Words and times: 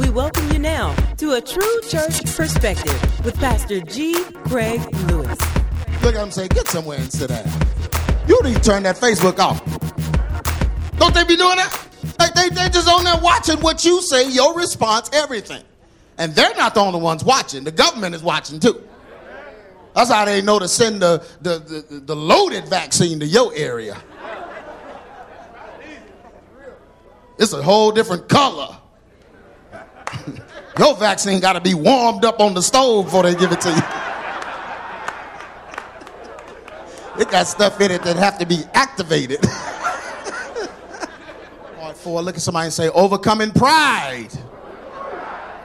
We 0.00 0.08
welcome 0.08 0.50
you 0.50 0.58
now 0.58 0.94
to 1.18 1.34
a 1.34 1.42
true 1.42 1.80
church 1.86 2.24
perspective 2.34 3.22
with 3.22 3.36
Pastor 3.36 3.82
G. 3.82 4.14
Craig 4.46 4.80
Lewis. 5.08 5.38
Look 6.02 6.14
at 6.14 6.22
him 6.22 6.30
say, 6.30 6.48
get 6.48 6.66
somewhere 6.68 6.98
and 6.98 7.12
sit 7.12 7.28
down. 7.28 7.46
You 8.26 8.42
need 8.42 8.54
to 8.54 8.60
turn 8.62 8.82
that 8.84 8.96
Facebook 8.96 9.38
off. 9.38 9.62
Don't 10.96 11.14
they 11.14 11.24
be 11.24 11.36
doing 11.36 11.56
that? 11.56 11.86
Like 12.18 12.32
they, 12.32 12.48
they 12.48 12.70
just 12.70 12.88
on 12.88 13.04
there 13.04 13.20
watching 13.20 13.60
what 13.60 13.84
you 13.84 14.00
say, 14.00 14.26
your 14.30 14.56
response, 14.56 15.10
everything. 15.12 15.62
And 16.16 16.34
they're 16.34 16.56
not 16.56 16.74
the 16.74 16.80
only 16.80 16.98
ones 16.98 17.22
watching. 17.22 17.64
The 17.64 17.70
government 17.70 18.14
is 18.14 18.22
watching 18.22 18.58
too. 18.58 18.82
That's 19.94 20.10
how 20.10 20.24
they 20.24 20.40
know 20.40 20.58
to 20.58 20.68
send 20.68 21.02
the, 21.02 21.22
the, 21.42 21.58
the, 21.58 22.00
the 22.00 22.16
loaded 22.16 22.66
vaccine 22.68 23.20
to 23.20 23.26
your 23.26 23.52
area. 23.54 24.02
It's 27.38 27.52
a 27.52 27.62
whole 27.62 27.92
different 27.92 28.30
color. 28.30 28.79
Your 30.78 30.96
vaccine 30.96 31.40
got 31.40 31.54
to 31.54 31.60
be 31.60 31.74
warmed 31.74 32.24
up 32.24 32.40
on 32.40 32.54
the 32.54 32.62
stove 32.62 33.06
before 33.06 33.24
they 33.24 33.34
give 33.34 33.52
it 33.52 33.60
to 33.60 33.68
you. 33.68 33.82
It 37.20 37.30
got 37.30 37.46
stuff 37.46 37.80
in 37.80 37.90
it 37.90 38.02
that 38.04 38.16
have 38.16 38.38
to 38.38 38.46
be 38.46 38.60
activated. 38.72 39.42
Part 41.78 41.96
four, 41.98 42.22
look 42.22 42.36
at 42.36 42.40
somebody 42.40 42.64
and 42.66 42.72
say, 42.72 42.88
overcoming 42.88 43.50
pride. 43.50 44.30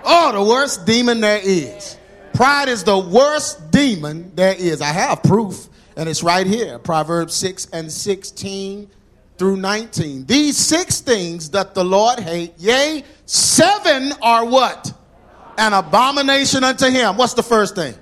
Oh, 0.04 0.32
the 0.34 0.44
worst 0.44 0.86
demon 0.86 1.22
there 1.22 1.40
is. 1.42 1.98
Pride 2.34 2.68
is 2.68 2.84
the 2.84 3.00
worst 3.00 3.72
demon 3.72 4.34
there 4.36 4.54
is. 4.54 4.82
I 4.82 4.88
have 4.88 5.24
proof, 5.24 5.70
and 5.96 6.10
it's 6.10 6.22
right 6.24 6.46
here 6.46 6.78
Proverbs 6.78 7.34
6 7.36 7.70
and 7.72 7.90
16 7.90 8.90
through 9.38 9.58
19. 9.58 10.26
These 10.26 10.58
six 10.58 11.02
things 11.02 11.50
that 11.52 11.74
the 11.74 11.84
Lord 11.84 12.20
hate, 12.20 12.54
yea, 12.58 13.04
seven 13.26 14.12
are 14.22 14.46
what? 14.46 14.94
An 15.58 15.74
abomination 15.74 16.64
unto 16.64 16.88
him. 16.90 17.18
What's 17.18 17.34
the 17.34 17.44
first 17.44 17.76
thing? 17.76 17.96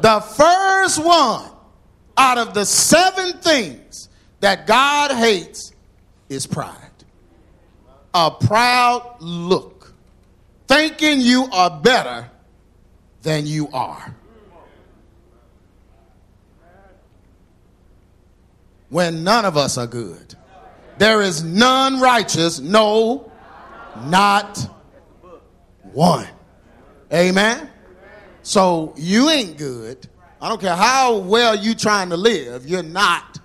The 0.00 0.20
first 0.20 1.02
one 1.02 1.50
out 2.16 2.38
of 2.38 2.54
the 2.54 2.64
seven 2.64 3.34
things 3.38 4.08
that 4.40 4.66
God 4.66 5.12
hates 5.12 5.72
is 6.28 6.46
pride. 6.46 6.74
A 8.14 8.30
proud 8.30 9.16
look, 9.20 9.94
thinking 10.66 11.20
you 11.20 11.48
are 11.52 11.70
better 11.80 12.30
than 13.22 13.46
you 13.46 13.68
are. 13.72 14.15
When 18.96 19.22
none 19.22 19.44
of 19.44 19.58
us 19.58 19.76
are 19.76 19.86
good. 19.86 20.34
There 20.96 21.20
is 21.20 21.44
none 21.44 22.00
righteous, 22.00 22.60
no, 22.60 23.30
not 24.06 24.56
one. 25.92 26.26
Amen. 27.12 27.68
So 28.42 28.94
you 28.96 29.28
ain't 29.28 29.58
good. 29.58 30.08
I 30.40 30.48
don't 30.48 30.62
care 30.62 30.74
how 30.74 31.18
well 31.18 31.54
you're 31.54 31.74
trying 31.74 32.08
to 32.08 32.16
live, 32.16 32.66
you're 32.66 32.82
not 32.82 33.38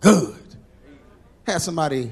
good. 0.00 0.42
Had 1.46 1.62
somebody 1.62 2.10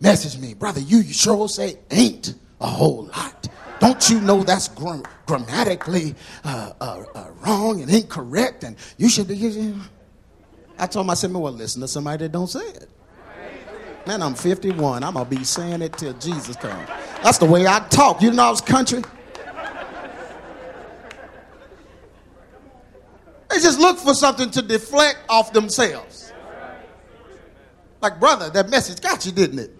message 0.00 0.40
me, 0.40 0.54
brother, 0.54 0.80
you, 0.80 1.00
you 1.00 1.12
sure 1.12 1.46
say 1.46 1.76
ain't 1.90 2.36
a 2.62 2.68
whole 2.68 3.04
lot. 3.04 3.48
Don't 3.80 4.08
you 4.08 4.18
know 4.22 4.42
that's 4.44 4.68
gra- 4.68 5.02
grammatically 5.26 6.14
uh, 6.42 6.72
uh, 6.80 7.04
uh, 7.14 7.30
wrong 7.44 7.82
and 7.82 7.92
incorrect, 7.92 8.64
and 8.64 8.76
you 8.96 9.10
should 9.10 9.28
be. 9.28 9.74
I 10.78 10.86
told 10.86 11.06
him, 11.06 11.10
I 11.10 11.14
said, 11.14 11.32
well, 11.32 11.52
listen 11.52 11.80
to 11.82 11.88
somebody 11.88 12.24
that 12.24 12.32
don't 12.32 12.48
say 12.48 12.66
it. 12.66 12.88
Man, 14.06 14.22
I'm 14.22 14.34
51. 14.34 15.04
I'm 15.04 15.14
going 15.14 15.24
to 15.24 15.36
be 15.36 15.44
saying 15.44 15.80
it 15.82 15.96
till 15.96 16.12
Jesus 16.14 16.56
comes. 16.56 16.88
That's 17.22 17.38
the 17.38 17.46
way 17.46 17.66
I 17.66 17.80
talk. 17.88 18.20
You 18.20 18.32
know 18.32 18.42
I 18.42 18.50
was 18.50 18.60
country? 18.60 19.02
They 23.48 23.58
just 23.60 23.78
look 23.78 23.98
for 23.98 24.14
something 24.14 24.50
to 24.50 24.62
deflect 24.62 25.18
off 25.28 25.52
themselves. 25.52 26.32
Like, 28.00 28.18
brother, 28.18 28.50
that 28.50 28.70
message 28.70 29.00
got 29.00 29.24
you, 29.26 29.30
didn't 29.30 29.58
it? 29.60 29.78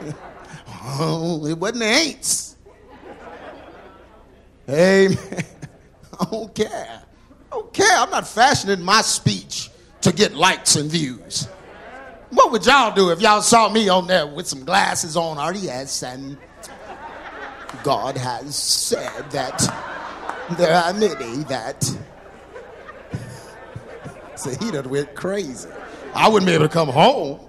oh, 0.66 1.46
it 1.46 1.56
wasn't 1.56 1.80
the 1.80 1.84
ain'ts. 1.84 2.56
Amen. 4.68 5.18
I 6.20 6.24
don't 6.24 6.54
care. 6.54 7.02
I 7.52 7.54
don't 7.54 7.72
care. 7.72 7.96
I'm 7.98 8.10
not 8.10 8.26
fashioning 8.26 8.82
my 8.82 9.02
speech 9.02 9.57
to 10.02 10.12
get 10.12 10.34
likes 10.34 10.76
and 10.76 10.90
views. 10.90 11.48
What 12.30 12.52
would 12.52 12.66
y'all 12.66 12.94
do 12.94 13.10
if 13.10 13.20
y'all 13.20 13.42
saw 13.42 13.68
me 13.68 13.88
on 13.88 14.06
there 14.06 14.26
with 14.26 14.46
some 14.46 14.64
glasses 14.64 15.16
on? 15.16 15.38
RDS 15.38 16.02
and 16.02 16.36
God 17.82 18.16
has 18.16 18.54
said 18.56 19.30
that 19.30 19.58
there 20.58 20.74
are 20.74 20.92
many 20.92 21.42
that. 21.44 21.84
So 24.36 24.50
he 24.50 24.70
done 24.70 24.88
went 24.88 25.16
crazy. 25.16 25.68
I 26.14 26.28
wouldn't 26.28 26.46
be 26.46 26.52
able 26.52 26.68
to 26.68 26.72
come 26.72 26.88
home. 26.88 27.40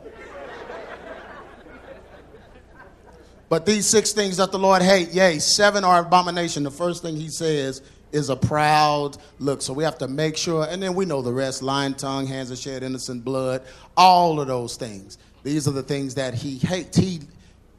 But 3.48 3.68
these 3.68 3.86
six 3.86 4.12
things 4.12 4.38
that 4.38 4.52
the 4.52 4.58
Lord 4.58 4.82
hate, 4.82 5.10
yea, 5.10 5.38
seven 5.38 5.84
are 5.84 6.02
abomination. 6.02 6.64
The 6.64 6.72
first 6.72 7.04
thing 7.04 7.16
he 7.16 7.30
says 7.30 7.84
is 8.12 8.30
a 8.30 8.36
proud 8.36 9.18
look. 9.40 9.62
So 9.62 9.74
we 9.74 9.84
have 9.84 9.98
to 10.00 10.08
make 10.08 10.38
sure, 10.38 10.68
and 10.70 10.82
then 10.82 10.96
we 10.96 11.06
know 11.06 11.22
the 11.22 11.34
rest 11.34 11.62
lying 11.62 11.94
tongue, 11.94 12.28
hands 12.28 12.50
that 12.50 12.58
shed 12.58 12.84
innocent 12.84 13.24
blood, 13.24 13.64
all 13.96 14.40
of 14.40 14.48
those 14.48 14.76
things. 14.76 15.18
These 15.44 15.68
are 15.68 15.72
the 15.72 15.84
things 15.84 16.16
that 16.16 16.34
he 16.34 16.58
hates. 16.58 16.98
He, 16.98 17.22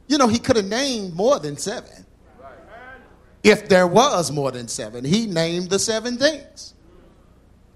you 0.07 0.17
know, 0.17 0.27
he 0.27 0.39
could 0.39 0.55
have 0.55 0.65
named 0.65 1.13
more 1.13 1.39
than 1.39 1.57
seven. 1.57 2.05
If 3.43 3.69
there 3.69 3.87
was 3.87 4.31
more 4.31 4.51
than 4.51 4.67
seven, 4.67 5.03
he 5.03 5.25
named 5.25 5.69
the 5.69 5.79
seven 5.79 6.17
things. 6.17 6.73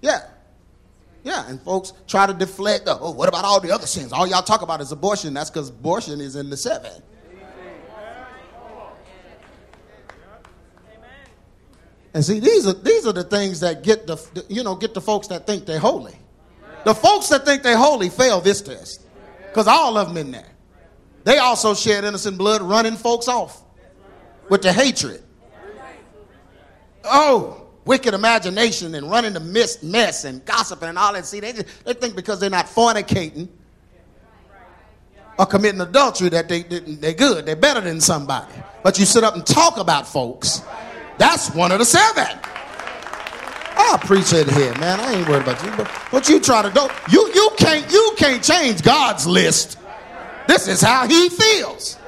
Yeah. 0.00 0.20
Yeah, 1.24 1.48
and 1.48 1.60
folks 1.62 1.92
try 2.06 2.26
to 2.26 2.32
deflect, 2.32 2.84
oh, 2.86 3.10
what 3.10 3.28
about 3.28 3.44
all 3.44 3.58
the 3.58 3.72
other 3.72 3.86
sins? 3.86 4.12
All 4.12 4.28
y'all 4.28 4.42
talk 4.42 4.62
about 4.62 4.80
is 4.80 4.92
abortion. 4.92 5.34
That's 5.34 5.50
because 5.50 5.70
abortion 5.70 6.20
is 6.20 6.36
in 6.36 6.50
the 6.50 6.56
seven. 6.56 7.02
And 12.16 12.24
see, 12.24 12.40
these 12.40 12.66
are 12.66 12.72
these 12.72 13.06
are 13.06 13.12
the 13.12 13.24
things 13.24 13.60
that 13.60 13.82
get 13.82 14.06
the 14.06 14.16
you 14.48 14.64
know 14.64 14.74
get 14.74 14.94
the 14.94 15.02
folks 15.02 15.26
that 15.26 15.46
think 15.46 15.66
they're 15.66 15.78
holy. 15.78 16.14
The 16.86 16.94
folks 16.94 17.28
that 17.28 17.44
think 17.44 17.62
they're 17.62 17.76
holy 17.76 18.08
fail 18.08 18.40
this 18.40 18.62
test, 18.62 19.02
because 19.42 19.66
all 19.68 19.98
of 19.98 20.08
them 20.08 20.16
in 20.16 20.30
there. 20.30 20.48
They 21.24 21.36
also 21.36 21.74
shed 21.74 22.04
innocent 22.04 22.38
blood, 22.38 22.62
running 22.62 22.96
folks 22.96 23.28
off 23.28 23.62
with 24.48 24.62
the 24.62 24.72
hatred. 24.72 25.22
Oh, 27.04 27.66
wicked 27.84 28.14
imagination 28.14 28.94
and 28.94 29.10
running 29.10 29.34
the 29.34 29.40
mess, 29.40 29.82
mess 29.82 30.24
and 30.24 30.42
gossiping 30.46 30.88
and 30.88 30.96
all 30.96 31.12
that. 31.12 31.26
See, 31.26 31.40
they, 31.40 31.52
they 31.52 31.92
think 31.92 32.16
because 32.16 32.40
they're 32.40 32.48
not 32.48 32.64
fornicating 32.64 33.46
or 35.38 35.44
committing 35.44 35.82
adultery 35.82 36.30
that 36.30 36.48
they, 36.48 36.62
they, 36.62 36.78
they're 36.78 37.12
good. 37.12 37.44
They're 37.44 37.56
better 37.56 37.82
than 37.82 38.00
somebody. 38.00 38.54
But 38.82 38.98
you 38.98 39.04
sit 39.04 39.22
up 39.22 39.34
and 39.34 39.46
talk 39.46 39.76
about 39.76 40.08
folks 40.08 40.62
that's 41.18 41.50
one 41.50 41.72
of 41.72 41.78
the 41.78 41.84
seven. 41.84 42.38
I 43.78 43.98
appreciate 44.02 44.48
it 44.48 44.54
here, 44.54 44.74
man. 44.78 44.98
I 45.00 45.14
ain't 45.14 45.28
worried 45.28 45.42
about 45.42 45.62
you, 45.62 45.70
but 45.76 45.86
what 46.12 46.28
you 46.28 46.40
try 46.40 46.62
to 46.62 46.70
do, 46.70 46.88
you 47.10 47.30
you 47.34 47.50
can't 47.56 47.90
you 47.92 48.14
can't 48.16 48.42
change 48.42 48.82
God's 48.82 49.26
list. 49.26 49.78
This 50.48 50.66
is 50.66 50.80
how 50.80 51.06
He 51.06 51.28
feels. 51.28 51.98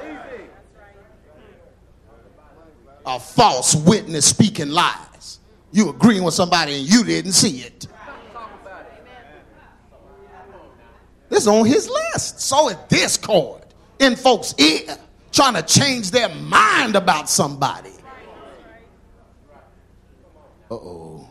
A 3.05 3.19
false 3.19 3.75
witness 3.75 4.25
speaking 4.25 4.69
lies. 4.69 5.39
You 5.71 5.89
agreeing 5.89 6.23
with 6.23 6.33
somebody 6.33 6.79
and 6.79 6.89
you 6.89 7.03
didn't 7.03 7.33
see 7.33 7.61
it. 7.61 7.87
This 11.29 11.43
is 11.43 11.47
on 11.47 11.65
His 11.65 11.87
list. 11.87 12.41
So 12.41 12.69
is 12.69 12.77
discord 12.87 13.61
in 13.99 14.15
folks' 14.15 14.55
ear, 14.57 14.97
trying 15.31 15.53
to 15.53 15.61
change 15.61 16.11
their 16.11 16.29
mind 16.29 16.95
about 16.95 17.29
somebody. 17.29 17.91
Oh. 20.69 21.27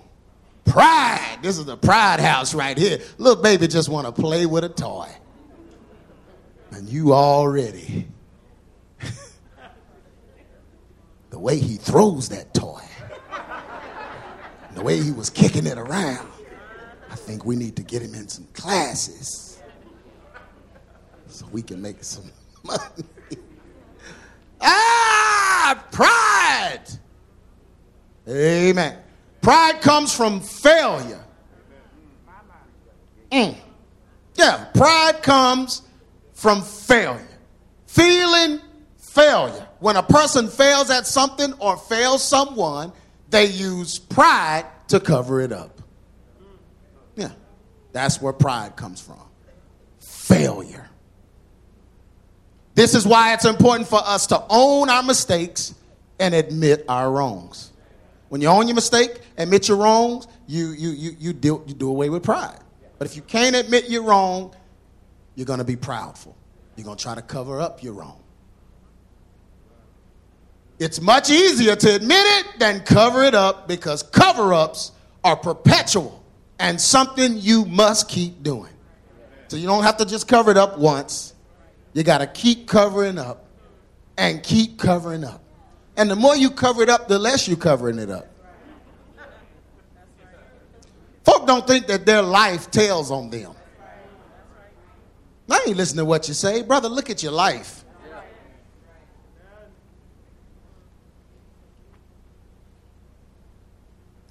Pride. 0.64 1.38
This 1.42 1.58
is 1.58 1.64
the 1.64 1.76
pride 1.76 2.20
house 2.20 2.54
right 2.54 2.76
here. 2.76 2.98
Little 3.16 3.42
baby 3.42 3.66
just 3.66 3.88
want 3.88 4.06
to 4.06 4.12
play 4.12 4.46
with 4.46 4.64
a 4.64 4.68
toy. 4.68 5.08
And 6.72 6.88
you 6.88 7.14
already. 7.14 8.06
the 11.30 11.38
way 11.38 11.58
he 11.58 11.76
throws 11.76 12.28
that 12.28 12.52
toy, 12.52 12.82
the 14.74 14.82
way 14.82 15.00
he 15.00 15.10
was 15.10 15.30
kicking 15.30 15.66
it 15.66 15.78
around, 15.78 16.28
I 17.10 17.16
think 17.16 17.46
we 17.46 17.56
need 17.56 17.74
to 17.76 17.82
get 17.82 18.02
him 18.02 18.14
in 18.14 18.28
some 18.28 18.46
classes 18.52 19.60
so 21.28 21.46
we 21.50 21.62
can 21.62 21.80
make 21.80 22.04
some 22.04 22.30
money. 22.62 22.80
ah, 24.60 25.82
pride. 25.90 26.84
Amen. 28.28 28.98
Pride 29.48 29.80
comes 29.80 30.14
from 30.14 30.40
failure. 30.40 31.24
Mm. 33.32 33.56
Yeah, 34.34 34.64
pride 34.74 35.22
comes 35.22 35.80
from 36.34 36.60
failure. 36.60 37.26
Feeling 37.86 38.60
failure. 38.98 39.66
When 39.78 39.96
a 39.96 40.02
person 40.02 40.48
fails 40.48 40.90
at 40.90 41.06
something 41.06 41.54
or 41.60 41.78
fails 41.78 42.22
someone, 42.22 42.92
they 43.30 43.46
use 43.46 43.98
pride 43.98 44.66
to 44.88 45.00
cover 45.00 45.40
it 45.40 45.50
up. 45.50 45.80
Yeah, 47.16 47.30
that's 47.92 48.20
where 48.20 48.34
pride 48.34 48.76
comes 48.76 49.00
from. 49.00 49.16
Failure. 49.98 50.90
This 52.74 52.94
is 52.94 53.06
why 53.06 53.32
it's 53.32 53.46
important 53.46 53.88
for 53.88 54.02
us 54.04 54.26
to 54.26 54.44
own 54.50 54.90
our 54.90 55.02
mistakes 55.02 55.74
and 56.20 56.34
admit 56.34 56.84
our 56.86 57.10
wrongs. 57.10 57.67
When 58.28 58.40
you 58.40 58.48
own 58.48 58.68
your 58.68 58.74
mistake, 58.74 59.20
admit 59.36 59.68
your 59.68 59.78
wrongs, 59.78 60.28
you, 60.46 60.68
you, 60.68 60.90
you, 60.90 61.16
you, 61.18 61.32
do, 61.32 61.62
you 61.66 61.74
do 61.74 61.88
away 61.88 62.10
with 62.10 62.22
pride. 62.22 62.58
But 62.98 63.06
if 63.06 63.16
you 63.16 63.22
can't 63.22 63.56
admit 63.56 63.88
you're 63.88 64.02
wrong, 64.02 64.54
you're 65.34 65.46
going 65.46 65.60
to 65.60 65.64
be 65.64 65.76
proudful. 65.76 66.34
You're 66.76 66.84
going 66.84 66.96
to 66.96 67.02
try 67.02 67.14
to 67.14 67.22
cover 67.22 67.60
up 67.60 67.82
your 67.82 67.94
wrong. 67.94 68.20
It's 70.78 71.00
much 71.00 71.30
easier 71.30 71.74
to 71.74 71.94
admit 71.94 72.24
it 72.24 72.58
than 72.58 72.80
cover 72.80 73.24
it 73.24 73.34
up 73.34 73.66
because 73.66 74.02
cover 74.02 74.54
ups 74.54 74.92
are 75.24 75.36
perpetual 75.36 76.22
and 76.58 76.80
something 76.80 77.38
you 77.38 77.64
must 77.64 78.08
keep 78.08 78.42
doing. 78.42 78.72
So 79.48 79.56
you 79.56 79.66
don't 79.66 79.82
have 79.82 79.96
to 79.96 80.04
just 80.04 80.28
cover 80.28 80.50
it 80.50 80.56
up 80.56 80.78
once. 80.78 81.34
You 81.94 82.02
got 82.02 82.18
to 82.18 82.26
keep 82.26 82.68
covering 82.68 83.18
up 83.18 83.46
and 84.16 84.42
keep 84.42 84.78
covering 84.78 85.24
up. 85.24 85.42
And 85.98 86.08
the 86.08 86.16
more 86.16 86.36
you 86.36 86.50
cover 86.50 86.80
it 86.82 86.88
up, 86.88 87.08
the 87.08 87.18
less 87.18 87.48
you're 87.48 87.56
covering 87.56 87.98
it 87.98 88.08
up. 88.08 88.28
Folk 91.24 91.46
don't 91.46 91.66
think 91.66 91.88
that 91.88 92.06
their 92.06 92.22
life 92.22 92.70
tells 92.70 93.10
on 93.10 93.30
them. 93.30 93.52
I 95.50 95.64
ain't 95.66 95.76
listening 95.76 95.98
to 95.98 96.04
what 96.04 96.28
you 96.28 96.34
say. 96.34 96.62
Brother, 96.62 96.88
look 96.88 97.10
at 97.10 97.22
your 97.22 97.32
life. 97.32 97.84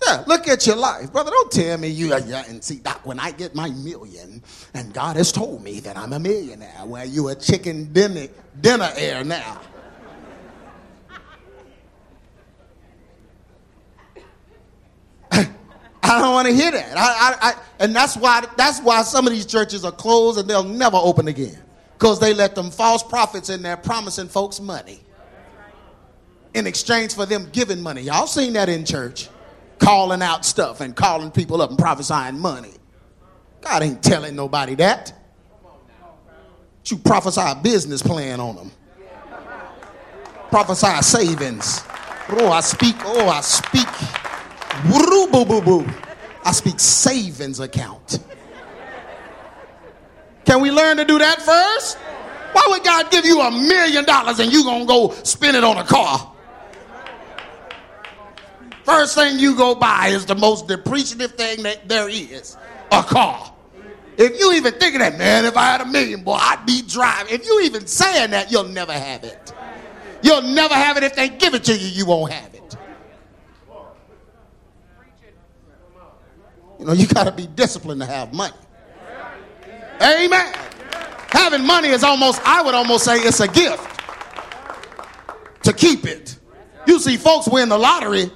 Yeah, 0.05 0.23
look 0.25 0.47
at 0.47 0.65
your 0.65 0.77
life. 0.77 1.11
Brother, 1.11 1.31
don't 1.31 1.51
tell 1.51 1.77
me 1.77 1.89
you 1.89 2.15
yeah, 2.25 2.45
and 2.47 2.63
see, 2.63 2.77
Doc, 2.77 3.05
when 3.05 3.19
I 3.19 3.31
get 3.31 3.55
my 3.55 3.69
million, 3.71 4.41
and 4.73 4.93
God 4.93 5.17
has 5.17 5.33
told 5.33 5.61
me 5.61 5.81
that 5.81 5.97
I'm 5.97 6.13
a 6.13 6.19
millionaire, 6.19 6.83
well, 6.85 7.05
you 7.05 7.27
a 7.27 7.35
chicken 7.35 7.91
dinner, 7.91 8.27
dinner 8.61 8.89
heir 8.95 9.25
now. 9.25 9.59
I 16.03 16.21
don't 16.21 16.33
want 16.33 16.47
to 16.47 16.53
hear 16.53 16.71
that. 16.71 16.97
I, 16.97 17.01
I, 17.01 17.49
I, 17.49 17.53
and 17.79 17.95
that's 17.95 18.15
why, 18.15 18.45
that's 18.55 18.81
why 18.81 19.01
some 19.03 19.27
of 19.27 19.33
these 19.33 19.45
churches 19.45 19.83
are 19.83 19.91
closed 19.91 20.39
and 20.39 20.49
they'll 20.49 20.63
never 20.63 20.97
open 20.97 21.27
again. 21.27 21.57
Because 21.93 22.19
they 22.19 22.33
let 22.33 22.55
them 22.55 22.69
false 22.69 23.03
prophets 23.03 23.49
in 23.49 23.61
there 23.61 23.77
promising 23.77 24.27
folks 24.27 24.59
money 24.59 25.01
in 26.53 26.67
exchange 26.67 27.13
for 27.13 27.25
them 27.25 27.49
giving 27.51 27.81
money. 27.81 28.01
Y'all 28.01 28.27
seen 28.27 28.53
that 28.53 28.69
in 28.69 28.85
church 28.85 29.29
calling 29.79 30.21
out 30.21 30.45
stuff 30.45 30.81
and 30.81 30.95
calling 30.95 31.31
people 31.31 31.61
up 31.61 31.69
and 31.69 31.79
prophesying 31.79 32.39
money. 32.39 32.73
God 33.61 33.83
ain't 33.83 34.03
telling 34.03 34.35
nobody 34.35 34.75
that. 34.75 35.13
You 36.85 36.97
prophesy 36.97 37.41
a 37.43 37.55
business 37.55 38.01
plan 38.01 38.39
on 38.39 38.55
them. 38.55 38.71
Prophesy 40.49 41.01
savings. 41.01 41.83
Oh, 42.29 42.49
I 42.49 42.61
speak, 42.61 42.95
oh, 43.03 43.27
I 43.27 43.41
speak. 43.41 43.87
Boo, 44.83 45.27
boo, 45.31 45.45
boo, 45.45 45.61
boo. 45.61 45.87
I 46.45 46.51
speak 46.51 46.79
savings 46.79 47.59
account. 47.59 48.19
Can 50.45 50.61
we 50.61 50.71
learn 50.71 50.97
to 50.97 51.05
do 51.05 51.17
that 51.19 51.41
first? 51.41 51.97
Why 52.53 52.65
would 52.69 52.83
God 52.83 53.11
give 53.11 53.25
you 53.25 53.41
a 53.41 53.51
million 53.51 54.05
dollars 54.05 54.39
and 54.39 54.51
you 54.51 54.63
gonna 54.63 54.85
go 54.85 55.11
spend 55.23 55.57
it 55.57 55.63
on 55.63 55.77
a 55.77 55.83
car? 55.83 56.33
First 58.83 59.15
thing 59.15 59.37
you 59.37 59.55
go 59.55 59.75
buy 59.75 60.07
is 60.07 60.25
the 60.25 60.35
most 60.35 60.67
depreciative 60.67 61.33
thing 61.33 61.63
that 61.63 61.89
there 61.89 62.07
is 62.07 62.55
a 62.91 63.03
car. 63.03 63.53
If 64.17 64.39
you 64.39 64.53
even 64.53 64.73
think 64.75 64.95
of 64.95 65.01
that, 65.01 65.17
man, 65.17 65.43
if 65.43 65.57
I 65.57 65.65
had 65.65 65.81
a 65.81 65.85
million, 65.85 66.23
boy, 66.23 66.37
I'd 66.39 66.65
be 66.65 66.81
driving. 66.81 67.33
If 67.33 67.45
you 67.45 67.61
even 67.65 67.85
saying 67.85 68.31
that, 68.31 68.49
you'll 68.49 68.63
never 68.63 68.93
have 68.93 69.25
it. 69.25 69.53
You'll 70.23 70.41
never 70.41 70.73
have 70.73 70.97
it. 70.97 71.03
If 71.03 71.15
they 71.15 71.29
give 71.29 71.53
it 71.53 71.65
to 71.65 71.77
you, 71.77 71.87
you 71.89 72.05
won't 72.05 72.31
have 72.31 72.45
it. 72.45 72.46
You 76.79 76.85
know, 76.85 76.93
you 76.93 77.07
got 77.07 77.23
to 77.25 77.31
be 77.31 77.47
disciplined 77.47 78.01
to 78.01 78.07
have 78.07 78.33
money. 78.33 78.53
Amen. 80.01 80.53
Having 81.29 81.65
money 81.65 81.89
is 81.89 82.03
almost, 82.03 82.41
I 82.45 82.61
would 82.61 82.75
almost 82.75 83.03
say, 83.03 83.17
it's 83.17 83.39
a 83.39 83.47
gift 83.47 83.83
to 85.63 85.73
keep 85.73 86.05
it. 86.05 86.37
You 86.85 86.99
see 86.99 87.17
folks 87.17 87.47
win 87.47 87.69
the 87.69 87.77
lottery 87.77 88.31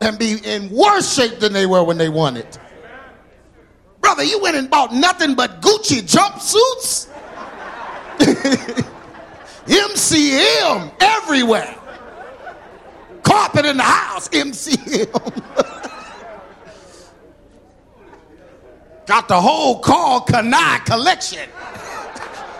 and 0.00 0.18
be 0.18 0.38
in 0.44 0.70
worse 0.70 1.14
shape 1.14 1.40
than 1.40 1.52
they 1.52 1.66
were 1.66 1.82
when 1.82 1.98
they 1.98 2.08
won 2.08 2.36
it. 2.36 2.58
Brother, 4.00 4.22
you 4.22 4.40
went 4.40 4.56
and 4.56 4.68
bought 4.68 4.92
nothing 4.92 5.34
but 5.34 5.62
Gucci 5.62 6.02
jumpsuits? 6.02 7.08
MCM 9.66 10.92
everywhere. 11.00 11.74
Carpet 13.22 13.64
in 13.64 13.78
the 13.78 13.82
house, 13.82 14.28
MCM. 14.28 15.90
Got 19.06 19.28
the 19.28 19.40
whole 19.40 19.80
Karl 19.80 20.20
Kani 20.22 20.84
collection. 20.86 21.48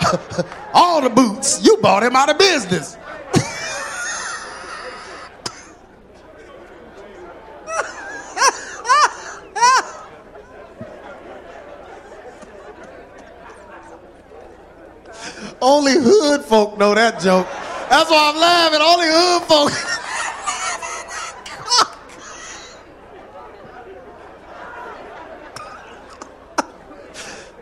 All 0.74 1.00
the 1.00 1.08
boots. 1.08 1.64
You 1.64 1.78
bought 1.78 2.02
him 2.02 2.14
out 2.16 2.28
of 2.28 2.36
business. 2.38 2.98
Only 15.62 15.92
hood 15.94 16.44
folk 16.44 16.76
know 16.76 16.94
that 16.94 17.20
joke. 17.20 17.46
That's 17.88 18.10
why 18.10 18.32
I'm 18.34 18.38
laughing. 18.38 18.80
Only 18.82 19.06
hood 19.08 19.42
folk. 19.48 19.72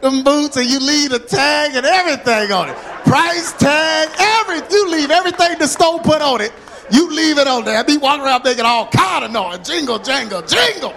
Them 0.02 0.24
boots 0.24 0.56
and 0.56 0.68
you 0.68 0.80
leave 0.80 1.12
a 1.12 1.20
tag 1.20 1.76
and 1.76 1.86
everything 1.86 2.50
on 2.50 2.68
it. 2.68 2.76
Price 3.04 3.52
tag, 3.52 4.08
everything. 4.18 4.70
You 4.72 4.90
leave 4.90 5.10
everything 5.10 5.58
the 5.58 5.68
store 5.68 6.00
put 6.00 6.20
on 6.20 6.40
it. 6.40 6.52
You 6.90 7.08
leave 7.10 7.38
it 7.38 7.46
on 7.46 7.64
there. 7.64 7.78
I 7.78 7.84
be 7.84 7.96
walking 7.96 8.24
around 8.24 8.42
making 8.44 8.64
all 8.64 8.88
kind 8.88 9.24
of 9.24 9.30
noise. 9.30 9.60
Jingle, 9.66 10.00
jangle, 10.00 10.42
jingle. 10.42 10.92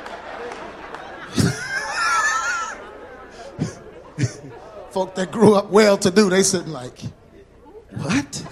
folk 4.89 5.13
that 5.13 5.32
grew 5.32 5.53
up 5.56 5.70
well 5.70 5.98
to 5.98 6.10
do, 6.10 6.29
they 6.29 6.41
said 6.41 6.68
like, 6.68 6.98
what? 7.98 8.44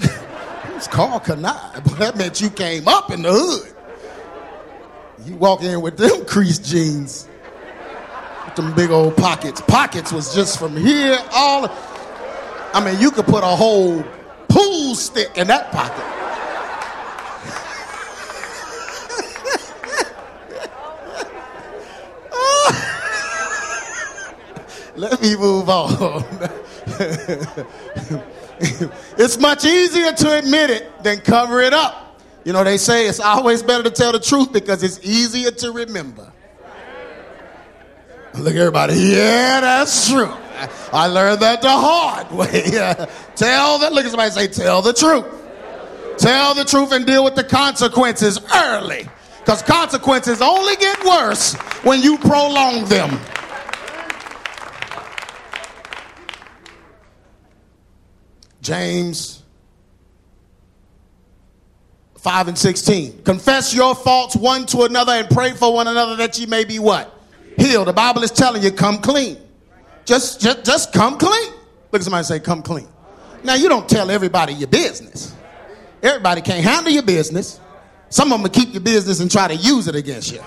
it's 0.76 0.88
called 0.88 1.24
Kani, 1.24 1.84
but 1.86 1.98
that 2.00 2.18
meant 2.18 2.42
you 2.42 2.50
came 2.50 2.88
up 2.88 3.12
in 3.12 3.22
the 3.22 3.32
hood. 3.32 3.74
You 5.26 5.36
walk 5.38 5.64
in 5.64 5.82
with 5.82 5.98
them 5.98 6.26
creased 6.26 6.66
jeans, 6.66 7.30
them 8.56 8.74
big 8.74 8.92
old 8.92 9.16
pockets. 9.18 9.62
Pockets 9.62 10.12
was 10.12 10.34
just 10.34 10.60
from 10.60 10.76
here 10.76 11.18
all. 11.32 11.68
I 12.74 12.84
mean, 12.84 13.00
you 13.00 13.12
could 13.12 13.26
put 13.26 13.44
a 13.44 13.48
whole 13.48 14.04
pool 14.50 14.96
stick 14.96 15.38
in 15.38 15.48
that 15.48 15.72
pocket. 15.72 16.04
Let 24.96 25.22
me 25.22 25.36
move 25.38 25.70
on. 25.70 26.24
it's 29.18 29.40
much 29.40 29.66
easier 29.66 30.12
to 30.12 30.38
admit 30.38 30.70
it 30.70 31.04
than 31.04 31.20
cover 31.20 31.62
it 31.62 31.74
up. 31.74 32.22
You 32.44 32.54
know, 32.54 32.64
they 32.64 32.78
say 32.78 33.08
it's 33.08 33.20
always 33.20 33.64
better 33.64 33.84
to 33.84 33.90
tell 33.90 34.12
the 34.12 34.20
truth 34.20 34.52
because 34.52 34.84
it's 34.84 35.00
easier 35.04 35.52
to 35.52 35.72
remember. 35.72 36.32
Look, 38.36 38.56
everybody, 38.56 38.96
yeah, 38.96 39.62
that's 39.62 40.10
true. 40.10 40.32
I 40.92 41.08
learned 41.08 41.42
that 41.42 41.62
the 41.62 41.70
hard 41.70 42.32
way. 42.32 42.64
tell 43.36 43.78
the, 43.78 43.92
look 43.92 44.06
at 44.06 44.12
somebody 44.12 44.32
say, 44.32 44.48
tell 44.48 44.82
the 44.82 44.94
truth. 44.94 45.26
Tell 46.18 46.56
the 46.56 46.66
truth 46.66 46.92
and 46.92 47.06
deal 47.06 47.24
with 47.24 47.36
the 47.36 47.44
consequences 47.44 48.40
early. 48.56 49.08
Because 49.40 49.62
consequences 49.62 50.42
only 50.42 50.76
get 50.78 51.04
worse 51.06 51.54
when 51.84 52.02
you 52.02 52.18
prolong 52.18 52.86
them. 52.86 53.20
James 58.62 59.44
5 62.16 62.48
and 62.48 62.58
16. 62.58 63.24
Confess 63.24 63.76
your 63.76 63.94
faults 63.94 64.36
one 64.36 64.66
to 64.68 64.84
another 64.84 65.12
and 65.12 65.30
pray 65.30 65.52
for 65.52 65.74
one 65.74 65.88
another 65.88 66.16
that 66.16 66.40
ye 66.40 66.46
may 66.46 66.64
be 66.64 66.80
what? 66.80 67.20
Healed. 67.58 67.88
The 67.88 67.94
Bible 67.94 68.24
is 68.24 68.32
telling 68.32 68.64
you, 68.64 68.72
come 68.72 69.00
clean. 69.00 69.38
Just, 70.06 70.42
just, 70.42 70.66
just 70.66 70.94
come 70.94 71.18
clean. 71.18 71.52
Look 71.92 72.02
at 72.02 72.04
somebody 72.04 72.24
say, 72.24 72.40
come 72.40 72.62
clean. 72.62 72.88
Now, 73.44 73.56
you 73.56 73.70
don't 73.70 73.88
tell 73.88 74.10
everybody 74.10 74.54
your 74.54 74.68
business. 74.68 75.36
Everybody 76.02 76.42
can't 76.42 76.64
handle 76.64 76.92
your 76.92 77.04
business. 77.04 77.60
Some 78.10 78.32
of 78.32 78.36
them 78.36 78.44
will 78.44 78.50
keep 78.50 78.74
your 78.74 78.82
business 78.82 79.20
and 79.20 79.32
try 79.32 79.48
to 79.48 79.56
use 79.56 79.88
it 79.88 79.96
against 79.96 80.32
you. 80.32 80.42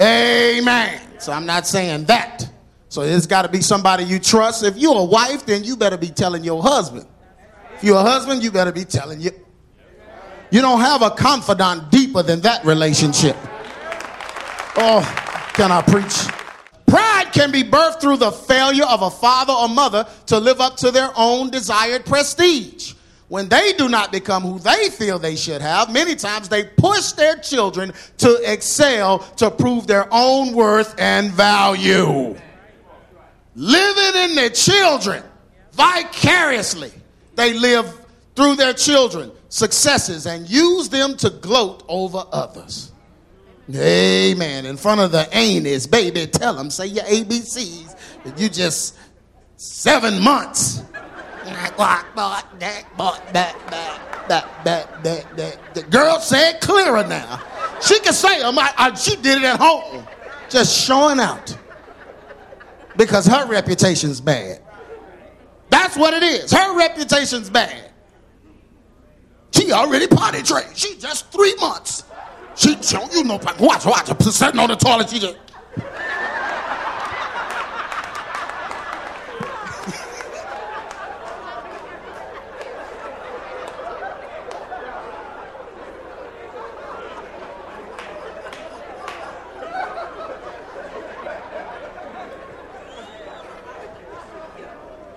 Amen. 0.00 1.00
So 1.18 1.32
I'm 1.32 1.46
not 1.46 1.66
saying 1.66 2.04
that. 2.06 2.48
So 2.88 3.02
it's 3.02 3.26
got 3.26 3.42
to 3.42 3.48
be 3.48 3.60
somebody 3.60 4.04
you 4.04 4.18
trust. 4.18 4.64
If 4.64 4.76
you're 4.76 4.96
a 4.96 5.04
wife, 5.04 5.46
then 5.46 5.64
you 5.64 5.76
better 5.76 5.96
be 5.96 6.08
telling 6.08 6.44
your 6.44 6.62
husband. 6.62 7.06
If 7.76 7.84
you're 7.84 7.96
a 7.96 8.02
husband, 8.02 8.42
you 8.42 8.50
better 8.50 8.72
be 8.72 8.84
telling 8.84 9.20
you. 9.20 9.30
You 10.50 10.60
don't 10.60 10.80
have 10.80 11.02
a 11.02 11.10
confidant 11.10 11.90
deeper 11.90 12.22
than 12.22 12.40
that 12.42 12.64
relationship. 12.64 13.36
Oh, 14.76 15.23
can 15.54 15.70
I 15.70 15.82
preach? 15.82 16.26
Pride 16.86 17.32
can 17.32 17.50
be 17.50 17.62
birthed 17.62 18.00
through 18.00 18.18
the 18.18 18.30
failure 18.30 18.84
of 18.84 19.02
a 19.02 19.10
father 19.10 19.52
or 19.52 19.68
mother 19.68 20.06
to 20.26 20.38
live 20.38 20.60
up 20.60 20.76
to 20.78 20.90
their 20.90 21.10
own 21.16 21.50
desired 21.50 22.04
prestige. 22.04 22.94
When 23.28 23.48
they 23.48 23.72
do 23.72 23.88
not 23.88 24.12
become 24.12 24.42
who 24.42 24.58
they 24.58 24.90
feel 24.90 25.18
they 25.18 25.36
should 25.36 25.62
have, 25.62 25.92
many 25.92 26.14
times 26.14 26.48
they 26.48 26.64
push 26.64 27.12
their 27.12 27.36
children 27.36 27.92
to 28.18 28.40
excel 28.44 29.20
to 29.36 29.50
prove 29.50 29.86
their 29.86 30.06
own 30.10 30.54
worth 30.54 30.94
and 30.98 31.30
value. 31.32 32.36
Living 33.54 34.22
in 34.22 34.34
their 34.34 34.50
children 34.50 35.22
vicariously, 35.72 36.92
they 37.36 37.54
live 37.54 38.06
through 38.36 38.56
their 38.56 38.72
children 38.72 39.32
successes 39.48 40.26
and 40.26 40.48
use 40.50 40.88
them 40.88 41.16
to 41.16 41.30
gloat 41.30 41.84
over 41.88 42.24
others. 42.30 42.92
Amen. 43.72 44.66
In 44.66 44.76
front 44.76 45.00
of 45.00 45.10
the 45.12 45.26
anus, 45.32 45.86
baby, 45.86 46.26
tell 46.26 46.54
them, 46.54 46.70
say 46.70 46.86
your 46.86 47.04
ABCs. 47.04 47.96
You 48.38 48.48
just 48.48 48.96
seven 49.56 50.20
months. 50.22 50.82
The 55.74 55.84
girl 55.90 56.18
said 56.20 56.60
clearer 56.60 57.06
now. 57.06 57.42
She 57.80 57.98
can 58.00 58.12
say 58.12 58.40
them. 58.40 58.58
I, 58.58 58.72
I, 58.76 58.94
she 58.94 59.16
did 59.16 59.38
it 59.38 59.44
at 59.44 59.60
home, 59.60 60.06
just 60.48 60.86
showing 60.86 61.20
out 61.20 61.56
because 62.96 63.26
her 63.26 63.46
reputation's 63.46 64.20
bad. 64.20 64.60
That's 65.70 65.96
what 65.96 66.14
it 66.14 66.22
is. 66.22 66.52
Her 66.52 66.76
reputation's 66.76 67.50
bad. 67.50 67.90
She 69.52 69.72
already 69.72 70.06
potty 70.06 70.42
trained. 70.42 70.76
She 70.76 70.96
just 70.96 71.30
three 71.30 71.54
months. 71.56 72.04
She, 72.56 72.80
she 72.82 72.96
you 73.12 73.24
know, 73.24 73.40
watch, 73.58 73.84
watch, 73.84 74.22
sitting 74.22 74.60
on 74.60 74.68
the 74.68 74.76
toilet. 74.76 75.10
She 75.10 75.18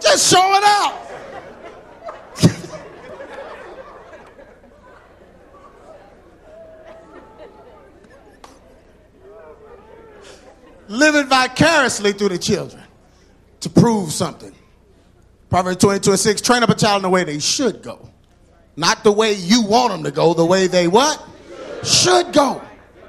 just 0.02 0.32
showing 0.32 0.64
out. 0.64 0.94
Living 10.90 11.28
vicariously 11.88 12.14
through 12.14 12.30
the 12.30 12.38
children 12.38 12.84
to 13.62 13.70
prove 13.70 14.12
something. 14.12 14.54
Proverbs 15.50 15.78
22 15.78 16.12
and 16.12 16.20
6 16.20 16.42
train 16.42 16.64
up 16.64 16.70
a 16.70 16.76
child 16.76 16.98
in 16.98 17.04
the 17.04 17.10
way 17.10 17.24
they 17.24 17.40
should 17.40 17.82
go. 17.82 18.10
Not 18.76 19.04
the 19.04 19.12
way 19.12 19.34
you 19.34 19.64
want 19.64 19.94
them 19.94 20.04
to 20.04 20.12
go, 20.12 20.34
the 20.34 20.46
way 20.46 20.68
they 20.68 20.88
what? 20.88 21.24
Should 21.84 22.34
go. 22.34 22.62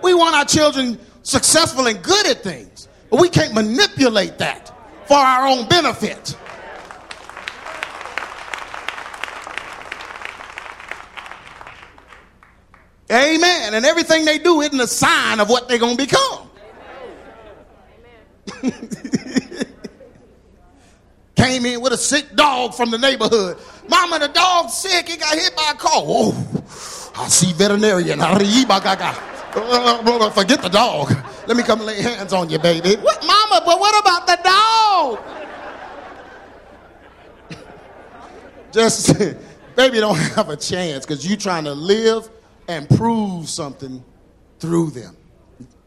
We 0.03 0.15
want 0.15 0.37
our 0.37 0.45
children 0.45 0.99
successful 1.23 1.87
and 1.87 2.03
good 2.03 2.27
at 2.27 2.43
things, 2.43 2.89
but 3.11 3.21
we 3.21 3.29
can't 3.29 3.53
manipulate 3.53 4.39
that 4.39 4.73
for 5.07 5.17
our 5.17 5.47
own 5.47 5.69
benefit. 5.69 6.37
Amen. 13.11 13.75
And 13.75 13.85
everything 13.85 14.25
they 14.25 14.39
do 14.39 14.61
isn't 14.61 14.79
a 14.79 14.87
sign 14.87 15.41
of 15.41 15.49
what 15.49 15.67
they're 15.69 15.79
going 15.79 15.97
to 15.97 16.05
become. 16.05 16.48
Came 21.37 21.67
in 21.67 21.81
with 21.81 21.93
a 21.93 21.97
sick 21.97 22.35
dog 22.35 22.75
from 22.75 22.91
the 22.91 22.99
neighborhood. 22.99 23.59
Mama, 23.89 24.19
the 24.19 24.27
dog's 24.29 24.75
sick. 24.75 25.09
He 25.09 25.17
got 25.17 25.33
hit 25.35 25.55
by 25.55 25.71
a 25.73 25.77
car. 25.77 25.93
Oh, 25.95 26.35
I 27.17 27.29
see 27.29 27.53
veterinarian. 27.53 28.19
Forget 30.35 30.63
the 30.63 30.69
dog. 30.71 31.13
Let 31.47 31.57
me 31.57 31.63
come 31.63 31.81
lay 31.81 32.03
hands 32.03 32.33
on 32.33 32.51
you, 32.51 32.59
baby. 32.59 32.97
What, 32.97 33.25
Mama? 33.25 33.63
But 33.65 33.79
what 33.81 34.01
about 34.01 34.27
the 34.27 34.39
dog? 34.45 35.21
Just, 38.73 39.17
baby, 39.75 40.01
don't 40.01 40.19
have 40.19 40.51
a 40.51 40.57
chance 40.57 41.07
because 41.07 41.27
you're 41.27 41.39
trying 41.39 41.65
to 41.65 41.73
live 41.73 42.29
and 42.69 42.89
prove 42.91 43.49
something 43.49 44.05
through 44.59 44.91
them. 44.91 45.17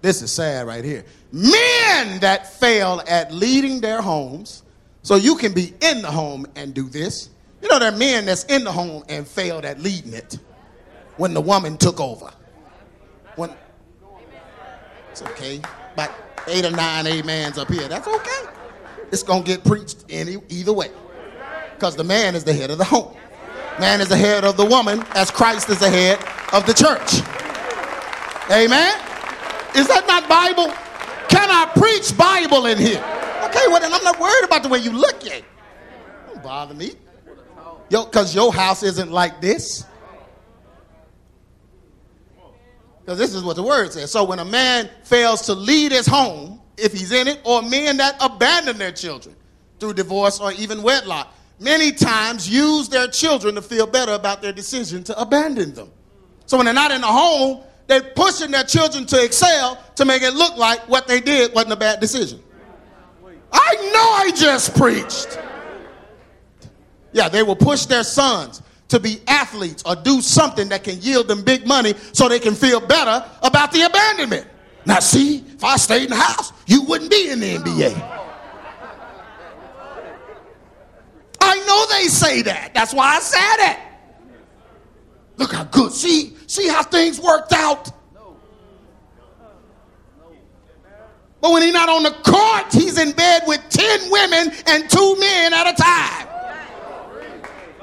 This 0.01 0.22
is 0.22 0.32
sad 0.32 0.66
right 0.66 0.84
here. 0.84 1.06
Men 1.32 2.20
that 2.20 2.54
fail 2.60 3.02
at 3.08 3.32
leading 3.32 3.80
their 3.80 4.02
homes, 4.02 4.64
so 5.02 5.16
you 5.16 5.36
can 5.36 5.54
be 5.54 5.74
in 5.82 6.02
the 6.02 6.12
home 6.12 6.46
and 6.56 6.74
do 6.74 6.90
this. 6.90 7.30
You 7.62 7.70
know, 7.70 7.80
there 7.80 7.92
are 7.92 7.98
men 7.98 8.26
that's 8.26 8.44
in 8.46 8.64
the 8.64 8.72
home 8.72 9.04
and 9.08 9.28
failed 9.28 9.66
at 9.66 9.80
leading 9.80 10.14
it 10.14 10.38
when 11.18 11.34
the 11.34 11.42
woman 11.42 11.78
took 11.78 12.00
over. 12.00 12.32
When 13.36 13.52
it's 15.10 15.22
okay, 15.22 15.62
about 15.94 16.12
eight 16.48 16.66
or 16.66 16.72
nine 16.72 17.08
amens 17.08 17.58
up 17.58 17.70
here. 17.70 17.88
That's 17.88 18.08
okay. 18.08 18.44
It's 19.12 19.24
gonna 19.24 19.44
get 19.44 19.64
preached 19.64 20.06
any 20.10 20.38
either 20.50 20.74
way, 20.74 20.90
because 21.76 21.96
the 21.96 22.04
man 22.04 22.36
is 22.36 22.44
the 22.44 22.54
head 22.54 22.72
of 22.72 22.78
the 22.78 22.84
home. 22.84 23.16
Man 23.80 24.02
is 24.02 24.10
the 24.10 24.18
head 24.18 24.44
of 24.44 24.58
the 24.58 24.66
woman, 24.66 25.04
as 25.16 25.32
Christ 25.32 25.70
is 25.70 25.80
the 25.80 25.90
head 25.90 26.20
of 26.52 26.66
the 26.66 26.74
church. 26.74 27.22
Amen. 28.52 28.94
Is 29.76 29.88
that 29.88 30.06
not 30.08 30.28
Bible? 30.28 30.74
Can 31.32 31.50
I 31.50 31.72
preach 31.76 32.16
Bible 32.18 32.66
in 32.68 32.78
here? 32.78 33.04
Okay, 33.46 33.66
well 33.68 33.80
then 33.80 33.92
I'm 33.92 34.04
not 34.04 34.20
worried 34.20 34.46
about 34.46 34.64
the 34.64 34.70
way 34.70 34.80
you 34.80 34.92
look 34.92 35.26
at. 35.26 35.44
Don't 36.28 36.44
bother 36.44 36.74
me. 36.74 36.92
Yo, 37.90 38.06
because 38.06 38.36
your 38.36 38.54
house 38.54 38.84
isn't 38.84 39.12
like 39.12 39.42
this. 39.42 39.86
Because 43.00 43.18
this 43.18 43.34
is 43.34 43.44
what 43.44 43.56
the 43.56 43.64
word 43.64 43.92
says. 43.92 44.12
So 44.12 44.24
when 44.24 44.40
a 44.40 44.46
man 44.46 44.90
fails 45.04 45.42
to 45.44 45.54
lead 45.54 45.92
his 45.92 46.06
home, 46.06 46.62
if 46.78 46.94
he's 46.94 47.12
in 47.12 47.28
it, 47.28 47.42
or 47.44 47.62
men 47.62 47.98
that 47.98 48.16
abandon 48.22 48.78
their 48.78 48.92
children 48.92 49.36
through 49.80 49.94
divorce 49.94 50.40
or 50.40 50.52
even 50.54 50.84
wedlock, 50.84 51.34
many 51.60 51.92
times 51.92 52.50
use 52.50 52.90
their 52.90 53.08
children 53.08 53.56
to 53.56 53.62
feel 53.62 53.88
better 53.88 54.14
about 54.14 54.42
their 54.42 54.54
decision 54.54 55.04
to 55.04 55.20
abandon 55.20 55.74
them. 55.74 55.92
So 56.46 56.58
when 56.58 56.66
they're 56.66 56.74
not 56.74 56.92
in 56.92 57.02
the 57.02 57.08
home, 57.08 57.64
they're 57.88 58.02
pushing 58.02 58.52
their 58.52 58.64
children 58.64 59.06
to 59.08 59.24
excel 59.24 59.78
to 60.01 60.05
make 60.05 60.24
it 60.24 60.34
look 60.34 60.58
like 60.58 60.88
what 60.89 61.08
they 61.08 61.22
did 61.22 61.53
wasn't 61.53 61.74
a 61.74 61.75
bad 61.75 62.00
decision. 62.00 62.41
I 63.53 63.75
know 63.93 64.25
I 64.25 64.31
just 64.36 64.75
preached. 64.75 65.39
Yeah, 67.13 67.29
they 67.29 67.43
will 67.43 67.55
push 67.55 67.86
their 67.86 68.03
sons 68.03 68.62
to 68.88 69.00
be 69.00 69.22
athletes 69.27 69.84
or 69.86 69.96
do 69.96 70.22
something 70.22 70.70
that 70.70 70.84
can 70.84 71.00
yield 71.01 71.27
them 71.27 71.43
big 71.43 71.67
money 71.67 71.93
so 72.13 72.27
they 72.27 72.39
can 72.39 72.55
feel 72.55 72.79
better 72.79 73.25
about 73.43 73.72
the 73.72 73.84
abandonment. 73.84 74.48
Now, 74.86 75.00
see, 75.00 75.38
if 75.48 75.63
I 75.63 75.77
stayed 75.77 76.05
in 76.05 76.10
the 76.10 76.15
house, 76.15 76.51
you 76.65 76.84
wouldn't 76.84 77.12
be 77.12 77.29
in 77.29 77.39
the 77.39 77.58
NBA. 77.58 78.20
I 81.41 81.55
know 81.65 81.86
they 81.98 82.08
say 82.08 82.41
that. 82.43 82.74
That's 82.74 82.93
why 82.93 83.17
I 83.17 83.20
said 83.20 83.72
it. 83.72 83.79
Look 85.38 85.53
how 85.53 85.65
good. 85.65 85.91
See, 85.91 86.36
see 86.48 86.67
how 86.67 86.84
things 86.84 87.20
worked 87.20 87.53
out. 87.53 87.91
But 91.42 91.52
when 91.52 91.64
he's 91.64 91.74
not 91.74 91.90
on 91.90 92.04
the 92.04 92.12
court, 92.12 92.72
he's 92.72 93.00
in 93.00 93.12
bed 93.14 93.44
with 93.48 93.62
10 93.70 94.12
women 94.12 94.54
and 94.68 94.90
two 94.90 95.16
men 95.20 95.54
at 95.54 95.68
a 95.68 95.74
time. 95.74 96.28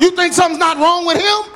You 0.00 0.12
think 0.12 0.32
something's 0.32 0.60
not 0.60 0.76
wrong 0.78 1.04
with 1.04 1.20
him? 1.20 1.54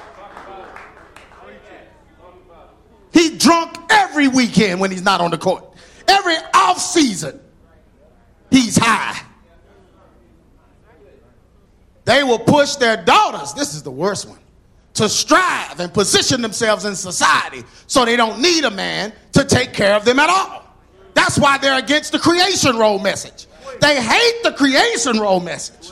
He's 3.13 3.39
drunk 3.39 3.77
every 3.89 4.27
weekend 4.27 4.81
when 4.81 4.91
he's 4.91 5.03
not 5.03 5.21
on 5.21 5.31
the 5.31 5.39
court. 5.39 5.65
Every 6.09 6.35
off 6.55 6.81
season, 6.81 7.41
he's 8.51 8.77
high. 8.77 9.21
They 12.05 12.25
will 12.25 12.39
push 12.41 12.77
their 12.77 12.97
daughters, 12.97 13.55
this 13.55 13.75
is 13.75 13.85
the 13.85 13.91
worst 13.91 14.29
one, 14.29 14.41
to 14.95 15.09
strive 15.09 15.79
and 15.79 15.95
position 15.95 16.43
themselves 16.43 16.85
in 16.85 16.97
society 16.97 17.63
so 17.87 18.05
they 18.05 18.17
don't 18.17 18.41
need 18.43 18.65
a 18.65 18.71
man 18.71 19.13
to 19.33 19.45
take 19.45 19.73
care 19.73 19.95
of 19.95 20.05
them 20.05 20.19
at 20.19 20.29
all. 20.29 20.62
That's 21.14 21.38
why 21.38 21.59
they're 21.59 21.78
against 21.78 22.12
the 22.12 22.19
creation 22.19 22.76
role 22.76 22.99
message. 22.99 23.47
They 23.81 24.00
hate 24.00 24.42
the 24.42 24.52
creation 24.52 25.19
role 25.19 25.40
message. 25.40 25.90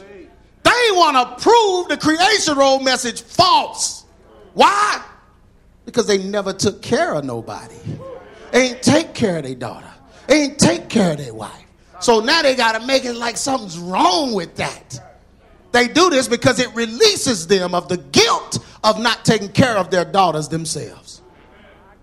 They 0.62 0.90
want 0.92 1.16
to 1.16 1.42
prove 1.42 1.88
the 1.88 1.96
creation 1.96 2.56
role 2.56 2.80
message 2.80 3.22
false. 3.22 4.04
Why? 4.54 5.02
Because 5.84 6.06
they 6.06 6.18
never 6.18 6.52
took 6.52 6.82
care 6.82 7.14
of 7.14 7.24
nobody. 7.24 7.74
Ain't 8.52 8.82
take 8.82 9.14
care 9.14 9.38
of 9.38 9.44
their 9.44 9.54
daughter. 9.54 9.90
Ain't 10.28 10.58
take 10.58 10.88
care 10.88 11.12
of 11.12 11.18
their 11.18 11.34
wife. 11.34 11.64
So 12.00 12.20
now 12.20 12.42
they 12.42 12.54
got 12.54 12.80
to 12.80 12.86
make 12.86 13.04
it 13.04 13.14
like 13.14 13.36
something's 13.36 13.78
wrong 13.78 14.32
with 14.32 14.56
that. 14.56 14.98
They 15.72 15.86
do 15.86 16.10
this 16.10 16.26
because 16.28 16.58
it 16.58 16.74
releases 16.74 17.46
them 17.46 17.74
of 17.74 17.88
the 17.88 17.96
guilt 17.96 18.58
of 18.82 19.00
not 19.00 19.24
taking 19.24 19.50
care 19.50 19.76
of 19.76 19.90
their 19.90 20.04
daughters 20.04 20.48
themselves. 20.48 21.19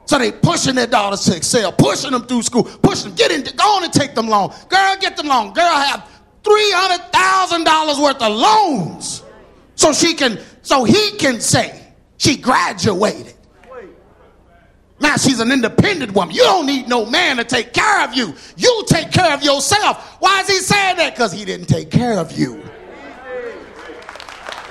So 0.07 0.17
they 0.17 0.31
pushing 0.31 0.75
their 0.75 0.87
daughters 0.87 1.25
to 1.25 1.35
excel, 1.35 1.71
pushing 1.73 2.11
them 2.11 2.23
through 2.23 2.41
school, 2.41 2.63
pushing 2.63 3.09
them, 3.09 3.15
get 3.15 3.29
in, 3.31 3.43
go 3.55 3.75
on 3.75 3.83
and 3.83 3.91
take 3.91 4.15
them 4.15 4.29
loan. 4.29 4.53
Girl, 4.69 4.95
get 4.99 5.17
them 5.17 5.27
loan. 5.27 5.53
Girl, 5.53 5.65
have 5.65 6.09
$300,000 6.43 8.01
worth 8.01 8.21
of 8.21 8.33
loans. 8.33 9.23
So 9.75 9.91
she 9.91 10.13
can, 10.13 10.39
so 10.61 10.85
he 10.85 11.11
can 11.17 11.41
say 11.41 11.93
she 12.17 12.37
graduated. 12.37 13.33
Now 14.99 15.17
she's 15.17 15.41
an 15.41 15.51
independent 15.51 16.13
woman. 16.13 16.33
You 16.33 16.43
don't 16.43 16.65
need 16.65 16.87
no 16.87 17.05
man 17.05 17.37
to 17.37 17.43
take 17.43 17.73
care 17.73 18.03
of 18.03 18.15
you. 18.15 18.33
You 18.55 18.83
take 18.87 19.11
care 19.11 19.33
of 19.33 19.43
yourself. 19.43 20.17
Why 20.19 20.39
is 20.41 20.47
he 20.47 20.55
saying 20.55 20.97
that? 20.97 21.13
Because 21.13 21.33
he 21.33 21.45
didn't 21.45 21.67
take 21.67 21.91
care 21.91 22.17
of 22.17 22.31
you. 22.31 22.63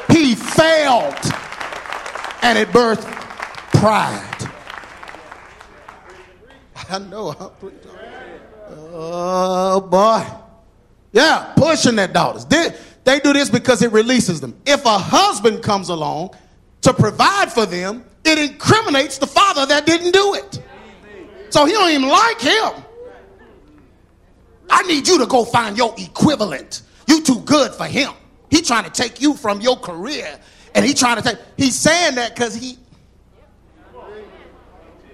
He 0.08 0.34
failed. 0.34 1.14
And 2.42 2.58
it 2.58 2.68
birthed 2.68 3.04
pride. 3.78 4.35
I 6.88 6.98
know. 6.98 7.52
Oh 8.70 9.80
boy. 9.80 10.24
Yeah, 11.12 11.52
pushing 11.56 11.96
their 11.96 12.08
daughters. 12.08 12.44
They, 12.44 12.74
they 13.04 13.20
do 13.20 13.32
this 13.32 13.48
because 13.48 13.82
it 13.82 13.92
releases 13.92 14.40
them. 14.40 14.54
If 14.66 14.84
a 14.84 14.98
husband 14.98 15.62
comes 15.62 15.88
along 15.88 16.34
to 16.82 16.92
provide 16.92 17.52
for 17.52 17.64
them, 17.64 18.04
it 18.24 18.38
incriminates 18.38 19.18
the 19.18 19.26
father 19.26 19.66
that 19.66 19.86
didn't 19.86 20.12
do 20.12 20.34
it. 20.34 20.62
So 21.50 21.64
he 21.64 21.72
don't 21.72 21.90
even 21.90 22.08
like 22.08 22.40
him. 22.40 22.84
I 24.68 24.82
need 24.82 25.06
you 25.06 25.18
to 25.18 25.26
go 25.26 25.44
find 25.44 25.76
your 25.76 25.94
equivalent. 25.96 26.82
You 27.06 27.22
too 27.22 27.40
good 27.40 27.72
for 27.72 27.86
him. 27.86 28.12
He 28.50 28.62
trying 28.62 28.84
to 28.84 28.90
take 28.90 29.20
you 29.20 29.34
from 29.34 29.60
your 29.60 29.76
career, 29.76 30.38
and 30.74 30.84
he 30.84 30.92
trying 30.92 31.16
to 31.16 31.22
take. 31.22 31.38
He's 31.56 31.76
saying 31.76 32.16
that 32.16 32.34
because 32.34 32.54
he. 32.54 32.78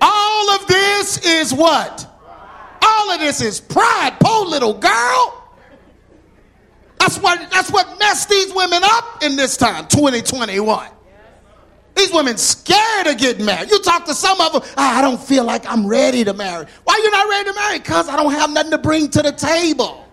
All 0.03 0.51
of 0.51 0.67
this 0.67 1.25
is 1.25 1.55
what? 1.55 2.09
All 2.83 3.11
of 3.13 3.21
this 3.21 3.41
is 3.41 3.61
pride. 3.61 4.17
Poor 4.21 4.45
little 4.47 4.75
girl. 4.75 5.39
That's 6.99 7.19
what 7.19 7.51
that's 7.51 7.71
what 7.71 7.99
messed 7.99 8.29
these 8.29 8.53
women 8.53 8.83
up 8.85 9.23
in 9.23 9.37
this 9.37 9.57
time, 9.57 9.87
2021. 9.87 10.89
These 11.95 12.13
women 12.13 12.37
scared 12.37 13.07
of 13.07 13.19
getting 13.19 13.45
married. 13.45 13.71
You 13.71 13.79
talk 13.81 14.05
to 14.07 14.15
some 14.15 14.41
of 14.41 14.53
them, 14.53 14.63
oh, 14.65 14.75
ah, 14.77 14.99
I 14.99 15.03
don't 15.03 15.21
feel 15.21 15.45
like 15.45 15.71
I'm 15.71 15.87
ready 15.87 16.25
to 16.25 16.33
marry. 16.33 16.67
Why 16.85 17.01
you 17.03 17.11
not 17.11 17.29
ready 17.29 17.51
to 17.51 17.55
marry? 17.55 17.79
Because 17.79 18.09
I 18.09 18.17
don't 18.17 18.33
have 18.33 18.51
nothing 18.51 18.71
to 18.71 18.79
bring 18.79 19.09
to 19.11 19.23
the 19.23 19.33
table. 19.33 20.09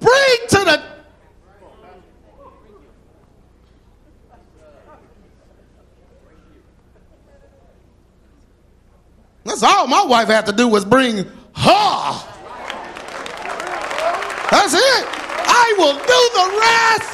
Bring 0.00 0.36
to 0.48 0.58
the 0.58 0.95
That's 9.46 9.62
all 9.62 9.86
my 9.86 10.04
wife 10.04 10.26
had 10.28 10.44
to 10.46 10.52
do 10.52 10.66
was 10.66 10.84
bring 10.84 11.18
her. 11.18 12.22
That's 14.50 14.74
it. 14.74 15.04
I 15.48 15.74
will 15.78 15.94
do 15.94 16.20
the 16.34 16.46
rest. 16.58 17.10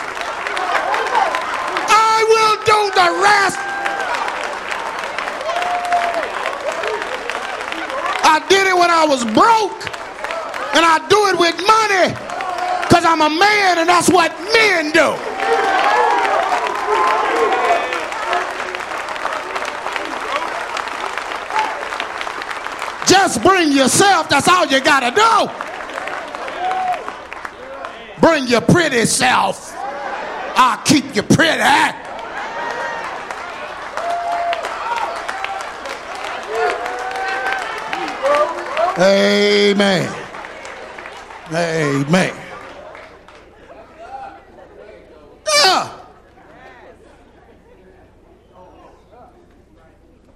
I 1.92 2.24
will 2.32 2.56
do 2.64 2.80
the 2.96 3.08
rest. 3.22 3.58
I 8.24 8.40
did 8.48 8.66
it 8.66 8.74
when 8.74 8.90
I 8.90 9.04
was 9.04 9.24
broke, 9.24 9.84
and 10.74 10.84
I 10.84 10.98
do 11.08 11.28
it 11.28 11.38
with 11.38 11.56
money 11.66 12.14
because 12.88 13.04
I'm 13.04 13.20
a 13.20 13.28
man, 13.28 13.78
and 13.78 13.88
that's 13.88 14.08
what 14.08 14.32
men 14.54 14.90
do. 14.92 16.01
Just 23.12 23.42
bring 23.42 23.72
yourself. 23.72 24.30
That's 24.30 24.48
all 24.48 24.64
you 24.64 24.80
got 24.80 25.00
to 25.00 25.10
do. 25.10 25.50
Bring 28.26 28.46
your 28.46 28.62
pretty 28.62 29.04
self. 29.04 29.74
I'll 30.56 30.82
keep 30.82 31.14
you 31.14 31.22
pretty. 31.22 31.60
Amen. 38.98 40.08
Amen. 41.52 42.34
Yeah. 45.46 45.98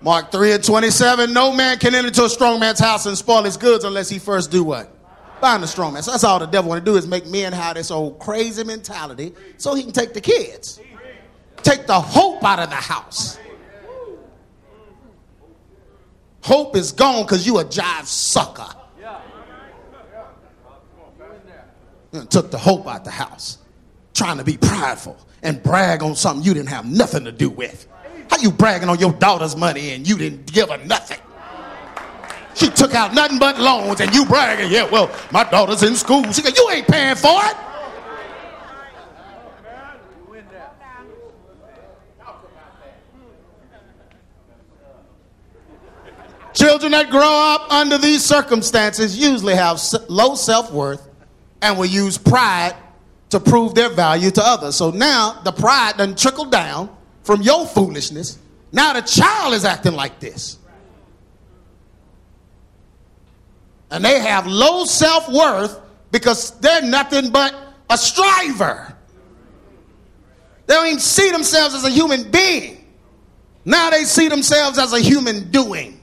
Mark 0.07 0.31
3 0.31 0.53
and 0.53 0.63
27. 0.63 1.33
No 1.33 1.53
man 1.53 1.81
can 1.81 1.93
enter 1.93 2.07
into 2.07 2.25
a 2.25 2.29
strong 2.29 2.61
man's 2.61 2.79
house 2.79 3.07
and 3.07 3.19
spoil 3.19 3.43
his 3.43 3.57
goods 3.57 3.83
unless 3.83 4.09
he 4.09 4.21
first 4.21 4.53
do 4.53 4.63
what? 4.63 4.89
Bind 5.41 5.65
the 5.65 5.67
strong 5.67 5.95
man. 5.95 6.05
So 6.05 6.13
that's 6.13 6.23
all 6.23 6.39
the 6.39 6.47
devil 6.47 6.69
want 6.69 6.85
to 6.85 6.89
do 6.89 6.97
is 6.97 7.09
make 7.09 7.27
men 7.27 7.53
have 7.53 7.75
this 7.75 7.91
old 7.91 8.21
crazy 8.21 8.63
mentality 8.63 9.35
so 9.57 9.75
he 9.75 9.83
can 9.83 9.91
take 9.91 10.15
the 10.15 10.21
kids. 10.21 10.79
Take 11.65 11.89
the 11.89 12.01
hope 12.01 12.45
out 12.45 12.61
of 12.61 12.71
the 12.71 12.77
house. 12.77 13.37
Hope 16.41 16.77
is 16.77 16.93
gone 16.93 17.25
because 17.25 17.45
you 17.45 17.59
a 17.59 17.65
jive 17.65 18.05
sucker. 18.05 18.69
And 22.13 22.31
took 22.31 22.53
the 22.53 22.59
hope 22.59 22.87
out 22.87 23.05
the 23.05 23.11
house. 23.11 23.59
Trying 24.15 24.39
to 24.39 24.45
be 24.45 24.57
prideful 24.57 25.19
and 25.43 25.61
brag 25.61 26.05
on 26.05 26.15
something 26.15 26.47
you 26.47 26.55
didn't 26.55 26.69
have 26.69 26.87
nothing 26.87 27.25
to 27.25 27.33
do 27.33 27.51
with. 27.51 27.89
How 28.31 28.39
you 28.39 28.51
bragging 28.51 28.89
on 28.89 28.99
your 28.99 29.13
daughter's 29.13 29.57
money 29.57 29.91
and 29.91 30.07
you 30.07 30.19
didn't 30.19 30.53
give 30.53 30.71
her 30.71 30.79
nothing? 30.85 31.19
She 32.55 32.69
took 32.71 32.95
out 32.95 33.13
nothing 33.13 33.39
but 33.39 33.59
loans 33.61 34.01
and 34.01 34.15
you 34.15 34.25
bragging, 34.25 34.71
yeah, 34.71 34.89
well, 34.91 35.11
my 35.31 35.45
daughter's 35.45 35.83
in 35.83 35.95
school. 35.95 36.23
She 36.33 36.41
said, 36.41 36.57
you 36.57 36.71
ain't 36.71 36.87
paying 36.87 37.15
for 37.15 37.39
it. 37.45 37.57
Children 46.55 46.93
that 46.93 47.11
grow 47.11 47.21
up 47.21 47.71
under 47.71 47.99
these 47.99 48.25
circumstances 48.25 49.19
usually 49.19 49.55
have 49.55 49.79
low 50.09 50.35
self 50.35 50.73
worth 50.73 51.07
and 51.61 51.77
will 51.79 51.85
use 51.85 52.17
pride 52.17 52.75
to 53.29 53.39
prove 53.39 53.75
their 53.75 53.91
value 53.91 54.31
to 54.31 54.43
others. 54.43 54.75
So 54.77 54.91
now 54.91 55.39
the 55.45 55.53
pride 55.53 55.99
doesn't 55.99 56.19
trickle 56.19 56.47
down 56.47 56.96
from 57.27 57.43
your 57.43 57.67
foolishness. 57.67 58.39
Now 58.71 58.93
the 58.93 59.03
child 59.03 59.53
is 59.55 59.65
acting 59.65 59.95
like 59.95 60.21
this. 60.21 60.59
And 63.91 64.05
they 64.05 64.21
have 64.21 64.47
low 64.47 64.85
self 64.85 65.29
worth 65.29 65.81
because 66.13 66.53
they're 66.61 66.83
nothing 66.83 67.31
but 67.31 67.53
a 67.91 67.99
striver. 67.99 68.95
They 70.67 70.75
don't 70.75 70.87
even 70.87 71.01
see 71.01 71.31
themselves 71.33 71.75
as 71.75 71.85
a 71.85 71.91
human 71.91 72.31
being. 72.31 72.85
Now 73.65 73.91
they 73.91 74.05
see 74.05 74.29
themselves 74.29 74.79
as 74.79 74.93
a 74.93 75.01
human 75.01 75.51
doing. 75.51 76.01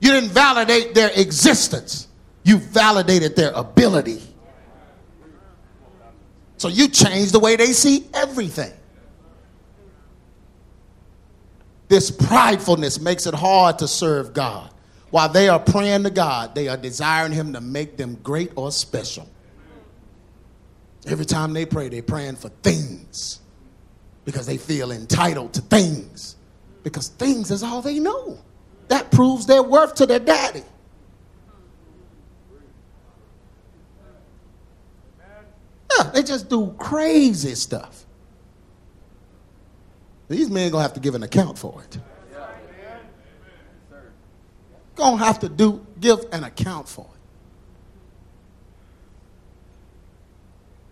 You 0.00 0.12
didn't 0.12 0.30
validate 0.30 0.94
their 0.94 1.10
existence, 1.16 2.06
you 2.44 2.58
validated 2.58 3.34
their 3.34 3.50
ability. 3.52 4.27
So 6.58 6.68
you 6.68 6.88
change 6.88 7.32
the 7.32 7.38
way 7.38 7.56
they 7.56 7.72
see 7.72 8.06
everything. 8.12 8.72
This 11.88 12.10
pridefulness 12.10 13.00
makes 13.00 13.26
it 13.26 13.34
hard 13.34 13.78
to 13.78 13.88
serve 13.88 14.34
God. 14.34 14.70
While 15.10 15.30
they 15.30 15.48
are 15.48 15.58
praying 15.58 16.02
to 16.02 16.10
God, 16.10 16.54
they 16.54 16.68
are 16.68 16.76
desiring 16.76 17.32
Him 17.32 17.54
to 17.54 17.62
make 17.62 17.96
them 17.96 18.16
great 18.22 18.52
or 18.56 18.70
special. 18.70 19.26
Every 21.06 21.24
time 21.24 21.54
they 21.54 21.64
pray, 21.64 21.88
they're 21.88 22.02
praying 22.02 22.36
for 22.36 22.50
things 22.62 23.40
because 24.26 24.46
they 24.46 24.58
feel 24.58 24.92
entitled 24.92 25.54
to 25.54 25.62
things 25.62 26.36
because 26.82 27.08
things 27.08 27.50
is 27.50 27.62
all 27.62 27.80
they 27.80 27.98
know. 27.98 28.38
That 28.88 29.10
proves 29.10 29.46
their 29.46 29.62
worth 29.62 29.94
to 29.96 30.06
their 30.06 30.18
daddy. 30.18 30.64
They 36.12 36.22
just 36.22 36.48
do 36.48 36.74
crazy 36.78 37.54
stuff. 37.54 38.04
These 40.28 40.50
men 40.50 40.70
gonna 40.70 40.82
have 40.82 40.94
to 40.94 41.00
give 41.00 41.14
an 41.14 41.22
account 41.22 41.58
for 41.58 41.82
it. 41.82 41.98
Gonna 44.94 45.24
have 45.24 45.38
to 45.40 45.48
do 45.48 45.86
give 46.00 46.24
an 46.32 46.44
account 46.44 46.88
for 46.88 47.06
it. 47.06 47.20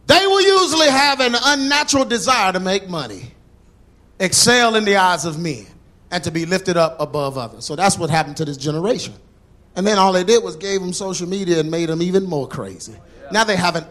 They 0.06 0.26
will 0.26 0.42
usually 0.62 0.88
have 0.88 1.20
an 1.20 1.34
unnatural 1.44 2.04
desire 2.04 2.52
to 2.52 2.60
make 2.60 2.88
money. 2.88 3.32
excel 4.18 4.76
in 4.76 4.84
the 4.84 4.96
eyes 4.96 5.24
of 5.24 5.38
men, 5.38 5.66
and 6.10 6.22
to 6.24 6.30
be 6.30 6.46
lifted 6.46 6.76
up 6.76 7.00
above 7.00 7.36
others. 7.38 7.64
So 7.64 7.76
that's 7.76 7.98
what 7.98 8.10
happened 8.10 8.36
to 8.38 8.44
this 8.44 8.56
generation. 8.56 9.14
And 9.74 9.86
then 9.86 9.98
all 9.98 10.12
they 10.12 10.24
did 10.24 10.42
was 10.42 10.56
gave 10.56 10.80
them 10.80 10.92
social 10.92 11.28
media 11.28 11.60
and 11.60 11.70
made 11.70 11.88
them 11.88 12.00
even 12.00 12.24
more 12.24 12.48
crazy. 12.48 12.94
Now 13.30 13.44
they 13.44 13.56
have 13.56 13.76
an 13.76 13.84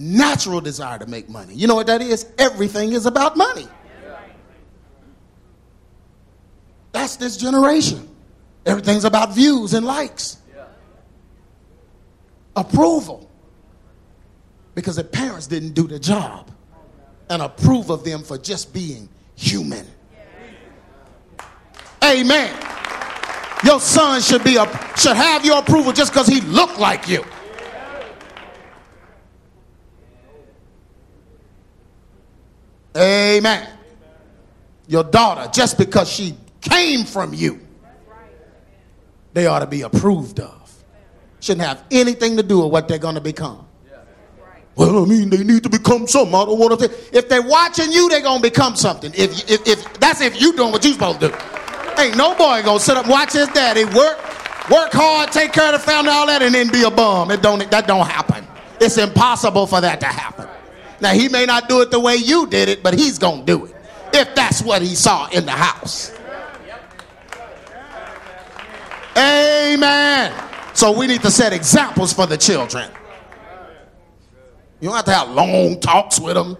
unnatural 0.00 0.60
desire 0.60 0.98
to 0.98 1.06
make 1.06 1.28
money. 1.28 1.54
You 1.54 1.66
know 1.66 1.74
what 1.74 1.86
that 1.88 2.00
is? 2.00 2.26
Everything 2.38 2.92
is 2.92 3.06
about 3.06 3.36
money. 3.36 3.68
That's 6.92 7.16
this 7.16 7.36
generation. 7.36 8.08
Everything's 8.66 9.04
about 9.04 9.34
views 9.34 9.74
and 9.74 9.86
likes, 9.86 10.38
approval. 12.56 13.30
Because 14.74 14.96
the 14.96 15.04
parents 15.04 15.46
didn't 15.46 15.74
do 15.74 15.86
the 15.86 15.98
job 15.98 16.50
and 17.28 17.42
approve 17.42 17.90
of 17.90 18.04
them 18.04 18.22
for 18.22 18.38
just 18.38 18.72
being 18.72 19.08
human. 19.34 19.86
Amen. 22.02 22.54
Your 23.64 23.78
son 23.80 24.22
should 24.22 24.42
be 24.42 24.56
a, 24.56 24.64
should 24.96 25.16
have 25.16 25.44
your 25.44 25.58
approval 25.58 25.92
just 25.92 26.12
because 26.12 26.26
he 26.26 26.40
looked 26.40 26.78
like 26.78 27.08
you. 27.08 27.24
Amen. 32.96 33.68
Your 34.86 35.04
daughter, 35.04 35.48
just 35.52 35.78
because 35.78 36.10
she 36.10 36.36
came 36.60 37.04
from 37.04 37.32
you, 37.32 37.60
they 39.32 39.46
ought 39.46 39.60
to 39.60 39.66
be 39.66 39.82
approved 39.82 40.40
of. 40.40 40.56
Shouldn't 41.40 41.66
have 41.66 41.84
anything 41.90 42.36
to 42.36 42.42
do 42.42 42.60
with 42.60 42.72
what 42.72 42.88
they're 42.88 42.98
going 42.98 43.14
to 43.14 43.20
become. 43.20 43.66
Well, 44.76 45.02
I 45.02 45.06
mean, 45.06 45.30
they 45.30 45.44
need 45.44 45.62
to 45.64 45.68
become 45.68 46.06
something. 46.06 46.34
I 46.34 46.44
don't 46.44 46.58
want 46.58 46.80
to. 46.80 46.90
If 47.16 47.28
they're 47.28 47.42
watching 47.42 47.92
you, 47.92 48.08
they're 48.08 48.22
gonna 48.22 48.40
become 48.40 48.76
something. 48.76 49.12
If, 49.14 49.50
if, 49.50 49.66
if 49.66 50.00
that's 50.00 50.20
if 50.20 50.40
you 50.40 50.56
doing 50.56 50.72
what 50.72 50.84
you 50.84 50.92
supposed 50.92 51.20
to 51.20 51.28
do. 51.28 51.34
Ain't 51.98 52.16
no 52.16 52.34
boy 52.34 52.62
gonna 52.64 52.80
sit 52.80 52.96
up 52.96 53.04
and 53.04 53.10
watch 53.10 53.32
his 53.32 53.48
daddy 53.48 53.84
work, 53.84 54.16
work 54.70 54.90
hard, 54.92 55.32
take 55.32 55.52
care 55.52 55.66
of 55.66 55.72
the 55.72 55.78
family, 55.86 56.10
all 56.10 56.26
that, 56.28 56.40
and 56.40 56.54
then 56.54 56.70
be 56.70 56.84
a 56.84 56.90
bum. 56.90 57.30
It 57.30 57.42
don't. 57.42 57.68
That 57.70 57.86
don't 57.86 58.06
happen. 58.06 58.46
It's 58.80 58.96
impossible 58.96 59.66
for 59.66 59.80
that 59.80 60.00
to 60.00 60.06
happen. 60.06 60.48
Now 61.00 61.12
he 61.12 61.28
may 61.28 61.46
not 61.46 61.68
do 61.68 61.80
it 61.80 61.90
the 61.90 62.00
way 62.00 62.16
you 62.16 62.46
did 62.46 62.68
it, 62.68 62.82
but 62.82 62.94
he's 62.94 63.18
gonna 63.18 63.44
do 63.44 63.66
it 63.66 63.74
if 64.12 64.34
that's 64.34 64.62
what 64.62 64.82
he 64.82 64.94
saw 64.94 65.28
in 65.28 65.46
the 65.46 65.52
house. 65.52 66.12
Amen. 69.16 70.32
So 70.74 70.96
we 70.96 71.06
need 71.06 71.22
to 71.22 71.30
set 71.30 71.52
examples 71.52 72.12
for 72.12 72.26
the 72.26 72.36
children. 72.36 72.90
You 74.80 74.88
don't 74.88 74.96
have 74.96 75.04
to 75.06 75.12
have 75.12 75.30
long 75.30 75.80
talks 75.80 76.18
with 76.18 76.34
them. 76.34 76.56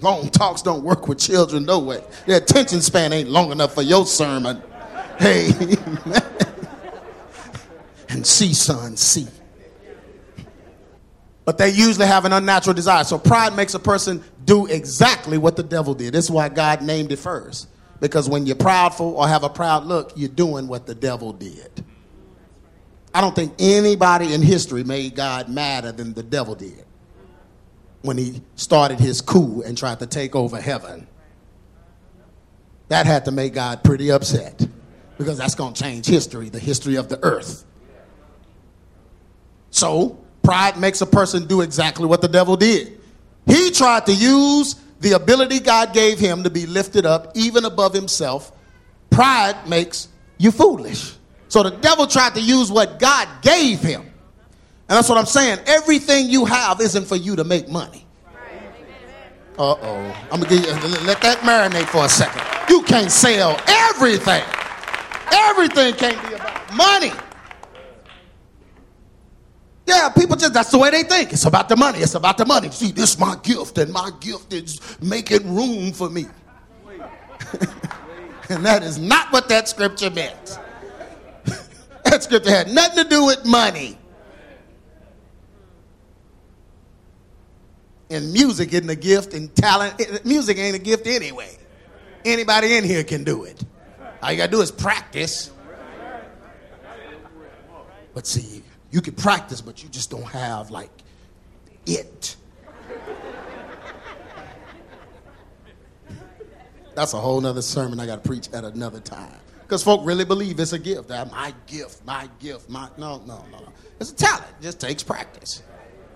Long 0.00 0.28
talks 0.28 0.62
don't 0.62 0.84
work 0.84 1.08
with 1.08 1.18
children, 1.18 1.64
no 1.64 1.80
way. 1.80 2.04
Their 2.26 2.38
attention 2.38 2.80
span 2.82 3.12
ain't 3.12 3.28
long 3.28 3.50
enough 3.50 3.74
for 3.74 3.82
your 3.82 4.06
sermon. 4.06 4.62
Hey, 5.18 5.48
and 8.08 8.24
see, 8.24 8.54
son, 8.54 8.96
see. 8.96 9.26
But 11.48 11.56
they 11.56 11.70
usually 11.70 12.06
have 12.06 12.26
an 12.26 12.34
unnatural 12.34 12.74
desire. 12.74 13.04
So 13.04 13.18
pride 13.18 13.56
makes 13.56 13.72
a 13.72 13.78
person 13.78 14.22
do 14.44 14.66
exactly 14.66 15.38
what 15.38 15.56
the 15.56 15.62
devil 15.62 15.94
did. 15.94 16.12
That's 16.12 16.28
why 16.28 16.50
God 16.50 16.82
named 16.82 17.10
it 17.10 17.18
first. 17.18 17.68
Because 18.00 18.28
when 18.28 18.44
you're 18.44 18.54
proudful 18.54 19.14
or 19.14 19.26
have 19.26 19.44
a 19.44 19.48
proud 19.48 19.86
look, 19.86 20.12
you're 20.14 20.28
doing 20.28 20.68
what 20.68 20.84
the 20.84 20.94
devil 20.94 21.32
did. 21.32 21.82
I 23.14 23.22
don't 23.22 23.34
think 23.34 23.54
anybody 23.58 24.34
in 24.34 24.42
history 24.42 24.84
made 24.84 25.14
God 25.14 25.48
madder 25.48 25.90
than 25.90 26.12
the 26.12 26.22
devil 26.22 26.54
did 26.54 26.84
when 28.02 28.18
he 28.18 28.42
started 28.56 29.00
his 29.00 29.22
coup 29.22 29.62
and 29.62 29.78
tried 29.78 30.00
to 30.00 30.06
take 30.06 30.36
over 30.36 30.60
heaven. 30.60 31.06
That 32.88 33.06
had 33.06 33.24
to 33.24 33.30
make 33.30 33.54
God 33.54 33.82
pretty 33.82 34.12
upset 34.12 34.68
because 35.16 35.38
that's 35.38 35.54
going 35.54 35.72
to 35.72 35.82
change 35.82 36.04
history, 36.04 36.50
the 36.50 36.58
history 36.58 36.96
of 36.96 37.08
the 37.08 37.18
earth. 37.24 37.64
So, 39.70 40.18
pride 40.48 40.78
makes 40.78 41.02
a 41.02 41.06
person 41.06 41.46
do 41.46 41.60
exactly 41.60 42.06
what 42.06 42.22
the 42.22 42.26
devil 42.26 42.56
did. 42.56 42.98
He 43.44 43.70
tried 43.70 44.06
to 44.06 44.14
use 44.14 44.76
the 44.98 45.12
ability 45.12 45.60
God 45.60 45.92
gave 45.92 46.18
him 46.18 46.42
to 46.44 46.48
be 46.48 46.64
lifted 46.64 47.04
up 47.04 47.32
even 47.36 47.66
above 47.66 47.92
himself. 47.92 48.50
Pride 49.10 49.68
makes 49.68 50.08
you 50.38 50.50
foolish. 50.50 51.12
So 51.48 51.62
the 51.62 51.72
devil 51.72 52.06
tried 52.06 52.34
to 52.36 52.40
use 52.40 52.72
what 52.72 52.98
God 52.98 53.28
gave 53.42 53.80
him. 53.80 54.00
And 54.00 54.96
that's 54.96 55.10
what 55.10 55.18
I'm 55.18 55.26
saying. 55.26 55.58
Everything 55.66 56.30
you 56.30 56.46
have 56.46 56.80
isn't 56.80 57.04
for 57.04 57.16
you 57.16 57.36
to 57.36 57.44
make 57.44 57.68
money. 57.68 58.06
Uh 59.58 59.74
oh. 59.74 60.16
I'm 60.32 60.40
gonna 60.40 60.54
let 61.04 61.20
that 61.20 61.40
marinate 61.40 61.88
for 61.88 62.06
a 62.06 62.08
second. 62.08 62.40
You 62.70 62.80
can't 62.84 63.10
sell 63.10 63.60
everything. 63.68 64.44
Everything 65.30 65.92
can't 65.92 66.26
be 66.26 66.36
about 66.36 66.74
money. 66.74 67.12
Yeah, 69.88 70.10
people 70.10 70.36
just, 70.36 70.52
that's 70.52 70.70
the 70.70 70.76
way 70.76 70.90
they 70.90 71.02
think. 71.02 71.32
It's 71.32 71.46
about 71.46 71.70
the 71.70 71.76
money. 71.76 72.00
It's 72.00 72.14
about 72.14 72.36
the 72.36 72.44
money. 72.44 72.70
See, 72.70 72.92
this 72.92 73.14
is 73.14 73.18
my 73.18 73.36
gift, 73.42 73.78
and 73.78 73.90
my 73.90 74.10
gift 74.20 74.52
is 74.52 74.80
making 75.00 75.54
room 75.54 75.92
for 75.92 76.10
me. 76.10 76.26
and 78.50 78.66
that 78.66 78.82
is 78.82 78.98
not 78.98 79.32
what 79.32 79.48
that 79.48 79.66
scripture 79.66 80.10
meant. 80.10 80.58
that 82.04 82.22
scripture 82.22 82.50
had 82.50 82.68
nothing 82.68 83.02
to 83.02 83.08
do 83.08 83.24
with 83.24 83.46
money. 83.46 83.96
And 88.10 88.30
music 88.30 88.74
isn't 88.74 88.90
a 88.90 88.94
gift, 88.94 89.32
and 89.32 89.54
talent, 89.56 89.98
eh, 90.02 90.04
eh, 90.06 90.18
music 90.22 90.58
ain't 90.58 90.76
a 90.76 90.80
gift 90.80 91.06
anyway. 91.06 91.56
Anybody 92.26 92.76
in 92.76 92.84
here 92.84 93.04
can 93.04 93.24
do 93.24 93.44
it. 93.44 93.64
All 94.22 94.30
you 94.30 94.36
gotta 94.36 94.50
do 94.50 94.60
is 94.60 94.70
practice. 94.70 95.50
But 98.12 98.26
see, 98.26 98.62
you 98.90 99.00
can 99.00 99.14
practice, 99.14 99.60
but 99.60 99.82
you 99.82 99.88
just 99.88 100.10
don't 100.10 100.22
have 100.22 100.70
like 100.70 100.90
it. 101.86 102.36
That's 106.94 107.14
a 107.14 107.18
whole 107.18 107.40
nother 107.40 107.62
sermon 107.62 108.00
I 108.00 108.06
got 108.06 108.22
to 108.24 108.28
preach 108.28 108.48
at 108.52 108.64
another 108.64 108.98
time. 108.98 109.38
Because 109.62 109.84
folk 109.84 110.00
really 110.04 110.24
believe 110.24 110.58
it's 110.58 110.72
a 110.72 110.78
gift. 110.78 111.08
That 111.08 111.30
my 111.30 111.54
gift, 111.66 112.04
my 112.04 112.28
gift, 112.40 112.68
my 112.68 112.88
no, 112.96 113.18
no, 113.18 113.44
no, 113.52 113.58
no. 113.58 113.68
It's 114.00 114.10
a 114.10 114.14
talent. 114.14 114.46
It 114.58 114.62
just 114.62 114.80
takes 114.80 115.02
practice. 115.02 115.62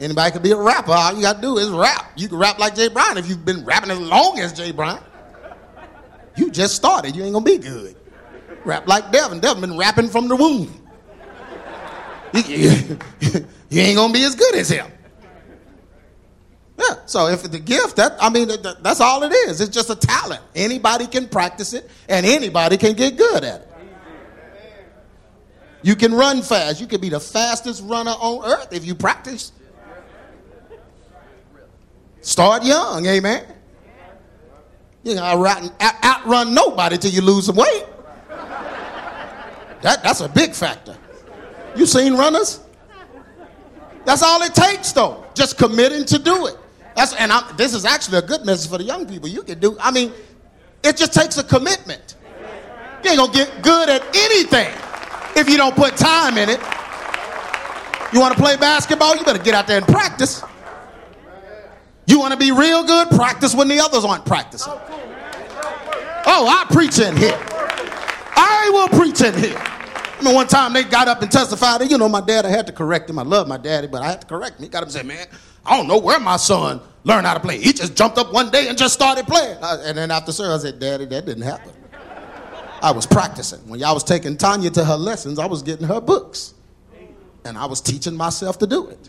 Anybody 0.01 0.33
could 0.33 0.43
be 0.43 0.51
a 0.51 0.57
rapper. 0.57 0.91
All 0.93 1.15
you 1.15 1.23
got 1.23 1.37
to 1.37 1.43
do 1.43 1.59
is 1.59 1.69
rap. 1.71 2.13
You 2.17 2.29
can 2.29 2.39
rap 2.39 2.59
like 2.59 2.75
Jay 2.75 2.89
Brown 2.89 3.19
if 3.19 3.29
you've 3.29 3.45
been 3.45 3.65
rapping 3.65 3.91
as 3.91 4.01
long 4.01 4.39
as 4.41 4.53
Jay 4.53 4.73
Brown. 4.73 5.01
You 6.37 6.51
just 6.51 6.75
started. 6.75 7.15
You 7.15 7.23
ain't 7.25 7.35
gonna 7.35 7.45
be 7.45 7.59
good. 7.59 7.95
Rap 8.65 8.89
like 8.89 9.13
Devin. 9.13 9.41
Devin 9.41 9.61
been 9.61 9.77
rapping 9.79 10.09
from 10.09 10.29
the 10.29 10.35
womb. 10.35 10.82
You, 12.35 12.99
you 13.69 13.81
ain't 13.81 13.97
gonna 13.97 14.13
be 14.13 14.25
as 14.25 14.35
good 14.35 14.55
as 14.55 14.69
him. 14.69 14.91
Yeah. 16.79 16.97
So 17.07 17.29
if 17.29 17.43
the 17.43 17.59
gift, 17.59 17.97
that 17.97 18.17
I 18.21 18.31
mean, 18.31 18.49
that's 18.81 19.01
all 19.01 19.23
it 19.23 19.33
is. 19.33 19.61
It's 19.61 19.71
just 19.71 19.91
a 19.91 19.97
talent. 19.97 20.43
Anybody 20.55 21.07
can 21.07 21.29
practice 21.29 21.75
it, 21.75 21.91
and 22.09 22.25
anybody 22.25 22.77
can 22.77 22.95
get 22.95 23.17
good 23.17 23.45
at 23.45 23.61
it. 23.61 23.69
You 25.83 25.97
can 25.97 26.15
run 26.15 26.43
fast. 26.43 26.81
You 26.81 26.87
can 26.87 27.01
be 27.01 27.09
the 27.09 27.21
fastest 27.21 27.83
runner 27.85 28.13
on 28.13 28.45
earth 28.45 28.73
if 28.73 28.87
you 28.87 28.95
practice. 28.95 29.53
Start 32.21 32.65
young, 32.65 33.05
amen. 33.05 33.45
You 35.03 35.17
know, 35.17 35.23
outrun, 35.25 35.73
outrun 36.05 36.55
nobody 36.55 36.97
till 36.97 37.11
you 37.11 37.21
lose 37.21 37.47
some 37.47 37.57
weight. 37.57 37.85
That, 39.83 40.05
that's 40.05 40.21
a 40.21 40.29
big 40.29 40.55
factor. 40.55 40.97
You 41.77 41.87
seen 41.87 42.15
runners? 42.15 42.61
That's 44.05 44.23
all 44.23 44.43
it 44.43 44.55
takes, 44.55 44.93
though. 44.93 45.25
Just 45.35 45.59
committing 45.59 46.05
to 46.07 46.19
do 46.19 46.47
it. 46.47 46.57
That's 46.97 47.15
and 47.15 47.33
I'm, 47.33 47.57
this 47.57 47.75
is 47.75 47.85
actually 47.85 48.19
a 48.19 48.23
good 48.23 48.45
message 48.45 48.71
for 48.71 48.79
the 48.79 48.85
young 48.85 49.07
people. 49.07 49.29
You 49.29 49.43
can 49.43 49.59
do. 49.59 49.77
I 49.81 49.91
mean, 49.91 50.13
it 50.83 50.97
just 50.97 51.15
takes 51.15 51.39
a 51.39 51.45
commitment. 51.45 52.17
You 53.03 53.11
ain't 53.11 53.19
gonna 53.19 53.33
get 53.33 53.63
good 53.63 53.89
at 53.89 54.03
anything 54.15 54.73
if 55.37 55.49
you 55.49 55.57
don't 55.57 55.75
put 55.75 55.97
time 55.97 56.37
in 56.37 56.49
it. 56.49 56.61
You 58.13 58.21
want 58.21 58.37
to 58.37 58.41
play 58.41 58.57
basketball? 58.57 59.17
You 59.17 59.25
better 59.25 59.43
get 59.43 59.55
out 59.55 59.67
there 59.67 59.79
and 59.79 59.87
practice. 59.87 60.43
You 62.07 62.19
want 62.19 62.33
to 62.33 62.39
be 62.39 62.53
real 62.53 62.85
good? 62.85 63.09
Practice 63.09 63.55
when 63.55 63.69
the 63.69 63.81
others 63.81 64.05
aren't 64.05 64.27
practicing. 64.27 64.73
Oh, 66.25 66.47
I 66.47 66.67
preach 66.71 66.99
in 66.99 67.17
here. 67.17 67.39
I 68.37 68.71
will 68.73 68.89
preach 68.99 69.23
in 69.23 69.35
here. 69.35 69.61
I 70.27 70.35
one 70.35 70.47
time 70.47 70.73
they 70.73 70.85
got 70.85 71.09
up 71.09 71.23
and 71.23 71.31
testified. 71.31 71.89
You 71.91 71.99
know, 71.99 72.09
my 72.09 72.21
dad, 72.21 72.47
I 72.47 72.51
had 72.51 72.67
to 72.67 72.73
correct 72.73 73.09
him. 73.09 73.19
I 73.19 73.23
love 73.23 73.49
my 73.49 73.57
daddy, 73.57 73.87
but 73.87 74.03
I 74.03 74.11
had 74.11 74.21
to 74.21 74.27
correct 74.27 74.59
him. 74.59 74.65
He 74.65 74.69
got 74.69 74.79
up 74.79 74.85
and 74.85 74.93
said, 74.93 75.07
man, 75.07 75.27
I 75.65 75.77
don't 75.77 75.87
know 75.87 75.99
where 75.99 76.21
my 76.21 76.37
son 76.37 76.81
learned 77.05 77.27
how 77.27 77.35
to 77.35 77.41
play. 77.41 77.59
He 77.59 77.73
just 77.73 77.97
jumped 77.97 78.19
up 78.19 78.33
one 78.33 78.51
day 78.51 78.69
and 78.69 78.77
just 78.77 78.95
started 78.95 79.27
playing. 79.27 79.59
and 79.63 79.97
then 79.97 80.11
after 80.11 80.33
service, 80.33 80.65
I 80.65 80.71
said, 80.71 80.81
Daddy, 80.81 81.07
that 81.07 81.27
didn't 81.27 81.43
happen. 81.43 81.73
I 82.83 82.91
was 82.91 83.07
practicing. 83.07 83.61
When 83.69 83.79
y'all 83.79 83.95
was 83.95 84.05
taking 84.05 84.37
Tanya 84.37 84.71
to 84.71 84.85
her 84.85 84.97
lessons, 84.97 85.39
I 85.39 85.47
was 85.47 85.63
getting 85.63 85.87
her 85.87 86.01
books. 86.01 86.55
And 87.45 87.57
I 87.59 87.67
was 87.67 87.81
teaching 87.81 88.17
myself 88.17 88.59
to 88.59 88.67
do 88.67 88.89
it 88.89 89.09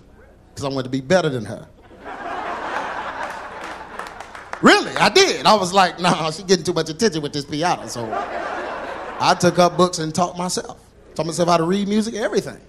because 0.50 0.66
I 0.66 0.70
wanted 0.70 0.84
to 0.84 0.90
be 0.90 1.02
better 1.02 1.30
than 1.30 1.46
her. 1.46 1.68
Really, 4.62 4.96
I 4.96 5.10
did. 5.10 5.46
I 5.46 5.56
was 5.56 5.74
like, 5.74 6.00
nah, 6.00 6.32
she's 6.32 6.46
getting 6.46 6.64
too 6.64 6.72
much 6.72 6.90
attention 6.90 7.22
with 7.22 7.34
this 7.34 7.44
piano. 7.44 7.86
So 7.88 8.06
I 9.20 9.36
took 9.38 9.60
up 9.60 9.76
books 9.76 10.00
and 10.00 10.16
taught 10.16 10.38
myself. 10.38 10.80
Taught 11.16 11.26
myself 11.28 11.50
how 11.50 11.58
to 11.58 11.64
read 11.64 11.88
music, 11.88 12.16
everything. 12.16 12.60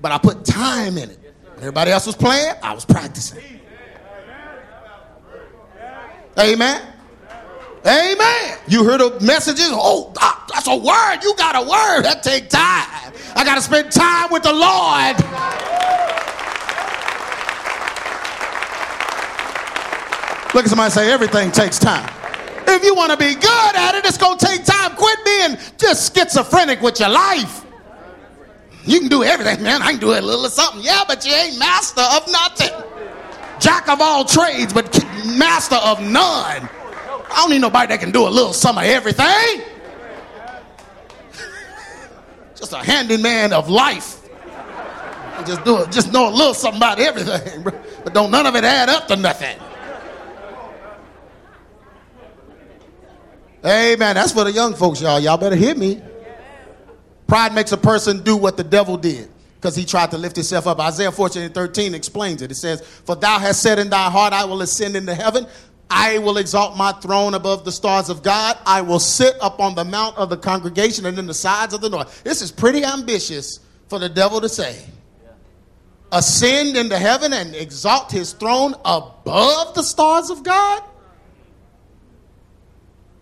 But 0.00 0.12
I 0.12 0.18
put 0.18 0.44
time 0.44 0.98
in 0.98 1.10
it. 1.10 1.18
Everybody 1.58 1.90
else 1.90 2.06
was 2.06 2.14
playing, 2.14 2.54
I 2.62 2.72
was 2.72 2.84
practicing. 2.84 3.42
Amen. 6.38 6.82
Amen. 7.86 8.58
You 8.68 8.84
heard 8.84 9.00
the 9.00 9.18
messages? 9.20 9.70
Oh, 9.72 10.12
that's 10.52 10.68
a 10.68 10.76
word. 10.76 11.22
You 11.22 11.34
got 11.36 11.56
a 11.56 11.60
word. 11.60 12.02
That 12.02 12.22
take 12.22 12.48
time. 12.48 13.12
I 13.34 13.44
got 13.44 13.56
to 13.56 13.62
spend 13.62 13.90
time 13.90 14.30
with 14.30 14.42
the 14.42 14.52
Lord. 14.52 15.16
Look 20.54 20.64
at 20.64 20.70
somebody 20.70 20.90
say, 20.90 21.12
everything 21.12 21.50
takes 21.50 21.78
time. 21.78 22.17
If 22.70 22.84
you 22.84 22.94
want 22.94 23.10
to 23.12 23.16
be 23.16 23.34
good 23.34 23.76
at 23.76 23.94
it, 23.94 24.04
it's 24.04 24.18
going 24.18 24.38
to 24.38 24.46
take 24.46 24.64
time. 24.64 24.94
Quit 24.94 25.18
being 25.24 25.56
just 25.78 26.14
schizophrenic 26.14 26.82
with 26.82 27.00
your 27.00 27.08
life. 27.08 27.64
You 28.84 29.00
can 29.00 29.08
do 29.08 29.22
everything, 29.22 29.62
man. 29.62 29.82
I 29.82 29.92
can 29.92 30.00
do 30.00 30.12
a 30.12 30.20
little 30.20 30.44
of 30.44 30.52
something. 30.52 30.82
Yeah, 30.82 31.02
but 31.06 31.26
you 31.26 31.32
ain't 31.32 31.58
master 31.58 32.00
of 32.00 32.30
nothing. 32.30 32.70
Jack 33.58 33.88
of 33.88 34.00
all 34.00 34.24
trades, 34.24 34.72
but 34.72 34.92
master 35.26 35.76
of 35.76 36.00
none. 36.00 36.68
I 37.30 37.34
don't 37.34 37.50
need 37.50 37.60
nobody 37.60 37.88
that 37.88 38.00
can 38.00 38.10
do 38.10 38.26
a 38.26 38.30
little 38.30 38.52
some 38.52 38.78
of 38.78 38.84
everything. 38.84 39.26
just 42.54 42.72
a 42.72 42.78
handyman 42.78 43.52
of 43.52 43.68
life. 43.68 44.22
Just 45.46 45.64
do 45.64 45.82
it, 45.82 45.92
just 45.92 46.12
know 46.12 46.28
a 46.28 46.34
little 46.34 46.54
something 46.54 46.78
about 46.78 46.98
everything, 46.98 47.62
but 47.62 48.12
don't 48.12 48.30
none 48.30 48.46
of 48.46 48.56
it 48.56 48.64
add 48.64 48.88
up 48.88 49.06
to 49.08 49.16
nothing. 49.16 49.56
Amen. 53.64 54.14
That's 54.14 54.32
for 54.32 54.44
the 54.44 54.52
young 54.52 54.74
folks, 54.74 55.00
y'all. 55.00 55.18
Y'all 55.18 55.36
better 55.36 55.56
hear 55.56 55.74
me. 55.74 56.00
Pride 57.26 57.54
makes 57.54 57.72
a 57.72 57.76
person 57.76 58.22
do 58.22 58.36
what 58.36 58.56
the 58.56 58.64
devil 58.64 58.96
did 58.96 59.28
because 59.56 59.74
he 59.74 59.84
tried 59.84 60.10
to 60.12 60.18
lift 60.18 60.36
himself 60.36 60.66
up. 60.66 60.80
Isaiah 60.80 61.12
14 61.12 61.42
and 61.42 61.54
13 61.54 61.94
explains 61.94 62.40
it. 62.42 62.50
It 62.50 62.54
says, 62.54 62.80
For 62.80 63.16
thou 63.16 63.38
hast 63.38 63.62
said 63.62 63.78
in 63.78 63.90
thy 63.90 64.08
heart, 64.10 64.32
I 64.32 64.44
will 64.44 64.62
ascend 64.62 64.96
into 64.96 65.14
heaven. 65.14 65.46
I 65.90 66.18
will 66.18 66.36
exalt 66.36 66.76
my 66.76 66.92
throne 66.92 67.34
above 67.34 67.64
the 67.64 67.72
stars 67.72 68.08
of 68.08 68.22
God. 68.22 68.56
I 68.64 68.82
will 68.82 69.00
sit 69.00 69.34
upon 69.42 69.74
the 69.74 69.84
mount 69.84 70.16
of 70.16 70.30
the 70.30 70.36
congregation 70.36 71.06
and 71.06 71.18
in 71.18 71.26
the 71.26 71.34
sides 71.34 71.74
of 71.74 71.80
the 71.80 71.88
north. 71.88 72.22
This 72.24 72.42
is 72.42 72.52
pretty 72.52 72.84
ambitious 72.84 73.60
for 73.88 73.98
the 73.98 74.08
devil 74.08 74.40
to 74.40 74.48
say. 74.48 74.84
Ascend 76.12 76.76
into 76.76 76.96
heaven 76.96 77.32
and 77.32 77.54
exalt 77.54 78.10
his 78.10 78.32
throne 78.32 78.74
above 78.84 79.74
the 79.74 79.82
stars 79.82 80.30
of 80.30 80.42
God? 80.42 80.82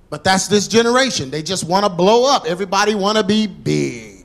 But 0.08 0.24
that's 0.24 0.48
this 0.48 0.68
generation. 0.68 1.30
They 1.30 1.42
just 1.42 1.64
want 1.64 1.84
to 1.84 1.90
blow 1.90 2.30
up. 2.30 2.46
Everybody 2.46 2.94
want 2.94 3.18
to 3.18 3.24
be 3.24 3.46
big. 3.46 4.24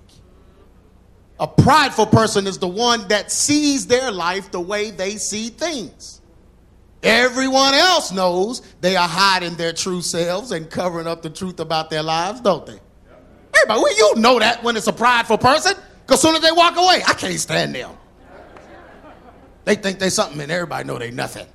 A 1.39 1.47
prideful 1.47 2.05
person 2.05 2.45
is 2.45 2.59
the 2.59 2.67
one 2.67 3.07
that 3.07 3.31
sees 3.31 3.87
their 3.87 4.11
life 4.11 4.51
the 4.51 4.59
way 4.59 4.91
they 4.91 5.15
see 5.15 5.49
things. 5.49 6.21
Everyone 7.01 7.73
else 7.73 8.11
knows 8.11 8.61
they 8.79 8.95
are 8.95 9.07
hiding 9.07 9.55
their 9.55 9.73
true 9.73 10.03
selves 10.03 10.51
and 10.51 10.69
covering 10.69 11.07
up 11.07 11.23
the 11.23 11.31
truth 11.31 11.59
about 11.59 11.89
their 11.89 12.03
lives, 12.03 12.41
don't 12.41 12.63
they? 12.63 12.79
Everybody, 13.55 13.81
well, 13.81 13.97
you 13.97 14.21
know 14.21 14.37
that 14.37 14.63
when 14.63 14.77
it's 14.77 14.85
a 14.85 14.93
prideful 14.93 15.39
person, 15.39 15.73
because 16.05 16.21
soon 16.21 16.35
as 16.35 16.41
they 16.41 16.51
walk 16.51 16.77
away, 16.77 17.01
I 17.07 17.13
can't 17.13 17.39
stand 17.39 17.73
them. 17.73 17.91
They 19.65 19.75
think 19.75 19.97
they 19.97 20.11
something 20.11 20.39
and 20.39 20.51
everybody 20.51 20.87
know 20.87 20.99
they 20.99 21.09
nothing. 21.09 21.47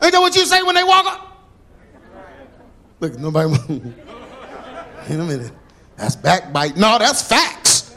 Ain't 0.00 0.12
that 0.12 0.20
what 0.20 0.36
you 0.36 0.46
say 0.46 0.62
when 0.62 0.76
they 0.76 0.84
walk 0.84 1.06
up? 1.06 1.27
Look, 3.00 3.18
nobody. 3.18 3.50
Wait 3.50 3.80
a 5.10 5.24
minute. 5.24 5.52
That's 5.96 6.16
backbite. 6.16 6.76
No, 6.76 6.98
that's 6.98 7.22
facts. 7.22 7.94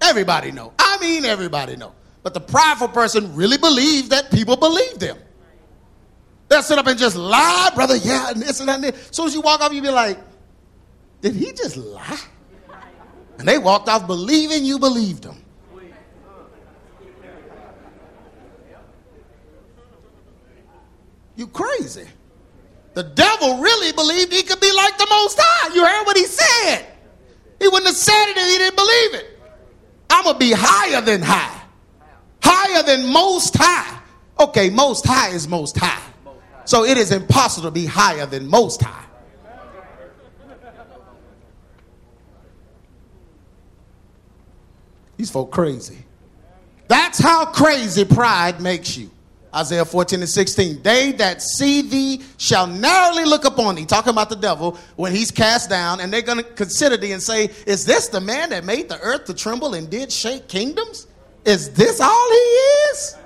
Everybody 0.00 0.50
know. 0.50 0.72
I 0.78 0.98
mean, 1.00 1.24
everybody 1.24 1.76
know. 1.76 1.92
But 2.22 2.34
the 2.34 2.40
prideful 2.40 2.88
person 2.88 3.34
really 3.34 3.58
believes 3.58 4.08
that 4.10 4.30
people 4.30 4.56
believe 4.56 4.98
them. 4.98 5.16
They'll 6.48 6.62
sit 6.62 6.78
up 6.78 6.86
and 6.86 6.98
just 6.98 7.16
lie, 7.16 7.70
brother. 7.74 7.96
Yeah, 7.96 8.30
and 8.30 8.42
this 8.42 8.60
and 8.60 8.68
that. 8.68 8.76
And 8.76 8.84
this. 8.84 9.10
As 9.10 9.16
soon 9.16 9.26
as 9.26 9.34
you 9.34 9.40
walk 9.40 9.60
off, 9.60 9.72
you 9.72 9.80
be 9.80 9.90
like, 9.90 10.18
did 11.20 11.34
he 11.34 11.52
just 11.52 11.76
lie? 11.76 12.20
And 13.38 13.48
they 13.48 13.58
walked 13.58 13.88
off 13.88 14.06
believing 14.06 14.64
you 14.64 14.78
believed 14.78 15.22
them. 15.22 15.42
You 21.34 21.46
crazy. 21.46 22.06
The 22.94 23.02
devil 23.02 23.58
really 23.58 23.92
believed 23.92 24.32
he 24.32 24.42
could 24.42 24.60
be 24.60 24.72
like 24.72 24.98
the 24.98 25.06
Most 25.08 25.38
High. 25.40 25.74
You 25.74 25.84
heard 25.84 26.04
what 26.04 26.16
he 26.16 26.24
said. 26.24 26.86
He 27.58 27.68
wouldn't 27.68 27.86
have 27.86 27.96
said 27.96 28.26
it 28.28 28.36
if 28.36 28.52
he 28.52 28.58
didn't 28.58 28.76
believe 28.76 29.14
it. 29.14 29.38
I'm 30.10 30.24
going 30.24 30.34
to 30.34 30.38
be 30.38 30.52
higher 30.54 31.00
than 31.00 31.22
high 31.22 31.62
higher 32.72 32.82
than 32.82 33.06
most 33.06 33.56
high. 33.56 34.00
Okay, 34.38 34.70
most 34.70 35.06
high 35.06 35.30
is 35.30 35.48
most 35.48 35.76
high. 35.76 36.02
So 36.64 36.84
it 36.84 36.96
is 36.96 37.12
impossible 37.12 37.68
to 37.68 37.70
be 37.70 37.86
higher 37.86 38.26
than 38.26 38.48
most 38.48 38.82
high. 38.82 39.04
These 45.16 45.30
folk 45.30 45.52
crazy. 45.52 45.98
That's 46.88 47.18
how 47.18 47.46
crazy 47.46 48.04
pride 48.04 48.60
makes 48.60 48.96
you. 48.96 49.10
Isaiah 49.54 49.84
14 49.84 50.20
and 50.20 50.28
16. 50.28 50.82
They 50.82 51.12
that 51.12 51.42
see 51.42 51.82
thee 51.82 52.22
shall 52.38 52.66
narrowly 52.66 53.24
look 53.24 53.44
upon 53.44 53.74
thee. 53.74 53.84
Talking 53.84 54.10
about 54.10 54.30
the 54.30 54.36
devil 54.36 54.78
when 54.96 55.12
he's 55.12 55.30
cast 55.30 55.68
down, 55.68 56.00
and 56.00 56.12
they're 56.12 56.22
going 56.22 56.38
to 56.38 56.44
consider 56.44 56.96
thee 56.96 57.12
and 57.12 57.22
say, 57.22 57.50
Is 57.66 57.84
this 57.84 58.08
the 58.08 58.20
man 58.20 58.50
that 58.50 58.64
made 58.64 58.88
the 58.88 58.98
earth 59.00 59.26
to 59.26 59.34
tremble 59.34 59.74
and 59.74 59.90
did 59.90 60.10
shake 60.10 60.48
kingdoms? 60.48 61.06
Is 61.44 61.70
this 61.74 62.00
all 62.00 62.28
he 62.30 62.36
is? 62.36 63.16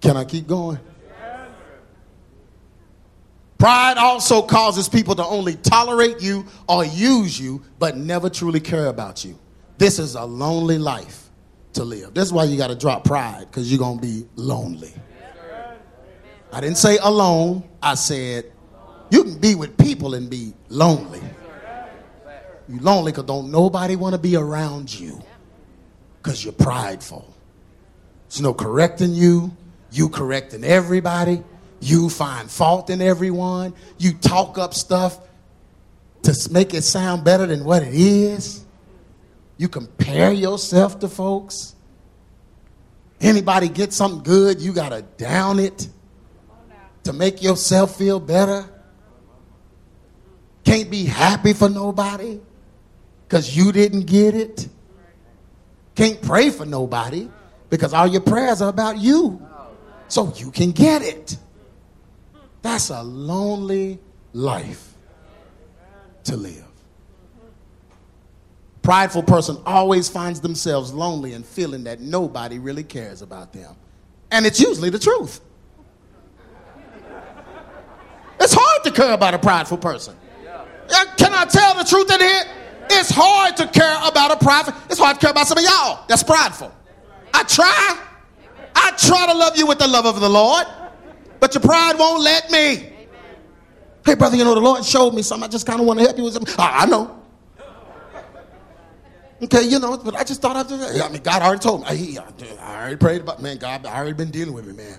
Can 0.00 0.16
I 0.16 0.24
keep 0.24 0.46
going? 0.46 0.78
Pride 3.58 3.98
also 3.98 4.40
causes 4.42 4.88
people 4.88 5.16
to 5.16 5.24
only 5.24 5.56
tolerate 5.56 6.22
you 6.22 6.46
or 6.68 6.84
use 6.84 7.40
you, 7.40 7.60
but 7.80 7.96
never 7.96 8.30
truly 8.30 8.60
care 8.60 8.86
about 8.86 9.24
you. 9.24 9.36
This 9.78 9.98
is 9.98 10.16
a 10.16 10.24
lonely 10.24 10.76
life 10.76 11.30
to 11.74 11.84
live. 11.84 12.12
This 12.12 12.26
is 12.26 12.32
why 12.32 12.44
you 12.44 12.58
got 12.58 12.68
to 12.68 12.74
drop 12.74 13.04
pride, 13.04 13.46
because 13.46 13.70
you're 13.70 13.78
going 13.78 14.00
to 14.00 14.02
be 14.02 14.26
lonely. 14.34 14.92
I 16.52 16.60
didn't 16.60 16.78
say 16.78 16.98
alone, 16.98 17.62
I 17.82 17.94
said 17.94 18.50
you 19.10 19.22
can 19.22 19.38
be 19.38 19.54
with 19.54 19.78
people 19.78 20.14
and 20.14 20.28
be 20.28 20.54
lonely. 20.68 21.20
You 22.68 22.80
lonely 22.80 23.12
because 23.12 23.24
don't 23.24 23.50
nobody 23.50 23.96
want 23.96 24.14
to 24.14 24.18
be 24.18 24.36
around 24.36 24.98
you 24.98 25.22
because 26.18 26.44
you're 26.44 26.52
prideful. 26.52 27.34
There's 28.28 28.42
no 28.42 28.52
correcting 28.52 29.14
you. 29.14 29.56
You 29.90 30.10
correcting 30.10 30.64
everybody. 30.64 31.42
You 31.80 32.10
find 32.10 32.50
fault 32.50 32.90
in 32.90 33.00
everyone. 33.00 33.74
You 33.96 34.12
talk 34.12 34.58
up 34.58 34.74
stuff 34.74 35.18
to 36.22 36.48
make 36.50 36.74
it 36.74 36.82
sound 36.82 37.24
better 37.24 37.46
than 37.46 37.64
what 37.64 37.82
it 37.82 37.94
is. 37.94 38.66
You 39.58 39.68
compare 39.68 40.32
yourself 40.32 41.00
to 41.00 41.08
folks. 41.08 41.74
Anybody 43.20 43.68
get 43.68 43.92
something 43.92 44.22
good, 44.22 44.60
you 44.60 44.72
got 44.72 44.90
to 44.90 45.02
down 45.02 45.58
it 45.58 45.88
to 47.02 47.12
make 47.12 47.42
yourself 47.42 47.96
feel 47.96 48.20
better. 48.20 48.64
Can't 50.64 50.90
be 50.90 51.04
happy 51.04 51.52
for 51.52 51.68
nobody 51.68 52.40
because 53.26 53.56
you 53.56 53.72
didn't 53.72 54.06
get 54.06 54.34
it. 54.34 54.68
Can't 55.96 56.22
pray 56.22 56.50
for 56.50 56.64
nobody 56.64 57.28
because 57.70 57.92
all 57.92 58.06
your 58.06 58.20
prayers 58.20 58.62
are 58.62 58.68
about 58.68 58.98
you 58.98 59.44
so 60.06 60.32
you 60.36 60.52
can 60.52 60.70
get 60.70 61.02
it. 61.02 61.36
That's 62.62 62.90
a 62.90 63.02
lonely 63.02 63.98
life 64.32 64.94
to 66.24 66.36
live. 66.36 66.67
Prideful 68.88 69.24
person 69.24 69.58
always 69.66 70.08
finds 70.08 70.40
themselves 70.40 70.94
lonely 70.94 71.34
and 71.34 71.44
feeling 71.44 71.84
that 71.84 72.00
nobody 72.00 72.58
really 72.58 72.82
cares 72.82 73.20
about 73.20 73.52
them. 73.52 73.76
And 74.30 74.46
it's 74.46 74.58
usually 74.58 74.88
the 74.88 74.98
truth. 74.98 75.42
It's 78.40 78.54
hard 78.54 78.84
to 78.84 78.90
care 78.90 79.12
about 79.12 79.34
a 79.34 79.38
prideful 79.38 79.76
person. 79.76 80.16
Can 81.18 81.34
I 81.34 81.44
tell 81.44 81.74
the 81.74 81.84
truth 81.84 82.10
in 82.10 82.18
here? 82.18 82.44
It's 82.88 83.10
hard 83.10 83.58
to 83.58 83.66
care 83.66 83.94
about 84.08 84.30
a 84.30 84.42
prophet. 84.42 84.74
It's 84.88 84.98
hard 84.98 85.16
to 85.16 85.20
care 85.20 85.32
about 85.32 85.46
some 85.48 85.58
of 85.58 85.64
y'all. 85.64 86.06
That's 86.08 86.22
prideful. 86.22 86.74
I 87.34 87.42
try. 87.42 88.02
I 88.74 88.92
try 88.92 89.26
to 89.26 89.34
love 89.34 89.54
you 89.58 89.66
with 89.66 89.80
the 89.80 89.86
love 89.86 90.06
of 90.06 90.18
the 90.18 90.30
Lord, 90.30 90.66
but 91.40 91.52
your 91.52 91.60
pride 91.60 91.98
won't 91.98 92.22
let 92.22 92.50
me. 92.50 92.90
Hey, 94.06 94.14
brother, 94.14 94.38
you 94.38 94.44
know, 94.44 94.54
the 94.54 94.60
Lord 94.62 94.82
showed 94.82 95.12
me 95.12 95.20
something. 95.20 95.46
I 95.46 95.48
just 95.50 95.66
kind 95.66 95.78
of 95.78 95.86
want 95.86 95.98
to 95.98 96.06
help 96.06 96.16
you 96.16 96.24
with 96.24 96.32
something. 96.32 96.54
I 96.56 96.86
know. 96.86 97.16
Okay, 99.40 99.62
you 99.62 99.78
know, 99.78 99.96
but 99.96 100.16
I 100.16 100.24
just 100.24 100.42
thought 100.42 100.56
I'd 100.56 100.66
do 100.66 100.76
that. 100.78 101.00
I 101.00 101.08
mean, 101.10 101.22
God 101.22 101.42
already 101.42 101.60
told 101.60 101.82
me. 101.82 101.86
I, 102.18 102.24
I 102.60 102.80
already 102.80 102.96
prayed 102.96 103.20
about, 103.20 103.40
man, 103.40 103.58
God, 103.58 103.86
I 103.86 103.96
already 103.96 104.14
been 104.14 104.30
dealing 104.30 104.52
with 104.52 104.66
me, 104.66 104.72
man. 104.74 104.98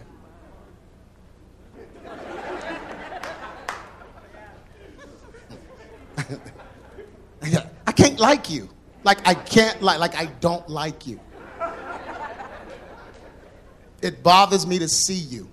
I 7.87 7.91
can't 7.91 8.19
like 8.19 8.49
you. 8.49 8.69
Like 9.03 9.25
I 9.27 9.33
can't 9.33 9.81
like 9.81 9.99
like 9.99 10.15
I 10.15 10.25
don't 10.25 10.69
like 10.69 11.07
you. 11.07 11.19
It 14.01 14.23
bothers 14.23 14.65
me 14.65 14.79
to 14.79 14.87
see 14.87 15.13
you. 15.13 15.49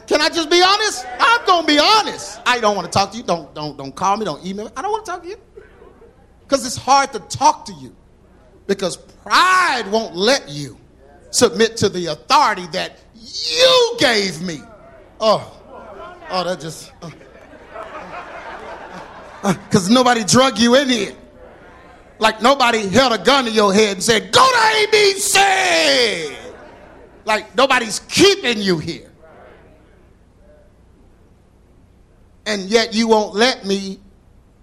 Can 0.00 0.20
I 0.20 0.28
just 0.28 0.50
be 0.50 0.62
honest? 0.62 1.06
I'm 1.18 1.46
gonna 1.46 1.66
be 1.66 1.78
honest. 1.78 2.40
I 2.46 2.60
don't 2.60 2.76
want 2.76 2.86
to 2.86 2.92
talk 2.92 3.10
to 3.12 3.16
you. 3.16 3.22
Don't 3.22 3.54
don't 3.54 3.76
don't 3.76 3.94
call 3.94 4.16
me. 4.16 4.24
Don't 4.24 4.44
email 4.44 4.66
me. 4.66 4.72
I 4.76 4.82
don't 4.82 4.90
want 4.90 5.04
to 5.04 5.10
talk 5.10 5.22
to 5.22 5.28
you 5.28 5.36
because 6.40 6.66
it's 6.66 6.76
hard 6.76 7.12
to 7.12 7.20
talk 7.20 7.64
to 7.66 7.72
you 7.74 7.94
because 8.66 8.96
pride 8.96 9.84
won't 9.90 10.14
let 10.14 10.48
you 10.48 10.78
submit 11.30 11.76
to 11.78 11.88
the 11.88 12.06
authority 12.06 12.66
that 12.68 12.98
you 13.14 13.96
gave 13.98 14.42
me. 14.42 14.60
Oh, 15.20 15.60
oh, 16.30 16.44
that 16.44 16.60
just. 16.60 16.92
Uh 17.02 17.10
because 19.44 19.90
nobody 19.90 20.24
drug 20.24 20.58
you 20.58 20.74
in 20.74 20.88
here. 20.88 21.14
Like 22.18 22.40
nobody 22.40 22.88
held 22.88 23.12
a 23.12 23.22
gun 23.22 23.44
to 23.44 23.50
your 23.50 23.74
head 23.74 23.94
and 23.94 24.02
said, 24.02 24.32
Go 24.32 24.40
to 24.40 24.58
ABC. 24.86 26.36
Like 27.24 27.54
nobody's 27.56 28.00
keeping 28.00 28.58
you 28.58 28.78
here. 28.78 29.10
And 32.46 32.62
yet 32.62 32.94
you 32.94 33.08
won't 33.08 33.34
let 33.34 33.64
me 33.64 33.98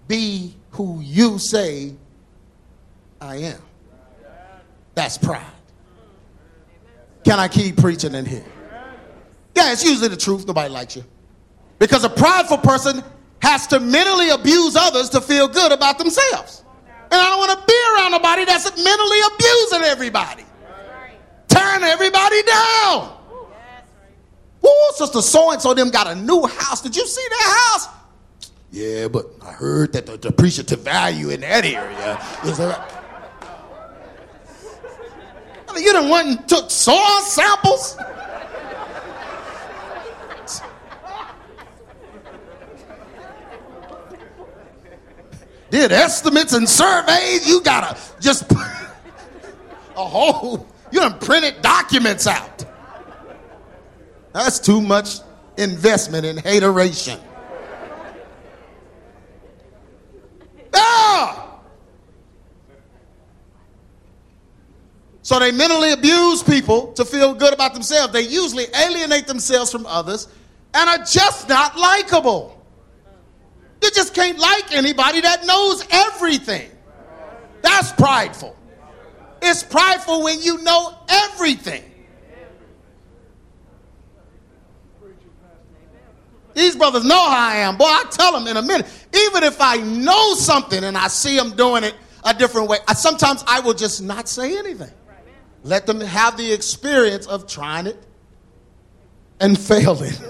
be 0.08 0.54
who 0.70 1.00
you 1.00 1.38
say 1.38 1.94
I 3.20 3.36
am. 3.36 3.62
That's 4.94 5.18
pride. 5.18 5.44
Can 7.24 7.38
I 7.38 7.48
keep 7.48 7.76
preaching 7.76 8.14
in 8.14 8.26
here? 8.26 8.44
Yeah, 9.54 9.72
it's 9.72 9.84
usually 9.84 10.08
the 10.08 10.16
truth. 10.16 10.46
Nobody 10.46 10.68
likes 10.68 10.96
you. 10.96 11.04
Because 11.78 12.04
a 12.04 12.10
prideful 12.10 12.58
person 12.58 13.02
has 13.40 13.66
to 13.68 13.80
mentally 13.80 14.30
abuse 14.30 14.76
others 14.76 15.08
to 15.10 15.20
feel 15.20 15.48
good 15.48 15.72
about 15.72 15.98
themselves. 15.98 16.64
And 17.10 17.20
I 17.20 17.30
don't 17.30 17.38
want 17.38 17.60
to 17.60 17.66
be 17.66 17.78
around 17.94 18.12
nobody 18.12 18.44
that's 18.44 18.64
mentally 18.64 19.18
abusing 19.34 19.82
everybody, 19.82 20.44
tearing 21.48 21.82
everybody 21.82 22.42
down. 22.42 23.18
Ooh, 24.64 24.92
sister 24.94 25.22
so 25.22 25.52
and 25.52 25.60
so 25.60 25.74
them 25.74 25.90
got 25.90 26.06
a 26.06 26.14
new 26.14 26.46
house. 26.46 26.80
Did 26.80 26.96
you 26.96 27.06
see 27.06 27.26
that 27.28 27.70
house? 27.72 27.88
Yeah, 28.70 29.08
but 29.08 29.26
I 29.42 29.52
heard 29.52 29.92
that 29.92 30.06
the 30.06 30.16
depreciative 30.16 30.78
value 30.78 31.30
in 31.30 31.40
that 31.42 31.64
area 31.64 32.18
is 32.44 32.58
a. 32.58 32.88
You 35.76 35.92
done 35.92 36.10
went 36.10 36.28
and 36.28 36.48
took 36.48 36.70
soil 36.70 37.20
samples. 37.22 37.96
did 45.72 45.90
estimates 45.90 46.52
and 46.52 46.68
surveys. 46.68 47.48
You 47.48 47.62
gotta 47.62 47.98
just 48.20 48.50
a 48.52 50.04
whole, 50.04 50.68
you 50.92 51.00
done 51.00 51.18
printed 51.18 51.62
documents 51.62 52.26
out. 52.26 52.64
That's 54.32 54.58
too 54.58 54.80
much 54.80 55.18
investment 55.56 56.24
in 56.24 56.38
hateration. 56.38 57.18
Ah! 60.74 61.58
So 65.22 65.38
they 65.38 65.52
mentally 65.52 65.92
abuse 65.92 66.42
people 66.42 66.92
to 66.94 67.04
feel 67.04 67.34
good 67.34 67.52
about 67.52 67.74
themselves. 67.74 68.12
They 68.12 68.22
usually 68.22 68.66
alienate 68.74 69.26
themselves 69.26 69.70
from 69.70 69.86
others 69.86 70.28
and 70.74 70.88
are 70.88 71.04
just 71.04 71.48
not 71.48 71.76
likable. 71.78 72.58
You 73.82 73.90
just 73.90 74.14
can't 74.14 74.38
like 74.38 74.72
anybody 74.72 75.20
that 75.20 75.44
knows 75.44 75.84
everything. 75.90 76.70
That's 77.60 77.92
prideful. 77.92 78.56
It's 79.42 79.62
prideful 79.62 80.22
when 80.22 80.40
you 80.40 80.62
know 80.62 80.96
everything. 81.08 81.91
These 86.54 86.76
brothers 86.76 87.04
know 87.04 87.28
how 87.28 87.48
I 87.48 87.56
am. 87.56 87.76
Boy, 87.76 87.84
I 87.84 88.04
tell 88.10 88.32
them 88.32 88.46
in 88.46 88.56
a 88.56 88.62
minute. 88.62 88.86
Even 89.14 89.42
if 89.42 89.60
I 89.60 89.78
know 89.78 90.34
something 90.34 90.84
and 90.84 90.96
I 90.96 91.08
see 91.08 91.36
them 91.36 91.56
doing 91.56 91.84
it 91.84 91.94
a 92.24 92.34
different 92.34 92.68
way, 92.68 92.78
I, 92.86 92.94
sometimes 92.94 93.42
I 93.46 93.60
will 93.60 93.74
just 93.74 94.02
not 94.02 94.28
say 94.28 94.58
anything. 94.58 94.90
Let 95.64 95.86
them 95.86 96.00
have 96.00 96.36
the 96.36 96.52
experience 96.52 97.26
of 97.26 97.46
trying 97.46 97.86
it 97.86 97.96
and 99.40 99.58
failing. 99.58 100.12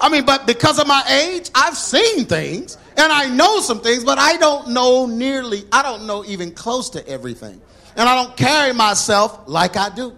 I 0.00 0.08
mean, 0.08 0.24
but 0.24 0.46
because 0.46 0.78
of 0.78 0.86
my 0.86 1.02
age, 1.08 1.50
I've 1.54 1.76
seen 1.76 2.24
things 2.24 2.76
and 2.96 3.12
I 3.12 3.28
know 3.28 3.60
some 3.60 3.80
things, 3.80 4.04
but 4.04 4.18
I 4.18 4.36
don't 4.36 4.68
know 4.68 5.06
nearly, 5.06 5.64
I 5.72 5.82
don't 5.82 6.06
know 6.06 6.24
even 6.24 6.52
close 6.52 6.90
to 6.90 7.06
everything. 7.08 7.60
And 7.96 8.08
I 8.08 8.14
don't 8.14 8.36
carry 8.36 8.72
myself 8.72 9.40
like 9.46 9.76
I 9.76 9.88
do. 9.88 10.16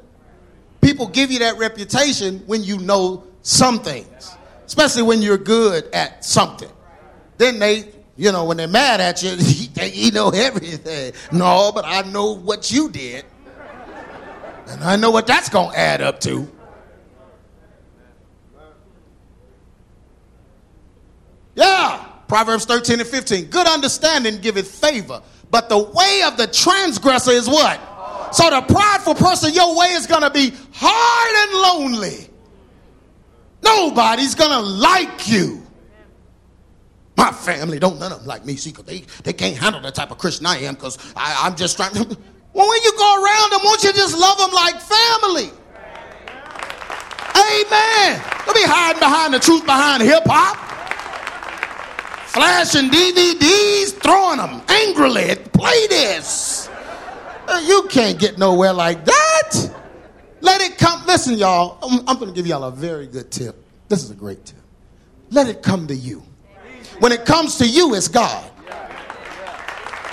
People 0.80 1.08
give 1.08 1.30
you 1.30 1.40
that 1.40 1.58
reputation 1.58 2.42
when 2.46 2.62
you 2.62 2.78
know 2.78 3.24
some 3.42 3.80
things, 3.80 4.36
especially 4.66 5.02
when 5.02 5.22
you're 5.22 5.38
good 5.38 5.84
at 5.92 6.24
something. 6.24 6.70
Then 7.38 7.58
they, 7.58 7.90
you 8.16 8.32
know, 8.32 8.44
when 8.44 8.56
they're 8.56 8.68
mad 8.68 9.00
at 9.00 9.22
you, 9.22 9.36
they, 9.74 9.92
you 9.92 10.12
know 10.12 10.30
everything. 10.30 11.12
No, 11.32 11.72
but 11.74 11.84
I 11.84 12.02
know 12.02 12.36
what 12.36 12.70
you 12.70 12.90
did. 12.90 13.24
And 14.68 14.84
I 14.84 14.96
know 14.96 15.10
what 15.10 15.26
that's 15.26 15.48
going 15.48 15.72
to 15.72 15.78
add 15.78 16.00
up 16.00 16.20
to. 16.20 16.48
Yeah. 21.56 22.06
Proverbs 22.30 22.64
13 22.64 23.00
and 23.00 23.08
15. 23.08 23.46
Good 23.46 23.66
understanding 23.66 24.40
giveth 24.40 24.70
favor, 24.70 25.20
but 25.50 25.68
the 25.68 25.78
way 25.78 26.22
of 26.24 26.36
the 26.36 26.46
transgressor 26.46 27.32
is 27.32 27.48
what? 27.48 27.80
So 28.32 28.48
the 28.48 28.60
prideful 28.60 29.16
person, 29.16 29.52
your 29.52 29.76
way 29.76 29.88
is 29.88 30.06
going 30.06 30.22
to 30.22 30.30
be 30.30 30.52
hard 30.72 31.48
and 31.48 31.90
lonely. 31.90 32.29
Nobody's 33.62 34.34
to 34.34 34.60
like 34.60 35.28
you. 35.28 35.62
My 37.16 37.32
family 37.32 37.78
don't 37.78 37.98
none 37.98 38.12
of 38.12 38.18
them 38.18 38.26
like 38.26 38.46
me. 38.46 38.56
See, 38.56 38.72
cause 38.72 38.84
they, 38.84 39.04
they 39.24 39.32
can't 39.32 39.56
handle 39.56 39.80
the 39.80 39.90
type 39.90 40.10
of 40.10 40.18
Christian 40.18 40.46
I 40.46 40.58
am 40.58 40.74
because 40.74 40.98
I'm 41.16 41.56
just 41.56 41.76
trying 41.76 41.94
to. 41.94 42.18
Well, 42.52 42.68
when 42.68 42.82
you 42.82 42.92
go 42.98 43.24
around 43.24 43.52
them, 43.52 43.60
won't 43.62 43.84
you 43.84 43.92
just 43.92 44.18
love 44.18 44.36
them 44.36 44.50
like 44.50 44.74
family? 44.80 45.50
Amen. 47.36 48.22
Don't 48.44 48.56
be 48.56 48.64
hiding 48.64 48.98
behind 48.98 49.32
the 49.32 49.38
truth 49.38 49.64
behind 49.64 50.02
hip 50.02 50.24
hop 50.26 50.70
flashing 52.30 52.90
DVDs, 52.90 53.90
throwing 54.00 54.38
them 54.38 54.62
angrily. 54.68 55.34
Play 55.52 55.86
this. 55.88 56.68
Uh, 57.48 57.60
you 57.66 57.86
can't 57.90 58.18
get 58.18 58.38
nowhere 58.38 58.72
like 58.72 59.04
that. 59.04 59.19
Let 60.40 60.60
it 60.60 60.78
come. 60.78 61.04
Listen, 61.06 61.34
y'all, 61.34 61.78
I'm, 61.82 62.00
I'm 62.08 62.18
going 62.18 62.28
to 62.28 62.34
give 62.34 62.46
y'all 62.46 62.64
a 62.64 62.70
very 62.70 63.06
good 63.06 63.30
tip. 63.30 63.56
This 63.88 64.02
is 64.02 64.10
a 64.10 64.14
great 64.14 64.44
tip. 64.44 64.58
Let 65.30 65.48
it 65.48 65.62
come 65.62 65.86
to 65.86 65.94
you. 65.94 66.22
When 67.00 67.12
it 67.12 67.24
comes 67.24 67.56
to 67.58 67.66
you, 67.66 67.94
it's 67.94 68.08
God. 68.08 68.50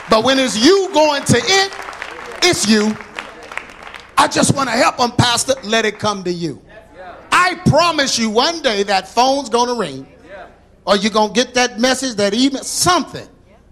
But 0.10 0.24
when 0.24 0.40
it's 0.40 0.64
you 0.64 0.90
going 0.94 1.24
to 1.24 1.38
it, 1.38 1.74
it's 2.44 2.68
you. 2.68 2.96
I 4.18 4.28
just 4.28 4.56
want 4.56 4.70
to 4.70 4.76
help 4.76 4.98
them, 4.98 5.12
Pastor. 5.12 5.54
Let 5.64 5.86
it 5.86 6.00
come 6.00 6.24
to 6.24 6.32
you. 6.32 6.62
I 7.32 7.56
promise 7.66 8.18
you 8.18 8.30
one 8.30 8.62
day 8.62 8.84
that 8.84 9.08
phone's 9.08 9.50
going 9.50 9.68
to 9.68 9.76
ring 9.76 10.08
or 10.86 10.96
you're 10.96 11.12
going 11.12 11.34
to 11.34 11.34
get 11.34 11.54
that 11.56 11.80
message, 11.80 12.16
that 12.16 12.34
email, 12.34 12.64
something. 12.64 13.28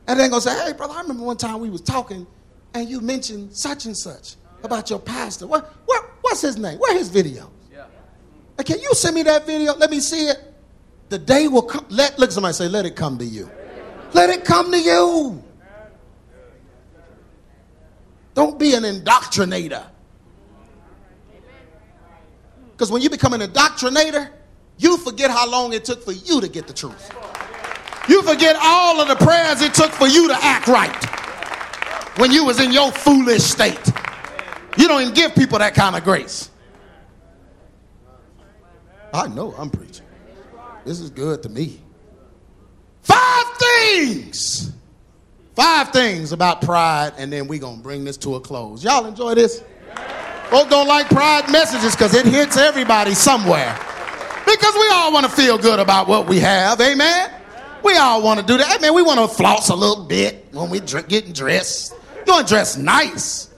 And 0.08 0.20
then 0.20 0.30
going 0.30 0.42
to 0.42 0.50
say, 0.50 0.66
hey, 0.66 0.74
brother, 0.74 0.94
I 0.94 1.02
remember 1.02 1.24
one 1.24 1.38
time 1.38 1.60
we 1.60 1.70
was 1.70 1.82
talking 1.82 2.28
and 2.74 2.90
you 2.90 3.02
mentioned 3.02 3.54
such 3.54 3.86
and 3.86 3.98
such 3.98 4.36
about 4.64 4.90
your 4.90 5.00
pastor. 5.00 5.48
What, 5.48 5.74
what, 5.86 6.15
what's 6.26 6.42
his 6.42 6.58
name? 6.58 6.80
Where 6.80 6.98
his 6.98 7.10
video? 7.10 7.52
Yeah. 7.72 7.86
can 8.64 8.80
you 8.80 8.94
send 8.94 9.16
me 9.16 9.22
that 9.24 9.46
video? 9.46 9.76
Let 9.76 9.92
me 9.92 10.00
see 10.00 10.26
it. 10.26 10.54
The 11.10 11.20
day 11.20 11.48
will 11.48 11.62
come. 11.62 11.86
Let, 11.90 12.18
look, 12.18 12.32
somebody 12.32 12.54
say, 12.54 12.68
let 12.68 12.86
it 12.86 12.96
come 12.96 13.20
to 13.20 13.26
you. 13.26 13.50
Let 14.14 14.32
it 14.32 14.44
come 14.44 14.72
to 14.72 14.80
you. 14.80 15.44
Don't 18.34 18.58
be 18.60 18.74
an 18.74 18.84
indoctrinator. 18.84 19.86
Because 22.72 22.92
when 22.92 23.04
you 23.04 23.10
become 23.10 23.34
an 23.34 23.42
indoctrinator, 23.42 24.30
you 24.78 24.98
forget 24.98 25.30
how 25.30 25.50
long 25.50 25.74
it 25.74 25.86
took 25.86 26.04
for 26.04 26.12
you 26.12 26.42
to 26.42 26.50
get 26.50 26.66
the 26.66 26.74
truth. 26.74 27.12
You 28.10 28.24
forget 28.24 28.58
all 28.60 29.00
of 29.00 29.08
the 29.08 29.16
prayers 29.16 29.62
it 29.62 29.74
took 29.76 29.92
for 29.92 30.08
you 30.08 30.28
to 30.28 30.38
act 30.42 30.68
right 30.68 31.06
when 32.18 32.32
you 32.32 32.46
was 32.46 32.60
in 32.60 32.72
your 32.72 32.92
foolish 32.92 33.44
state. 33.44 33.92
You 34.78 34.88
don't 34.88 35.02
even 35.02 35.14
give 35.14 35.36
people 35.36 35.60
that 35.60 35.74
kind 35.76 35.96
of 35.96 36.04
grace. 36.04 36.50
I 39.14 39.28
know 39.28 39.54
I'm 39.58 39.70
preaching. 39.70 40.06
This 40.84 41.00
is 41.00 41.10
good 41.10 41.42
to 41.44 41.50
me. 41.50 41.80
Five 43.02 43.46
things. 43.58 44.72
Five 45.56 45.90
things 45.92 46.34
about 46.34 46.62
pride, 46.62 47.14
and 47.18 47.32
then 47.32 47.48
we're 47.48 47.60
going 47.60 47.78
to 47.78 47.84
bring 47.84 48.04
this 48.04 48.18
to 48.18 48.36
a 48.36 48.42
close. 48.42 48.84
Y'all 48.84 49.06
enjoy 49.06 49.36
this? 49.36 49.64
Folks 50.50 50.70
don't 50.70 50.88
like 50.88 51.08
pride 51.08 51.50
messages 51.50 51.96
because 51.96 52.14
it 52.14 52.26
hits 52.26 52.58
everybody 52.58 53.14
somewhere. 53.14 53.74
Because 54.46 54.76
we 54.76 54.90
all 54.92 55.12
want 55.12 55.26
to 55.26 55.32
feel 55.32 55.58
good 55.58 55.80
about 55.80 56.08
what 56.08 56.28
we 56.28 56.40
have. 56.40 56.80
Amen? 56.82 57.32
We 57.84 57.96
all 57.98 58.22
want 58.22 58.40
to 58.42 58.46
do 58.46 58.58
that. 58.58 58.78
Amen. 58.78 58.94
We 58.94 59.02
want 59.02 59.20
to 59.20 59.28
floss 59.28 59.70
a 59.70 59.76
little 59.76 60.06
bit 60.06 60.48
when 60.52 60.70
we 60.70 60.80
are 60.80 61.02
getting 61.02 61.34
dressed. 61.34 61.94
You 62.28 62.34
want 62.34 62.48
to 62.48 62.54
dress 62.54 62.78
nice. 62.78 63.50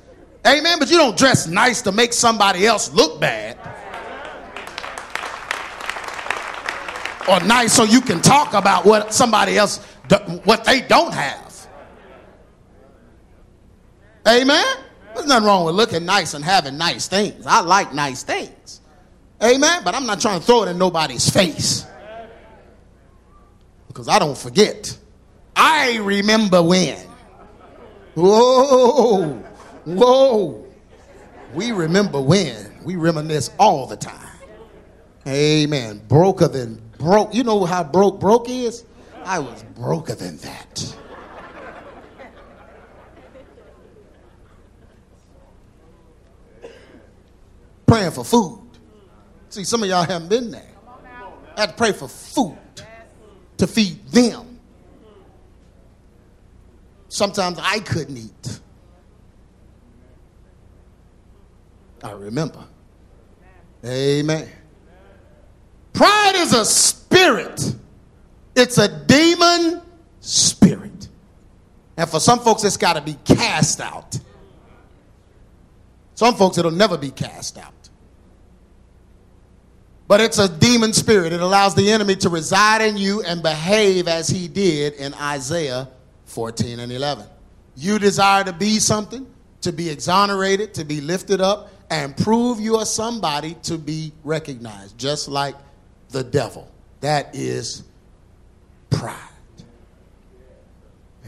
Amen. 0.47 0.79
But 0.79 0.89
you 0.89 0.97
don't 0.97 1.17
dress 1.17 1.47
nice 1.47 1.81
to 1.83 1.91
make 1.91 2.13
somebody 2.13 2.65
else 2.65 2.93
look 2.93 3.19
bad. 3.19 3.57
Or 7.27 7.41
nice 7.41 7.73
so 7.73 7.83
you 7.83 7.99
can 7.99 8.21
talk 8.21 8.53
about 8.53 8.85
what 8.85 9.13
somebody 9.13 9.57
else, 9.57 9.83
what 10.45 10.63
they 10.63 10.79
don't 10.81 11.13
have. 11.13 11.67
Amen. 14.27 14.77
There's 15.13 15.27
nothing 15.27 15.45
wrong 15.45 15.65
with 15.65 15.75
looking 15.75 16.05
nice 16.05 16.33
and 16.33 16.43
having 16.43 16.77
nice 16.77 17.07
things. 17.07 17.45
I 17.45 17.61
like 17.61 17.93
nice 17.93 18.23
things. 18.23 18.81
Amen. 19.43 19.81
But 19.83 19.95
I'm 19.95 20.05
not 20.05 20.21
trying 20.21 20.39
to 20.39 20.45
throw 20.45 20.63
it 20.63 20.69
in 20.69 20.77
nobody's 20.77 21.29
face. 21.29 21.85
Because 23.87 24.07
I 24.07 24.19
don't 24.19 24.37
forget. 24.37 24.97
I 25.55 25.97
remember 25.97 26.61
when. 26.61 26.97
Whoa. 28.15 29.43
Whoa. 29.87 30.65
We 31.53 31.71
remember 31.71 32.19
when. 32.19 32.73
We 32.83 32.97
reminisce 32.97 33.51
all 33.57 33.87
the 33.87 33.95
time. 33.95 34.37
Amen. 35.25 36.01
Broker 36.09 36.49
than 36.49 36.81
broke. 36.97 37.33
You 37.33 37.43
know 37.45 37.63
how 37.63 37.85
broke 37.85 38.19
broke 38.19 38.49
is? 38.49 38.83
I 39.23 39.39
was 39.39 39.63
broker 39.75 40.13
than 40.13 40.37
that. 40.37 40.95
Praying 47.85 48.11
for 48.11 48.25
food. 48.25 48.61
See, 49.49 49.63
some 49.63 49.83
of 49.83 49.89
y'all 49.89 50.03
haven't 50.03 50.27
been 50.27 50.51
there. 50.51 50.69
I 51.55 51.61
had 51.61 51.69
to 51.69 51.75
pray 51.75 51.93
for 51.93 52.09
food 52.09 52.57
to 53.55 53.67
feed 53.67 54.05
them. 54.09 54.59
Sometimes 57.07 57.57
I 57.61 57.79
couldn't 57.79 58.17
eat. 58.17 58.59
I 62.03 62.11
remember. 62.11 62.63
Amen. 63.85 64.47
Pride 65.93 66.33
is 66.35 66.53
a 66.53 66.65
spirit, 66.65 67.75
it's 68.55 68.77
a 68.77 68.87
demon 69.05 69.81
spirit. 70.19 71.07
And 71.97 72.07
for 72.07 72.19
some 72.19 72.39
folks, 72.39 72.63
it's 72.63 72.77
got 72.77 72.93
to 72.93 73.01
be 73.01 73.15
cast 73.25 73.81
out. 73.81 74.19
Some 76.13 76.35
folks, 76.35 76.57
it'll 76.57 76.71
never 76.71 76.97
be 76.97 77.09
cast 77.09 77.57
out. 77.57 77.73
But 80.07 80.21
it's 80.21 80.39
a 80.39 80.47
demon 80.47 80.93
spirit. 80.93 81.33
It 81.33 81.41
allows 81.41 81.75
the 81.75 81.91
enemy 81.91 82.15
to 82.17 82.29
reside 82.29 82.81
in 82.81 82.97
you 82.97 83.21
and 83.23 83.43
behave 83.43 84.07
as 84.07 84.29
he 84.29 84.47
did 84.47 84.93
in 84.93 85.13
Isaiah 85.15 85.89
14 86.25 86.79
and 86.79 86.91
11. 86.91 87.25
You 87.75 87.99
desire 87.99 88.43
to 88.45 88.53
be 88.53 88.79
something, 88.79 89.27
to 89.67 89.73
be 89.73 89.89
exonerated, 89.89 90.73
to 90.73 90.85
be 90.85 91.01
lifted 91.01 91.41
up, 91.41 91.69
and 91.89 92.15
prove 92.15 92.59
you 92.61 92.77
are 92.77 92.85
somebody 92.85 93.53
to 93.63 93.77
be 93.77 94.13
recognized, 94.23 94.97
just 94.97 95.27
like 95.27 95.55
the 96.09 96.23
devil. 96.23 96.71
That 97.01 97.35
is 97.35 97.83
pride. 98.89 99.13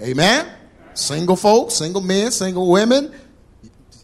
Amen? 0.02 0.50
Single 0.94 1.36
folks, 1.36 1.74
single 1.74 2.02
men, 2.02 2.32
single 2.32 2.72
women. 2.72 3.14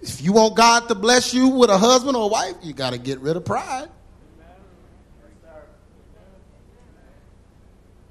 If 0.01 0.21
you 0.21 0.33
want 0.33 0.57
God 0.57 0.89
to 0.89 0.95
bless 0.95 1.33
you 1.33 1.47
with 1.47 1.69
a 1.69 1.77
husband 1.77 2.17
or 2.17 2.25
a 2.25 2.27
wife, 2.27 2.55
you 2.61 2.73
got 2.73 2.91
to 2.91 2.99
get 2.99 3.19
rid 3.21 3.37
of 3.37 3.45
pride. 3.45 3.87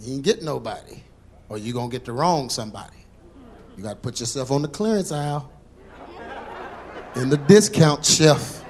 You 0.00 0.14
ain't 0.14 0.22
get 0.22 0.42
nobody, 0.42 1.02
or 1.50 1.58
you're 1.58 1.74
going 1.74 1.90
to 1.90 1.94
get 1.94 2.06
the 2.06 2.12
wrong 2.12 2.48
somebody. 2.48 2.96
You 3.76 3.82
got 3.82 3.90
to 3.90 3.96
put 3.96 4.20
yourself 4.20 4.50
on 4.50 4.62
the 4.62 4.68
clearance 4.68 5.12
aisle 5.12 5.50
in 7.16 7.28
the 7.28 7.36
discount 7.36 8.04
shelf 8.04 8.64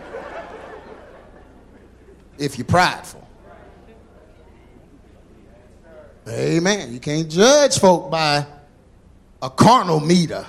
if 2.38 2.58
you're 2.58 2.64
prideful. 2.64 3.26
Amen. 6.28 6.92
You 6.92 7.00
can't 7.00 7.30
judge 7.30 7.78
folk 7.78 8.10
by 8.10 8.46
a 9.42 9.50
carnal 9.50 10.00
meter 10.00 10.46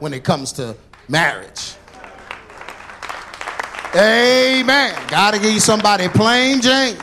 when 0.00 0.12
it 0.12 0.24
comes 0.24 0.52
to 0.52 0.76
marriage. 1.08 1.74
Amen. 3.94 5.00
Gotta 5.08 5.38
give 5.38 5.52
you 5.52 5.60
somebody 5.60 6.08
plain 6.08 6.60
Jane. 6.60 6.96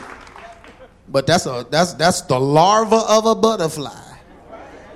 But 1.08 1.26
that's 1.26 1.46
a 1.46 1.66
that's 1.70 1.94
that's 1.94 2.20
the 2.22 2.38
larva 2.38 2.96
of 3.08 3.24
a 3.24 3.34
butterfly. 3.34 3.98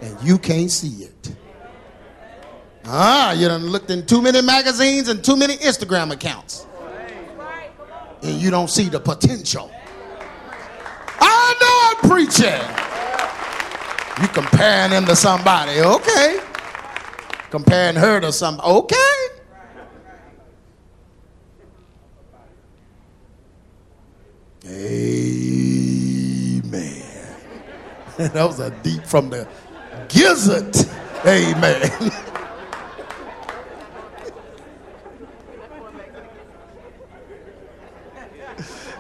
And 0.02 0.22
you 0.22 0.36
can't 0.36 0.70
see 0.70 1.04
it. 1.04 1.15
Ah, 2.88 3.32
you 3.32 3.48
done 3.48 3.66
looked 3.66 3.90
in 3.90 4.06
too 4.06 4.22
many 4.22 4.40
magazines 4.42 5.08
and 5.08 5.24
too 5.24 5.36
many 5.36 5.56
Instagram 5.56 6.12
accounts. 6.12 6.66
And 8.22 8.40
you 8.40 8.50
don't 8.50 8.70
see 8.70 8.88
the 8.88 9.00
potential. 9.00 9.72
I 11.20 11.54
know 11.60 11.80
I'm 11.90 11.96
preaching. 12.10 12.62
You 14.22 14.28
comparing 14.28 14.92
him 14.92 15.04
to 15.06 15.16
somebody, 15.16 15.80
okay. 15.80 16.38
Comparing 17.50 17.96
her 17.96 18.20
to 18.20 18.32
some, 18.32 18.60
okay. 18.60 18.94
Amen. 24.64 25.32
that 28.16 28.34
was 28.34 28.60
a 28.60 28.70
deep 28.82 29.04
from 29.04 29.30
the 29.30 29.48
gizzard. 30.08 30.74
Amen. 31.26 32.12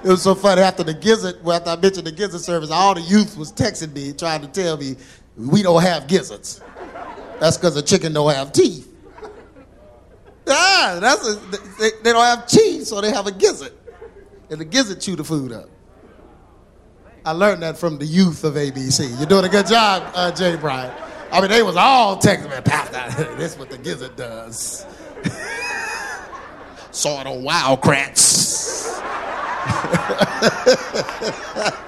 it 0.06 0.10
was 0.10 0.22
so 0.22 0.36
funny 0.36 0.62
after 0.62 0.84
the 0.84 0.94
gizzard, 0.94 1.42
well, 1.42 1.56
after 1.56 1.70
I 1.70 1.76
mentioned 1.76 2.06
the 2.06 2.12
gizzard 2.12 2.40
service, 2.40 2.70
all 2.70 2.94
the 2.94 3.00
youth 3.00 3.36
was 3.36 3.52
texting 3.52 3.92
me 3.92 4.12
trying 4.12 4.40
to 4.40 4.46
tell 4.46 4.76
me 4.76 4.94
we 5.36 5.62
don't 5.62 5.82
have 5.82 6.06
gizzards. 6.06 6.60
That's 7.40 7.56
because 7.56 7.74
the 7.74 7.82
chicken 7.82 8.12
don't 8.12 8.32
have 8.32 8.52
teeth. 8.52 8.88
Ah, 10.48 10.98
that's 11.00 11.28
a, 11.28 11.34
they, 11.80 11.88
they, 12.04 12.12
don't 12.12 12.24
have 12.24 12.46
teeth, 12.46 12.86
so 12.86 13.00
they 13.00 13.10
have 13.10 13.26
a 13.26 13.32
gizzard, 13.32 13.72
and 14.48 14.60
the 14.60 14.64
gizzard 14.64 15.00
chew 15.00 15.16
the 15.16 15.24
food 15.24 15.50
up. 15.50 15.68
I 17.24 17.32
learned 17.32 17.64
that 17.64 17.76
from 17.76 17.98
the 17.98 18.06
youth 18.06 18.44
of 18.44 18.54
ABC. 18.54 19.18
You're 19.18 19.26
doing 19.26 19.44
a 19.44 19.48
good 19.48 19.66
job, 19.66 20.08
uh, 20.14 20.30
Jay 20.30 20.54
Bryant. 20.54 20.94
I 21.32 21.40
mean, 21.40 21.50
they 21.50 21.64
was 21.64 21.74
all 21.74 22.16
texting 22.16 22.44
me, 22.44 23.36
this 23.36 23.54
is 23.54 23.58
what 23.58 23.70
the 23.70 23.78
gizzard 23.78 24.14
does. 24.14 24.86
Saw 26.92 27.20
it 27.22 27.26
on 27.26 27.42
Wild 27.42 27.80
Kratts. 27.80 28.56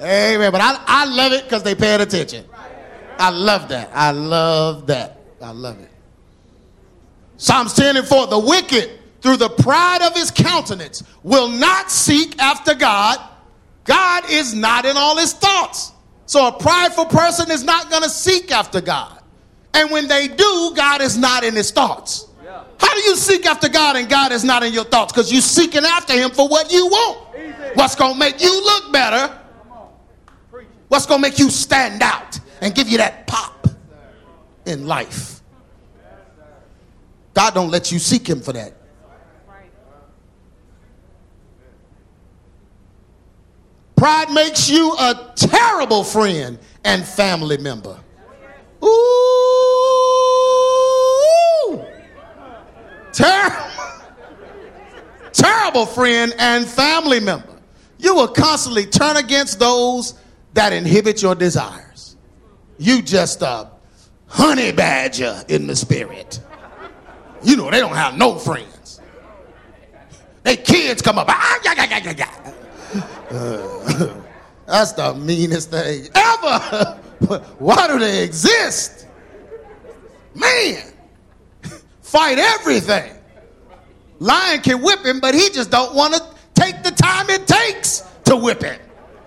Amen. 0.00 0.52
But 0.52 0.60
I, 0.60 0.82
I 0.86 1.04
love 1.06 1.32
it 1.32 1.44
because 1.44 1.62
they 1.62 1.74
paid 1.74 2.00
attention. 2.00 2.44
I 3.18 3.30
love 3.30 3.68
that. 3.70 3.90
I 3.94 4.10
love 4.10 4.86
that. 4.88 5.18
I 5.40 5.50
love 5.50 5.80
it. 5.80 5.90
Psalms 7.38 7.74
10 7.74 7.96
and 7.96 8.06
4 8.06 8.28
The 8.28 8.38
wicked, 8.38 8.90
through 9.20 9.38
the 9.38 9.48
pride 9.48 10.02
of 10.02 10.14
his 10.14 10.30
countenance, 10.30 11.02
will 11.22 11.48
not 11.48 11.90
seek 11.90 12.38
after 12.38 12.74
God. 12.74 13.18
God 13.84 14.30
is 14.30 14.54
not 14.54 14.84
in 14.84 14.96
all 14.96 15.16
his 15.16 15.32
thoughts. 15.32 15.92
So 16.26 16.48
a 16.48 16.52
prideful 16.52 17.06
person 17.06 17.50
is 17.50 17.62
not 17.62 17.90
going 17.90 18.02
to 18.02 18.10
seek 18.10 18.50
after 18.50 18.80
God. 18.80 19.22
And 19.74 19.90
when 19.90 20.08
they 20.08 20.28
do, 20.28 20.72
God 20.74 21.00
is 21.00 21.16
not 21.16 21.44
in 21.44 21.54
his 21.54 21.70
thoughts. 21.70 22.26
How 22.78 22.94
do 22.94 23.00
you 23.00 23.16
seek 23.16 23.46
after 23.46 23.68
God 23.68 23.96
and 23.96 24.08
God 24.08 24.32
is 24.32 24.44
not 24.44 24.62
in 24.62 24.72
your 24.72 24.84
thoughts? 24.84 25.12
Because 25.12 25.32
you're 25.32 25.40
seeking 25.40 25.84
after 25.84 26.12
Him 26.12 26.30
for 26.30 26.48
what 26.48 26.72
you 26.72 26.86
want. 26.86 27.26
What's 27.74 27.94
going 27.94 28.14
to 28.14 28.18
make 28.18 28.40
you 28.40 28.52
look 28.64 28.92
better? 28.92 29.38
What's 30.88 31.06
going 31.06 31.22
to 31.22 31.28
make 31.28 31.38
you 31.38 31.50
stand 31.50 32.02
out 32.02 32.38
and 32.60 32.74
give 32.74 32.88
you 32.88 32.98
that 32.98 33.26
pop 33.26 33.68
in 34.64 34.86
life? 34.86 35.40
God 37.34 37.54
don't 37.54 37.70
let 37.70 37.92
you 37.92 37.98
seek 37.98 38.26
Him 38.28 38.40
for 38.40 38.52
that. 38.52 38.72
Pride 43.96 44.30
makes 44.30 44.68
you 44.68 44.94
a 44.98 45.32
terrible 45.34 46.04
friend 46.04 46.58
and 46.84 47.04
family 47.04 47.56
member. 47.56 47.98
Ooh. 48.84 49.65
Terrible, 53.16 53.70
terrible 55.32 55.86
friend 55.86 56.34
and 56.38 56.66
family 56.66 57.18
member. 57.18 57.62
you 57.98 58.14
will 58.14 58.28
constantly 58.28 58.84
turn 58.84 59.16
against 59.16 59.58
those 59.58 60.20
that 60.52 60.74
inhibit 60.74 61.22
your 61.22 61.34
desires. 61.34 62.14
You 62.76 63.00
just 63.00 63.40
a 63.40 63.70
honey 64.26 64.70
badger 64.70 65.42
in 65.48 65.66
the 65.66 65.74
spirit. 65.74 66.40
You 67.42 67.56
know, 67.56 67.70
they 67.70 67.80
don't 67.80 67.96
have 67.96 68.18
no 68.18 68.36
friends. 68.36 69.00
They 70.42 70.58
kids 70.58 71.00
come 71.00 71.16
up. 71.18 71.28
Ah, 71.30 71.58
yeah, 71.64 71.72
yeah, 71.74 71.98
yeah, 72.04 72.14
yeah. 72.18 73.38
Uh, 73.38 74.22
that's 74.66 74.92
the 74.92 75.14
meanest 75.14 75.70
thing 75.70 76.08
ever. 76.14 76.98
Why 77.58 77.86
do 77.88 77.98
they 77.98 78.22
exist? 78.22 79.06
Man, 80.34 80.92
fight 82.06 82.38
everything. 82.38 83.12
Lion 84.20 84.62
can 84.62 84.80
whip 84.80 85.04
him, 85.04 85.20
but 85.20 85.34
he 85.34 85.50
just 85.50 85.70
don't 85.70 85.94
want 85.94 86.14
to 86.14 86.22
take 86.54 86.82
the 86.82 86.92
time 86.92 87.28
it 87.28 87.46
takes 87.46 88.02
to 88.24 88.36
whip 88.36 88.62
him. 88.62 88.80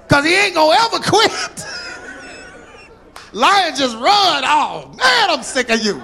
Because 0.08 0.26
he 0.26 0.34
ain't 0.34 0.56
gonna 0.56 0.78
ever 0.82 1.00
quit. 1.04 1.66
Lion 3.34 3.76
just 3.76 3.96
run. 3.96 4.44
Oh 4.46 4.92
man, 4.98 5.30
I'm 5.30 5.44
sick 5.44 5.70
of 5.70 5.82
you. 5.82 6.02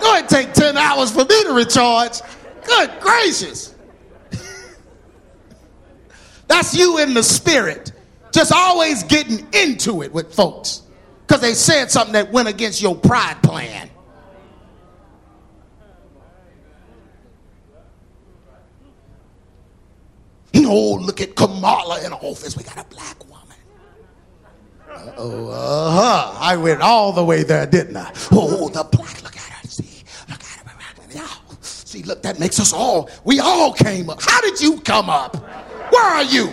Go 0.00 0.12
ahead 0.12 0.28
take 0.28 0.52
10 0.52 0.76
hours 0.76 1.10
for 1.10 1.24
me 1.24 1.44
to 1.44 1.52
recharge. 1.52 2.20
Good 2.64 2.90
gracious. 3.00 3.74
That's 6.46 6.76
you 6.76 6.98
in 6.98 7.14
the 7.14 7.22
spirit. 7.22 7.92
Just 8.32 8.52
always 8.52 9.02
getting 9.04 9.46
into 9.52 10.02
it 10.02 10.12
with 10.12 10.34
folks. 10.34 10.82
Because 11.26 11.40
they 11.40 11.54
said 11.54 11.90
something 11.90 12.12
that 12.12 12.32
went 12.32 12.48
against 12.48 12.82
your 12.82 12.94
pride 12.94 13.42
plan. 13.42 13.88
Oh, 20.54 20.94
look 21.00 21.20
at 21.20 21.34
Kamala 21.34 22.04
in 22.04 22.12
office. 22.12 22.56
We 22.56 22.62
got 22.62 22.78
a 22.78 22.84
black 22.84 23.18
woman. 23.28 23.56
Oh, 25.16 25.48
uh 25.48 25.90
huh. 25.90 26.38
I 26.40 26.56
went 26.56 26.80
all 26.80 27.12
the 27.12 27.24
way 27.24 27.42
there, 27.42 27.66
didn't 27.66 27.96
I? 27.96 28.12
Oh, 28.30 28.68
the 28.68 28.84
black. 28.84 29.22
Look 29.22 29.36
at 29.36 29.42
her. 29.42 29.68
See, 29.68 30.04
look 30.28 30.40
at 30.40 30.46
her. 30.46 31.02
Yeah. 31.10 31.28
See, 31.60 32.02
look, 32.02 32.22
that 32.22 32.38
makes 32.38 32.60
us 32.60 32.72
all. 32.72 33.10
We 33.24 33.40
all 33.40 33.72
came 33.72 34.08
up. 34.10 34.22
How 34.22 34.40
did 34.40 34.60
you 34.60 34.80
come 34.80 35.10
up? 35.10 35.36
Where 35.92 36.02
are 36.02 36.24
you? 36.24 36.52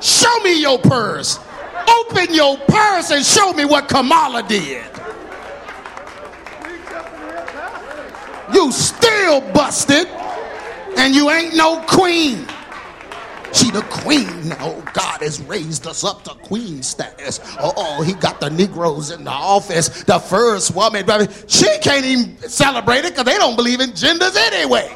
Show 0.00 0.38
me 0.40 0.60
your 0.60 0.78
purse. 0.78 1.38
Open 1.88 2.32
your 2.32 2.56
purse 2.68 3.10
and 3.10 3.24
show 3.24 3.52
me 3.52 3.64
what 3.64 3.88
Kamala 3.88 4.42
did. 4.42 4.84
You 8.52 8.72
still 8.72 9.40
busted, 9.52 10.06
and 10.96 11.14
you 11.14 11.30
ain't 11.30 11.54
no 11.54 11.84
queen. 11.86 12.46
She 13.52 13.70
the 13.70 13.82
queen. 13.82 14.54
Oh, 14.60 14.82
God 14.92 15.22
has 15.22 15.40
raised 15.42 15.86
us 15.86 16.04
up 16.04 16.22
to 16.24 16.30
queen 16.30 16.82
status. 16.82 17.40
Oh, 17.58 18.02
he 18.02 18.14
got 18.14 18.40
the 18.40 18.48
Negroes 18.50 19.10
in 19.10 19.24
the 19.24 19.30
office. 19.30 20.04
The 20.04 20.18
first 20.18 20.74
woman. 20.74 21.06
She 21.48 21.66
can't 21.78 22.04
even 22.04 22.38
celebrate 22.48 23.04
it 23.04 23.12
because 23.12 23.24
they 23.24 23.36
don't 23.36 23.56
believe 23.56 23.80
in 23.80 23.94
genders 23.94 24.36
anyway. 24.36 24.94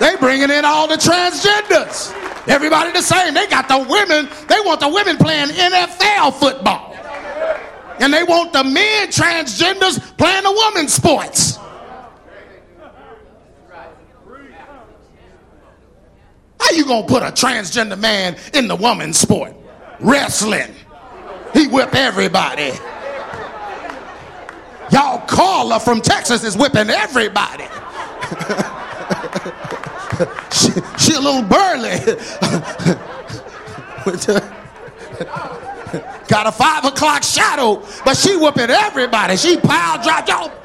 They 0.00 0.16
bringing 0.16 0.50
in 0.50 0.64
all 0.64 0.88
the 0.88 0.96
transgenders. 0.96 2.12
Everybody 2.48 2.90
the 2.90 3.02
same. 3.02 3.34
They 3.34 3.46
got 3.46 3.68
the 3.68 3.78
women. 3.78 4.28
They 4.48 4.58
want 4.60 4.80
the 4.80 4.88
women 4.88 5.16
playing 5.16 5.48
NFL 5.48 6.34
football. 6.40 6.92
And 8.00 8.12
they 8.12 8.24
want 8.24 8.52
the 8.52 8.64
men 8.64 9.08
transgenders 9.08 10.00
playing 10.16 10.42
the 10.42 10.50
women's 10.50 10.94
sports. 10.94 11.58
How 16.62 16.70
you 16.76 16.84
gonna 16.86 17.06
put 17.06 17.24
a 17.24 17.32
transgender 17.32 17.98
man 17.98 18.36
in 18.54 18.68
the 18.68 18.76
woman's 18.76 19.18
sport? 19.18 19.52
Wrestling. 19.98 20.72
He 21.52 21.66
whip 21.66 21.92
everybody. 21.92 22.70
Y'all 24.92 25.26
Carla 25.26 25.80
from 25.80 26.00
Texas 26.00 26.44
is 26.44 26.56
whipping 26.56 26.88
everybody. 26.88 27.64
she, 30.52 30.70
she 30.98 31.14
a 31.14 31.20
little 31.20 31.42
burly. 31.42 31.98
Got 36.28 36.46
a 36.46 36.52
five 36.52 36.84
o'clock 36.84 37.24
shadow, 37.24 37.82
but 38.04 38.16
she 38.16 38.36
whipping 38.36 38.70
everybody. 38.70 39.36
She 39.36 39.56
pile 39.56 40.00
drive 40.00 40.28
y'all. 40.28 40.48
Boom! 40.48 40.58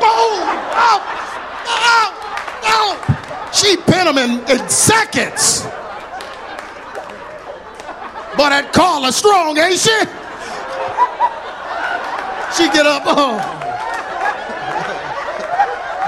Oh, 0.00 1.02
oh, 1.66 2.14
oh. 2.64 3.27
She 3.52 3.76
pin 3.76 4.06
him 4.06 4.18
in, 4.18 4.40
in 4.50 4.68
seconds. 4.68 5.62
But 8.36 8.50
that 8.50 8.72
Carla 8.72 9.10
strong, 9.10 9.58
ain't 9.58 9.78
she? 9.78 9.98
She 12.56 12.68
get 12.70 12.86
up. 12.86 13.02
Oh. 13.04 13.58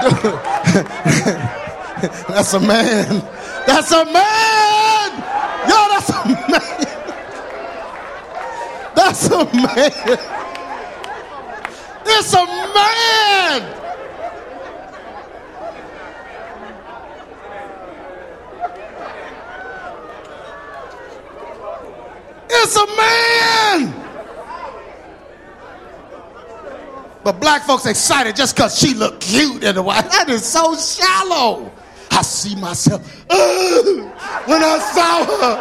that's 2.27 2.53
a 2.53 2.59
man. 2.59 3.21
That's 3.67 3.91
a 3.91 4.03
man. 4.05 5.11
Yo, 5.67 5.87
that's 5.91 6.09
a 6.09 6.25
man. 6.49 6.87
That's 8.95 9.29
a 9.29 9.45
man. 9.53 9.91
It's 12.05 12.33
a 12.33 12.45
man. 12.73 13.80
It's 22.63 22.75
a 22.75 22.85
man. 22.95 24.01
But 27.23 27.39
black 27.39 27.63
folks 27.63 27.87
excited 27.87 28.35
just 28.35 28.55
because 28.55 28.77
she 28.77 28.93
looked 28.93 29.21
cute 29.21 29.63
in 29.63 29.75
the 29.75 29.81
white. 29.81 30.09
That 30.11 30.29
is 30.29 30.45
so 30.45 30.75
shallow. 30.75 31.71
I 32.11 32.21
see 32.21 32.55
myself. 32.55 33.01
Uh, 33.29 33.81
when 34.45 34.63
I 34.63 34.77
saw 34.93 35.25
her, 35.25 35.57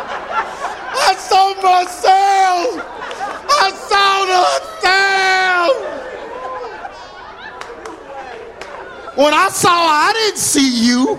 I 0.93 1.15
saw 1.17 1.55
myself. 1.63 2.85
I 3.49 3.71
saw 3.89 4.27
myself. 4.27 4.77
When 9.17 9.33
I 9.33 9.49
saw 9.49 9.69
her, 9.71 9.95
I 10.09 10.13
didn't 10.13 10.39
see 10.39 10.87
you. 10.87 11.19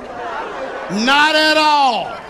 Not 1.05 1.35
at 1.35 1.57
all. 1.57 2.20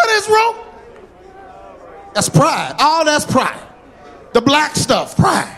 What 0.00 0.08
is 0.12 0.28
wrong? 0.30 0.56
That's 2.14 2.30
pride. 2.30 2.74
All 2.78 3.04
that's 3.04 3.26
pride. 3.26 3.60
The 4.32 4.40
black 4.40 4.74
stuff, 4.74 5.14
pride. 5.14 5.54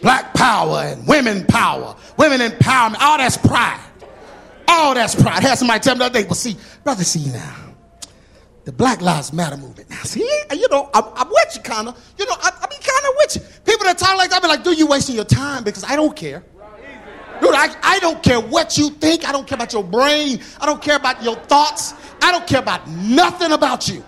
Black 0.00 0.32
power 0.32 0.78
and 0.78 1.06
women 1.06 1.44
power, 1.46 1.94
women 2.16 2.40
empowerment, 2.40 2.96
all 3.00 3.18
that's 3.18 3.36
pride. 3.36 3.80
All 4.66 4.94
that's 4.94 5.14
pride. 5.14 5.44
I 5.44 5.48
had 5.48 5.58
somebody 5.58 5.80
tell 5.80 5.94
me 5.94 5.98
the 5.98 6.04
other 6.06 6.22
day, 6.22 6.28
see, 6.30 6.56
brother, 6.84 7.04
see 7.04 7.30
now, 7.30 7.56
the 8.64 8.72
Black 8.72 9.02
Lives 9.02 9.32
Matter 9.32 9.58
movement. 9.58 9.90
Now, 9.90 10.02
see, 10.02 10.20
you 10.52 10.68
know, 10.70 10.88
I'm, 10.94 11.04
I'm 11.16 11.28
with 11.28 11.52
you 11.54 11.60
kind 11.60 11.88
of. 11.88 12.14
You 12.18 12.24
know, 12.26 12.34
I, 12.40 12.50
I 12.62 12.66
be 12.66 12.76
kind 12.76 13.06
of 13.08 13.14
with 13.18 13.36
you. 13.36 13.42
People 13.64 13.84
that 13.86 13.98
talk 13.98 14.16
like 14.16 14.30
that, 14.30 14.38
I 14.38 14.40
be 14.40 14.48
like, 14.48 14.64
dude, 14.64 14.78
you 14.78 14.86
wasting 14.86 15.16
your 15.16 15.24
time 15.24 15.64
because 15.64 15.84
I 15.84 15.96
don't 15.96 16.16
care. 16.16 16.42
Dude, 17.40 17.54
I, 17.54 17.74
I 17.82 17.98
don't 18.00 18.22
care 18.22 18.40
what 18.40 18.78
you 18.78 18.90
think. 18.90 19.28
I 19.28 19.32
don't 19.32 19.46
care 19.46 19.56
about 19.56 19.72
your 19.72 19.84
brain. 19.84 20.40
I 20.60 20.66
don't 20.66 20.82
care 20.82 20.96
about 20.96 21.22
your 21.22 21.36
thoughts. 21.36 21.94
I 22.22 22.32
don't 22.32 22.46
care 22.46 22.60
about 22.60 22.88
nothing 22.88 23.52
about 23.52 23.88
you. 23.88 24.04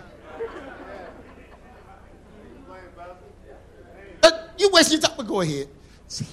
Uh, 4.22 4.30
you 4.58 4.70
waste 4.72 4.92
your 4.92 5.00
time. 5.00 5.14
But 5.16 5.26
go 5.26 5.40
ahead. 5.40 5.68
See, 6.08 6.26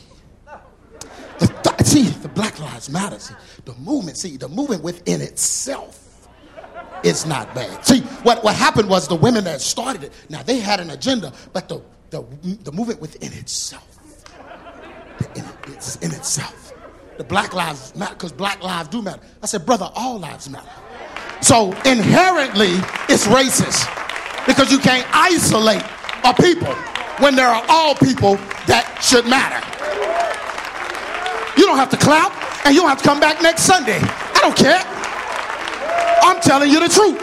the, 1.39 1.47
th- 1.47 1.87
see, 1.87 2.03
the 2.03 2.29
Black 2.29 2.59
Lives 2.59 2.89
Matter. 2.89 3.19
See, 3.19 3.35
the 3.65 3.73
movement. 3.75 4.17
See, 4.17 4.37
the 4.37 4.49
movement 4.49 4.83
within 4.83 5.21
itself 5.21 6.27
is 7.03 7.25
not 7.25 7.53
bad. 7.53 7.85
See, 7.85 8.01
what, 8.23 8.43
what 8.43 8.55
happened 8.55 8.89
was 8.89 9.07
the 9.07 9.15
women 9.15 9.43
that 9.43 9.61
started 9.61 10.05
it. 10.05 10.13
Now 10.29 10.43
they 10.43 10.59
had 10.59 10.79
an 10.79 10.89
agenda, 10.91 11.33
but 11.53 11.69
the 11.69 11.81
the, 12.09 12.23
the 12.63 12.71
movement 12.71 13.01
within 13.01 13.33
itself, 13.33 13.87
in, 15.35 15.43
it's 15.73 15.97
in 15.97 16.11
itself. 16.11 16.64
The 17.18 17.24
Black 17.24 17.53
Lives 17.53 17.95
Matter, 17.95 18.13
because 18.13 18.32
Black 18.32 18.61
lives 18.61 18.89
do 18.89 19.01
matter. 19.01 19.22
I 19.41 19.45
said, 19.45 19.66
brother, 19.66 19.89
all 19.95 20.20
lives 20.20 20.49
matter. 20.49 20.70
So 21.41 21.72
inherently, 21.86 22.74
it's 23.07 23.28
racist 23.28 23.86
because 24.45 24.72
you 24.72 24.80
can't 24.80 25.07
isolate 25.13 25.84
a 26.24 26.34
people 26.34 26.74
when 27.20 27.36
there 27.36 27.47
are 27.47 27.63
all 27.70 27.95
people 27.95 28.36
that 28.68 28.99
should 29.01 29.26
matter. 29.28 29.61
You 31.59 31.66
don't 31.66 31.78
have 31.78 31.89
to 31.91 31.97
clap 31.97 32.34
and 32.66 32.76
you 32.76 32.82
don't 32.82 32.89
have 32.89 32.99
to 32.99 33.07
come 33.07 33.20
back 33.20 33.41
next 33.41 33.63
Sunday. 33.63 33.99
I 34.01 34.39
don't 34.41 34.57
care. 34.57 34.82
I'm 36.24 36.41
telling 36.41 36.72
you 36.72 36.80
the 36.80 36.89
truth. 36.89 37.22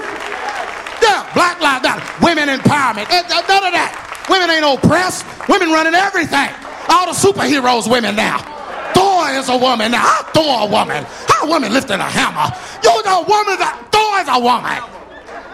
Yeah, 1.02 1.28
Black 1.34 1.60
Lives 1.60 1.82
Matter, 1.82 2.24
women 2.24 2.48
empowerment, 2.48 3.10
eh, 3.10 3.22
none 3.28 3.66
of 3.66 3.74
that. 3.74 4.26
Women 4.30 4.48
ain't 4.50 4.64
oppressed. 4.64 5.26
Women 5.48 5.70
running 5.72 5.94
everything. 5.94 6.48
All 6.88 7.06
the 7.06 7.18
superheroes, 7.18 7.90
women 7.90 8.14
now. 8.14 8.51
Thor 8.94 9.28
is 9.30 9.48
a 9.48 9.56
woman. 9.56 9.92
Now, 9.92 9.98
how 10.00 10.22
Thor 10.32 10.66
a 10.66 10.66
woman? 10.66 11.04
How 11.28 11.46
a 11.46 11.48
woman 11.48 11.72
lifting 11.72 12.00
a 12.00 12.04
hammer? 12.04 12.54
You 12.82 12.90
a 12.90 13.22
woman 13.22 13.58
that 13.58 13.88
Thor 13.92 14.20
is 14.20 14.28
a 14.28 14.38
woman. 14.40 14.78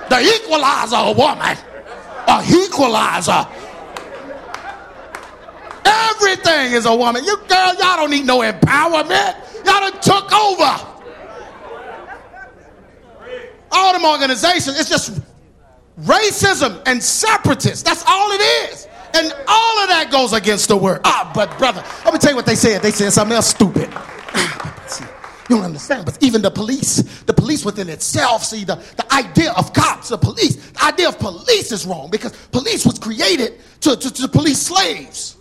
The 0.09 0.21
equalizer 0.21 0.97
a 0.97 1.13
woman. 1.13 1.57
A 2.29 2.43
equalizer. 2.65 3.47
Everything 5.85 6.73
is 6.73 6.87
a 6.87 6.95
woman. 6.95 7.25
You 7.25 7.37
girl, 7.49 7.75
y'all 7.75 7.97
don't 7.97 8.11
need 8.11 8.27
no 8.27 8.41
empowerment. 8.41 9.37
Y'all 9.65 9.91
done 9.91 10.01
took 10.01 10.33
over. 10.33 10.95
All 13.71 13.93
them 13.93 14.05
organizations, 14.05 14.79
it's 14.81 14.89
just 14.89 15.21
racism 16.03 16.81
and 16.87 17.03
separatists. 17.03 17.83
That's 17.83 18.03
all 18.07 18.31
it 18.33 18.71
is. 18.71 18.89
And 19.15 19.33
all 19.49 19.79
of 19.83 19.89
that 19.89 20.09
goes 20.11 20.33
against 20.33 20.69
the 20.69 20.77
word. 20.77 21.01
Ah, 21.05 21.31
but 21.35 21.57
brother, 21.59 21.85
let 22.05 22.13
me 22.13 22.21
tell 22.21 22.31
you 22.31 22.37
what 22.37 22.47
they 22.47 22.55
said. 22.55 22.83
They 22.83 22.91
said 22.91 23.13
something 23.13 23.35
else 23.35 23.49
stupid. 23.49 23.89
You 25.49 25.57
don't 25.57 25.65
understand, 25.65 26.05
but 26.05 26.23
even 26.23 26.43
the 26.43 26.51
police, 26.51 27.23
the 27.23 27.33
police 27.33 27.65
within 27.65 27.89
itself, 27.89 28.45
see, 28.45 28.65
the, 28.65 28.75
the 28.97 29.15
idea 29.15 29.53
of 29.53 29.73
cops, 29.73 30.11
the 30.11 30.19
police, 30.19 30.57
the 30.57 30.85
idea 30.85 31.09
of 31.09 31.19
police 31.19 31.73
is 31.73 31.87
wrong 31.87 32.11
because 32.11 32.33
police 32.49 32.85
was 32.85 32.99
created 32.99 33.59
to, 33.81 33.97
to, 33.97 34.13
to 34.13 34.29
police 34.29 34.61
slaves. 34.61 35.39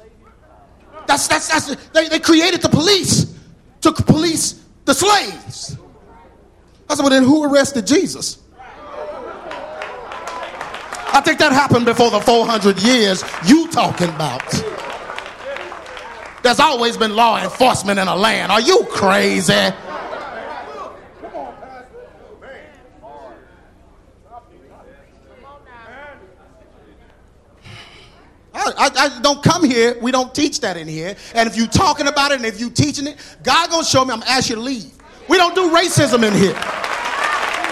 That's, 1.08 1.28
that's, 1.28 1.50
that's, 1.50 1.76
they, 1.88 2.08
they 2.08 2.20
created 2.20 2.62
the 2.62 2.70
police 2.70 3.36
to 3.82 3.92
police 3.92 4.64
the 4.86 4.94
slaves. 4.94 5.78
I 6.90 6.96
said, 6.96 7.02
well, 7.02 7.10
then 7.10 7.24
who 7.24 7.44
arrested 7.44 7.86
Jesus? 7.86 8.42
I 11.18 11.22
think 11.22 11.40
that 11.40 11.52
happened 11.52 11.84
before 11.86 12.12
the 12.12 12.20
400 12.20 12.80
years 12.80 13.24
you 13.48 13.68
talking 13.70 14.08
about. 14.10 14.48
There's 16.44 16.60
always 16.60 16.96
been 16.96 17.16
law 17.16 17.42
enforcement 17.42 17.98
in 17.98 18.08
a 18.08 18.16
land. 18.16 18.52
Are 18.52 18.62
you 18.62 18.86
crazy? 18.92 19.52
I, 19.52 19.74
I, 28.80 29.20
don't 29.24 29.42
come 29.42 29.64
here. 29.64 29.98
We 30.00 30.12
don't 30.12 30.36
teach 30.36 30.60
that 30.60 30.78
in 30.78 30.88
here. 30.88 31.16
And 31.34 31.50
if 31.50 31.58
you 31.58 31.66
talking 31.66 32.06
about 32.06 32.32
it 32.32 32.36
and 32.36 32.46
if 32.46 32.60
you 32.60 32.70
teaching 32.70 33.08
it, 33.08 33.18
God 33.42 33.72
gonna 33.72 33.84
show 33.84 34.06
me. 34.06 34.14
I'm 34.14 34.20
gonna 34.20 34.32
ask 34.32 34.52
you 34.52 34.56
to 34.58 34.62
leave. 34.62 34.92
We 35.28 35.38
don't 35.38 35.56
do 35.56 35.72
racism 35.72 36.24
in 36.24 36.34
here. 36.34 36.54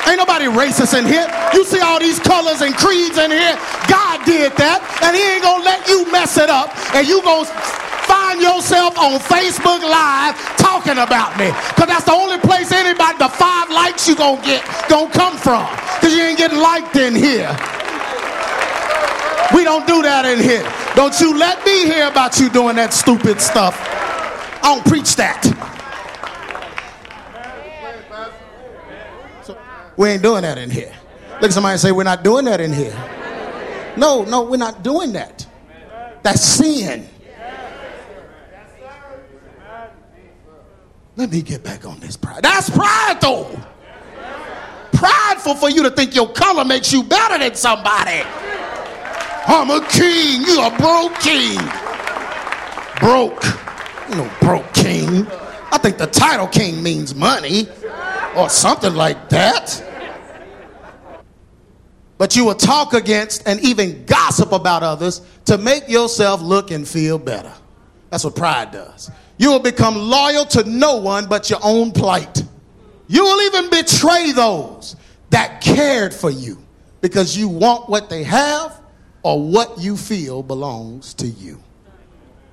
Ain't 0.08 0.18
nobody 0.18 0.46
racist 0.46 0.98
in 0.98 1.06
here. 1.06 1.26
You 1.54 1.66
see 1.66 1.80
all 1.80 2.00
these 2.00 2.20
colors 2.20 2.62
and 2.62 2.76
creeds 2.76 3.18
in 3.18 3.32
here. 3.32 3.58
God 3.90 4.22
did 4.26 4.54
that, 4.62 4.80
and 5.02 5.16
He 5.16 5.22
ain't 5.22 5.44
gonna 5.44 5.64
let 5.66 5.88
you 5.90 6.06
mess 6.12 6.38
it 6.38 6.50
up. 6.50 6.70
And 6.94 7.08
you 7.08 7.22
gonna 7.26 7.50
find 8.06 8.42
yourself 8.42 8.98
on 8.98 9.18
Facebook 9.20 9.82
Live 9.82 10.38
talking 10.62 11.02
about 11.02 11.38
me, 11.38 11.50
cause 11.74 11.90
that's 11.90 12.06
the 12.06 12.14
only 12.14 12.38
place 12.38 12.72
anybody 12.72 13.18
the 13.18 13.30
five 13.30 13.70
likes 13.70 14.08
you 14.08 14.16
gonna 14.16 14.42
get 14.46 14.62
gonna 14.90 15.12
come 15.12 15.38
from, 15.38 15.66
cause 16.00 16.14
you 16.14 16.22
ain't 16.22 16.38
getting 16.38 16.60
liked 16.60 16.96
in 16.96 17.16
here. 17.16 17.50
We 19.54 19.64
don't 19.64 19.88
do 19.88 20.02
that 20.02 20.26
in 20.26 20.40
here. 20.40 20.66
Don't 20.96 21.18
you 21.20 21.38
let 21.38 21.64
me 21.66 21.86
hear 21.86 22.08
about 22.08 22.40
you 22.40 22.50
doing 22.50 22.76
that 22.78 22.94
stupid 22.94 23.42
stuff. 23.42 23.78
I 24.62 24.74
don't 24.74 24.86
preach 24.86 25.16
that. 25.18 25.42
We 29.98 30.10
ain't 30.10 30.24
doing 30.24 30.42
that 30.44 30.58
in 30.58 30.70
here. 30.70 30.94
Look 31.36 31.44
at 31.44 31.54
somebody 31.54 31.74
and 31.74 31.82
say, 31.82 31.92
We're 31.92 32.04
not 32.04 32.24
doing 32.24 32.46
that 32.46 32.62
in 32.62 32.74
here. 32.74 32.96
No, 33.98 34.24
no, 34.24 34.44
we're 34.44 34.58
not 34.58 34.84
doing 34.84 35.14
that. 35.14 35.46
That's 36.24 36.42
sin. 36.42 37.08
Let 41.18 41.32
me 41.32 41.42
get 41.42 41.64
back 41.64 41.86
on 41.86 42.00
this 42.00 42.18
pride. 42.18 42.44
That's 42.44 42.70
pride, 42.70 43.20
though. 43.22 43.58
Prideful 44.92 45.56
for 45.56 45.70
you 45.70 45.84
to 45.84 45.90
think 45.90 46.14
your 46.14 46.32
color 46.32 46.66
makes 46.66 46.92
you 46.92 47.04
better 47.04 47.38
than 47.38 47.56
somebody. 47.56 48.22
I'm 49.48 49.70
a 49.70 49.86
king. 49.88 50.42
You 50.42 50.62
a 50.62 50.76
broke 50.78 51.18
king. 51.20 51.60
Broke. 53.00 53.44
You 54.10 54.16
know, 54.16 54.32
broke 54.42 54.74
king. 54.74 55.26
I 55.72 55.78
think 55.78 55.98
the 55.98 56.08
title 56.08 56.48
king 56.48 56.84
means 56.84 57.16
money 57.16 57.68
or 58.36 58.50
something 58.50 58.94
like 58.94 59.30
that. 59.30 59.85
But 62.18 62.36
you 62.36 62.46
will 62.46 62.56
talk 62.56 62.94
against 62.94 63.48
and 63.48 63.60
even 63.60 64.06
gossip 64.06 64.52
about 64.52 64.84
others 64.84 65.22
to 65.46 65.58
make 65.58 65.90
yourself 65.90 66.42
look 66.42 66.72
and 66.72 66.88
feel 66.88 67.18
better. 67.18 67.52
That's 68.10 68.24
what 68.24 68.36
pride 68.36 68.72
does. 68.72 69.12
You 69.38 69.52
will 69.52 69.60
become 69.60 69.96
loyal 69.96 70.46
to 70.46 70.64
no 70.64 70.98
one 70.98 71.28
but 71.28 71.50
your 71.50 71.60
own 71.62 71.92
plight. 71.92 72.44
You 73.08 73.24
will 73.24 73.42
even 73.42 73.70
betray 73.70 74.32
those 74.32 74.96
that 75.30 75.62
cared 75.62 76.14
for 76.14 76.30
you 76.30 76.58
because 77.02 77.38
you 77.38 77.50
want 77.50 77.90
what 77.90 78.10
they 78.10 78.24
have 78.24 78.80
or 79.22 79.42
what 79.42 79.78
you 79.80 79.98
feel 79.98 80.42
belongs 80.42 81.14
to 81.16 81.28
you. 81.28 81.62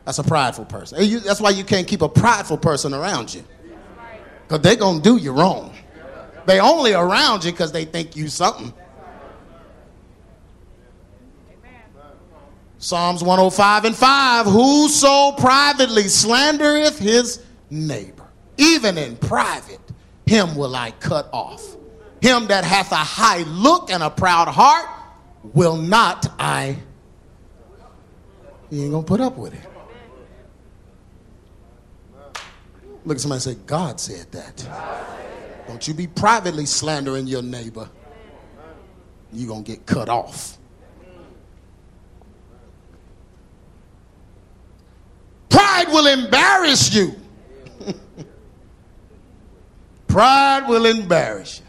That's 0.05 0.19
a 0.19 0.25
prideful 0.25 0.65
person. 0.65 1.03
You, 1.05 1.21
that's 1.21 1.41
why 1.41 1.51
you 1.51 1.63
can't 1.63 1.87
keep 1.87 2.03
a 2.03 2.09
prideful 2.09 2.59
person 2.59 2.93
around 2.93 3.33
you. 3.33 3.45
Because 4.43 4.61
they're 4.63 4.77
going 4.77 5.01
to 5.01 5.03
do 5.03 5.17
you 5.17 5.33
wrong. 5.33 5.73
They 6.47 6.59
only 6.59 6.93
around 6.93 7.45
you 7.45 7.53
because 7.53 7.71
they 7.71 7.85
think 7.85 8.17
you 8.17 8.27
something. 8.27 8.75
Psalms 12.83 13.23
105 13.23 13.85
and 13.85 13.95
5 13.95 14.47
Whoso 14.47 15.31
privately 15.41 16.03
slandereth 16.03 16.99
his 16.99 17.41
neighbor, 17.71 18.27
even 18.59 18.99
in 18.99 19.17
private, 19.17 19.79
him 20.27 20.57
will 20.57 20.75
I 20.75 20.91
cut 20.91 21.31
off. 21.33 21.77
Him 22.21 22.49
that 22.49 22.65
hath 22.65 22.91
a 22.91 22.97
high 22.97 23.45
look 23.45 23.89
and 23.93 24.03
a 24.03 24.11
proud 24.11 24.49
heart, 24.49 24.89
will 25.55 25.77
not 25.77 26.27
I. 26.41 26.77
He 28.69 28.83
ain't 28.83 28.91
gonna 28.91 29.07
put 29.07 29.21
up 29.21 29.37
with 29.37 29.55
it. 29.55 29.69
Look 33.05 33.17
at 33.17 33.21
somebody 33.21 33.43
say, 33.43 33.55
God 33.65 34.01
said 34.01 34.27
that. 34.33 35.67
Don't 35.69 35.87
you 35.87 35.95
be 35.95 36.09
privately 36.09 36.67
slandering 36.67 37.29
your 37.29 37.43
neighbor. 37.43 37.89
You're 39.33 39.49
gonna 39.49 39.63
get 39.63 39.87
cut 39.87 40.09
off. 40.09 40.59
Pride 45.53 45.89
will 45.89 46.07
embarrass 46.07 46.95
you. 46.95 47.15
Pride 50.09 50.67
will 50.67 50.87
embarrass 50.87 51.61
you. 51.61 51.67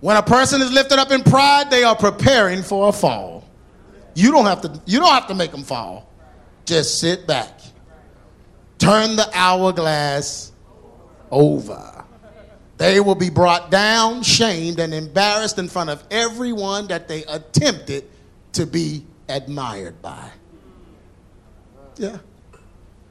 When 0.00 0.16
a 0.16 0.22
person 0.22 0.60
is 0.60 0.72
lifted 0.72 0.98
up 0.98 1.10
in 1.10 1.22
pride, 1.22 1.70
they 1.70 1.82
are 1.82 1.96
preparing 1.96 2.62
for 2.62 2.88
a 2.88 2.92
fall. 2.92 3.48
You 4.14 4.32
don't 4.32 4.44
have 4.44 4.60
to, 4.62 4.82
you 4.84 5.00
don't 5.00 5.12
have 5.12 5.28
to 5.28 5.34
make 5.34 5.50
them 5.50 5.62
fall. 5.62 6.10
Just 6.66 6.98
sit 6.98 7.26
back. 7.26 7.60
Turn 8.78 9.16
the 9.16 9.30
hourglass 9.32 10.52
over. 11.30 12.04
They 12.76 13.00
will 13.00 13.14
be 13.14 13.30
brought 13.30 13.70
down, 13.70 14.22
shamed, 14.22 14.78
and 14.78 14.92
embarrassed 14.92 15.58
in 15.58 15.68
front 15.68 15.90
of 15.90 16.02
everyone 16.10 16.88
that 16.88 17.08
they 17.08 17.24
attempted 17.24 18.04
to 18.52 18.66
be 18.66 19.06
admired 19.28 20.02
by. 20.02 20.30
Yeah. 21.96 22.18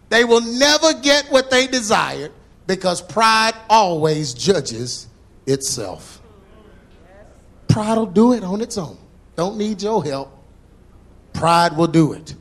They 0.10 0.26
will 0.26 0.42
never 0.42 0.94
get 0.94 1.26
what 1.32 1.50
they 1.50 1.68
desired 1.68 2.32
because 2.68 3.02
pride 3.02 3.54
always 3.70 4.34
judges 4.34 5.08
itself. 5.46 6.22
Pride 7.68 7.98
will 7.98 8.06
do 8.06 8.34
it 8.34 8.44
on 8.44 8.62
its 8.62 8.78
own. 8.78 8.98
Don't 9.36 9.58
need 9.58 9.82
your 9.82 10.04
help. 10.04 10.32
Pride 11.34 11.76
will 11.76 11.88
do 11.88 12.14
it. 12.14 12.36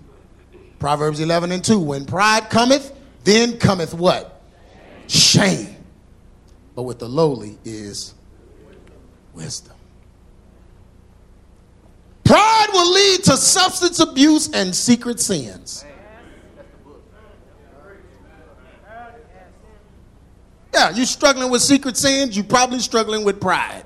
Proverbs 0.78 1.20
11 1.20 1.52
and 1.52 1.64
2. 1.64 1.78
When 1.78 2.04
pride 2.04 2.50
cometh, 2.50 2.92
then 3.24 3.58
cometh 3.58 3.94
what? 3.94 4.42
Shame. 5.06 5.76
But 6.74 6.82
with 6.82 6.98
the 6.98 7.08
lowly 7.08 7.58
is 7.64 8.14
wisdom. 9.32 9.76
Pride 12.24 12.66
will 12.72 12.92
lead 12.92 13.24
to 13.24 13.36
substance 13.36 14.00
abuse 14.00 14.50
and 14.52 14.74
secret 14.74 15.20
sins. 15.20 15.84
Yeah, 20.82 20.90
you're 20.90 21.06
struggling 21.06 21.48
with 21.48 21.62
secret 21.62 21.96
sins, 21.96 22.36
you're 22.36 22.44
probably 22.44 22.80
struggling 22.80 23.24
with 23.24 23.40
pride. 23.40 23.84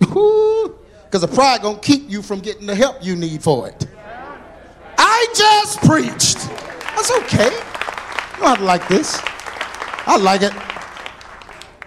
Because 1.10 1.22
the 1.22 1.34
pride 1.34 1.62
gonna 1.62 1.78
keep 1.78 2.10
you 2.10 2.20
from 2.20 2.40
getting 2.40 2.66
the 2.66 2.74
help 2.74 2.98
you 3.00 3.16
need 3.16 3.42
for 3.42 3.66
it. 3.66 3.86
I 4.98 5.26
just 5.34 5.80
preached. 5.80 6.36
That's 6.94 7.10
okay. 7.22 7.46
You 7.46 8.40
don't 8.40 8.48
have 8.48 8.58
to 8.58 8.64
like 8.64 8.86
this. 8.88 9.18
I 10.06 10.18
like 10.18 10.42
it. 10.42 10.52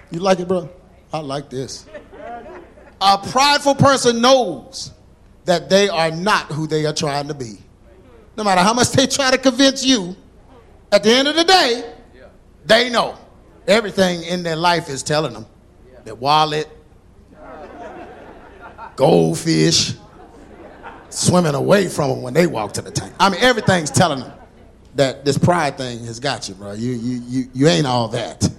You 0.09 0.21
like 0.21 0.39
it, 0.39 0.47
bro? 0.47 0.67
I 1.13 1.19
like 1.19 1.51
this. 1.51 1.85
A 2.99 3.19
prideful 3.19 3.75
person 3.75 4.21
knows 4.21 4.91
that 5.45 5.69
they 5.69 5.87
are 5.87 6.09
not 6.09 6.47
who 6.47 6.65
they 6.65 6.87
are 6.87 6.93
trying 6.93 7.27
to 7.27 7.35
be. 7.35 7.59
No 8.35 8.43
matter 8.43 8.61
how 8.61 8.73
much 8.73 8.89
they 8.89 9.05
try 9.05 9.29
to 9.29 9.37
convince 9.37 9.85
you, 9.85 10.15
At 10.91 11.03
the 11.03 11.11
end 11.11 11.27
of 11.27 11.35
the 11.35 11.43
day, 11.43 11.93
they 12.65 12.89
know 12.89 13.17
everything 13.67 14.23
in 14.23 14.43
their 14.43 14.55
life 14.55 14.89
is 14.89 15.03
telling 15.03 15.33
them 15.33 15.45
their 16.03 16.15
wallet, 16.15 16.67
goldfish, 18.95 19.93
swimming 21.09 21.55
away 21.55 21.87
from 21.87 22.09
them 22.09 22.21
when 22.21 22.33
they 22.33 22.47
walk 22.47 22.73
to 22.73 22.81
the 22.81 22.91
tank. 22.91 23.13
I 23.19 23.29
mean, 23.29 23.41
everything's 23.41 23.91
telling 23.91 24.19
them 24.19 24.31
that 24.95 25.25
this 25.25 25.37
pride 25.37 25.77
thing 25.77 26.03
has 26.05 26.19
got 26.19 26.49
you, 26.49 26.55
bro. 26.55 26.73
You, 26.73 26.91
you, 26.93 27.21
you, 27.27 27.49
you 27.53 27.67
ain't 27.67 27.85
all 27.85 28.07
that. 28.09 28.49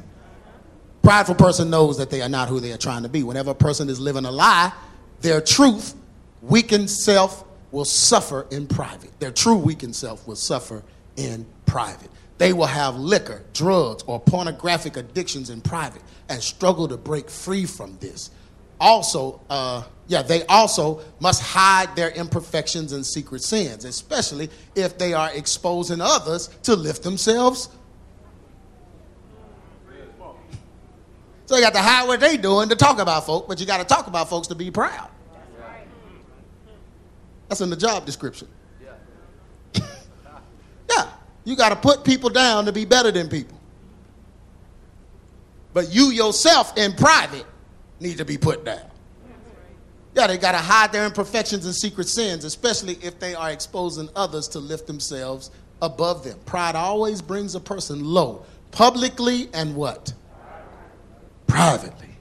Prideful 1.02 1.34
person 1.34 1.68
knows 1.68 1.98
that 1.98 2.10
they 2.10 2.22
are 2.22 2.28
not 2.28 2.48
who 2.48 2.60
they 2.60 2.72
are 2.72 2.78
trying 2.78 3.02
to 3.02 3.08
be. 3.08 3.22
Whenever 3.22 3.50
a 3.50 3.54
person 3.54 3.88
is 3.88 3.98
living 3.98 4.24
a 4.24 4.30
lie, 4.30 4.72
their 5.20 5.40
truth, 5.40 5.94
weakened 6.42 6.88
self, 6.88 7.44
will 7.72 7.84
suffer 7.84 8.46
in 8.50 8.66
private. 8.66 9.18
Their 9.18 9.32
true 9.32 9.56
weakened 9.56 9.96
self 9.96 10.26
will 10.28 10.36
suffer 10.36 10.82
in 11.16 11.46
private. 11.66 12.10
They 12.42 12.52
will 12.52 12.66
have 12.66 12.96
liquor, 12.96 13.44
drugs, 13.52 14.02
or 14.08 14.18
pornographic 14.18 14.96
addictions 14.96 15.48
in 15.48 15.60
private 15.60 16.02
and 16.28 16.42
struggle 16.42 16.88
to 16.88 16.96
break 16.96 17.30
free 17.30 17.66
from 17.66 17.96
this. 18.00 18.32
Also, 18.80 19.40
uh, 19.48 19.84
yeah, 20.08 20.22
they 20.22 20.44
also 20.46 21.02
must 21.20 21.40
hide 21.40 21.94
their 21.94 22.10
imperfections 22.10 22.90
and 22.90 23.06
secret 23.06 23.44
sins, 23.44 23.84
especially 23.84 24.50
if 24.74 24.98
they 24.98 25.14
are 25.14 25.30
exposing 25.32 26.00
others 26.00 26.48
to 26.64 26.74
lift 26.74 27.04
themselves. 27.04 27.68
So 31.46 31.54
you 31.54 31.62
got 31.62 31.74
to 31.74 31.80
hide 31.80 32.08
what 32.08 32.18
they 32.18 32.36
doing 32.36 32.70
to 32.70 32.74
talk 32.74 32.98
about 32.98 33.24
folk, 33.24 33.46
but 33.46 33.60
you 33.60 33.66
got 33.66 33.78
to 33.78 33.84
talk 33.84 34.08
about 34.08 34.28
folks 34.28 34.48
to 34.48 34.56
be 34.56 34.68
proud. 34.68 35.10
That's 37.48 37.60
in 37.60 37.70
the 37.70 37.76
job 37.76 38.04
description. 38.04 38.48
yeah, 40.90 41.06
you 41.44 41.56
got 41.56 41.70
to 41.70 41.76
put 41.76 42.04
people 42.04 42.30
down 42.30 42.64
to 42.66 42.72
be 42.72 42.84
better 42.84 43.10
than 43.10 43.28
people. 43.28 43.58
But 45.72 45.92
you 45.92 46.10
yourself 46.10 46.76
in 46.76 46.92
private 46.92 47.46
need 48.00 48.18
to 48.18 48.24
be 48.24 48.36
put 48.36 48.64
down. 48.64 48.90
Yeah, 50.14 50.26
they 50.26 50.36
got 50.36 50.52
to 50.52 50.58
hide 50.58 50.92
their 50.92 51.06
imperfections 51.06 51.64
and 51.64 51.74
secret 51.74 52.06
sins, 52.06 52.44
especially 52.44 52.98
if 53.02 53.18
they 53.18 53.34
are 53.34 53.50
exposing 53.50 54.10
others 54.14 54.46
to 54.48 54.58
lift 54.58 54.86
themselves 54.86 55.50
above 55.80 56.22
them. 56.22 56.38
Pride 56.44 56.76
always 56.76 57.22
brings 57.22 57.54
a 57.54 57.60
person 57.60 58.04
low, 58.04 58.44
publicly 58.70 59.48
and 59.54 59.74
what? 59.74 60.12
Privately 61.46 62.12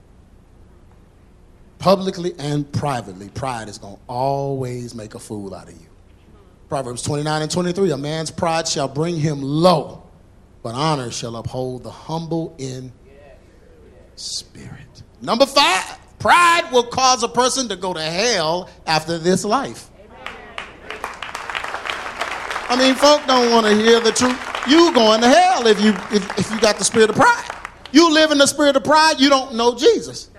publicly 1.81 2.33
and 2.37 2.71
privately, 2.71 3.27
pride 3.29 3.67
is 3.67 3.79
going 3.79 3.95
to 3.95 4.01
always 4.07 4.93
make 4.93 5.15
a 5.15 5.19
fool 5.19 5.53
out 5.53 5.67
of 5.67 5.73
you. 5.73 5.87
Proverbs 6.71 7.01
29 7.01 7.41
and 7.41 7.51
23 7.51 7.91
A 7.91 7.97
man's 7.97 8.31
pride 8.31 8.65
shall 8.65 8.87
bring 8.87 9.17
him 9.17 9.41
low, 9.41 10.03
but 10.63 10.73
honor 10.73 11.11
shall 11.11 11.35
uphold 11.35 11.83
the 11.83 11.91
humble 11.91 12.55
in 12.59 12.93
spirit. 14.15 15.03
Number 15.21 15.45
five, 15.45 15.99
pride 16.17 16.71
will 16.71 16.85
cause 16.85 17.23
a 17.23 17.27
person 17.27 17.67
to 17.67 17.75
go 17.75 17.93
to 17.93 18.01
hell 18.01 18.69
after 18.87 19.17
this 19.17 19.43
life. 19.43 19.89
I 22.69 22.77
mean, 22.79 22.95
folk 22.95 23.21
don't 23.27 23.51
want 23.51 23.65
to 23.65 23.75
hear 23.75 23.99
the 23.99 24.13
truth. 24.13 24.39
You 24.65 24.93
going 24.93 25.19
to 25.19 25.27
hell 25.27 25.67
if 25.67 25.81
you 25.81 25.89
if, 25.89 26.39
if 26.39 26.49
you 26.51 26.61
got 26.61 26.77
the 26.77 26.85
spirit 26.85 27.09
of 27.09 27.17
pride. 27.17 27.49
You 27.91 28.13
live 28.13 28.31
in 28.31 28.37
the 28.37 28.47
spirit 28.47 28.77
of 28.77 28.85
pride, 28.85 29.19
you 29.19 29.27
don't 29.27 29.55
know 29.55 29.75
Jesus. 29.75 30.29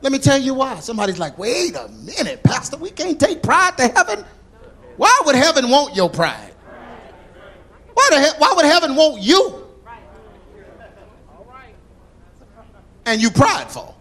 Let 0.00 0.12
me 0.12 0.18
tell 0.18 0.38
you 0.38 0.54
why. 0.54 0.80
Somebody's 0.80 1.18
like, 1.18 1.36
wait 1.36 1.74
a 1.74 1.88
minute, 1.88 2.42
Pastor, 2.42 2.78
we 2.78 2.90
can't 2.90 3.20
take 3.20 3.42
pride 3.42 3.76
to 3.76 3.88
heaven. 3.88 4.24
Why 4.96 5.20
would 5.24 5.34
heaven 5.34 5.70
want 5.70 5.94
your 5.94 6.08
pride? 6.10 6.54
Why, 7.94 8.08
the 8.10 8.20
he- 8.20 8.38
why 8.38 8.52
would 8.54 8.64
heaven 8.64 8.94
want 8.94 9.22
you? 9.22 9.62
And 13.04 13.22
you 13.22 13.30
prideful. 13.30 13.96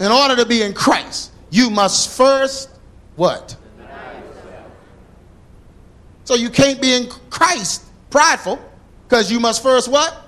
In 0.00 0.10
order 0.10 0.36
to 0.36 0.46
be 0.46 0.62
in 0.62 0.74
Christ, 0.74 1.32
you 1.50 1.70
must 1.70 2.10
first 2.16 2.70
what? 3.16 3.56
So 6.24 6.34
you 6.34 6.50
can't 6.50 6.80
be 6.80 6.92
in 6.92 7.08
Christ 7.30 7.84
prideful 8.10 8.58
because 9.06 9.30
you 9.30 9.38
must 9.38 9.62
first 9.62 9.88
what? 9.88 10.22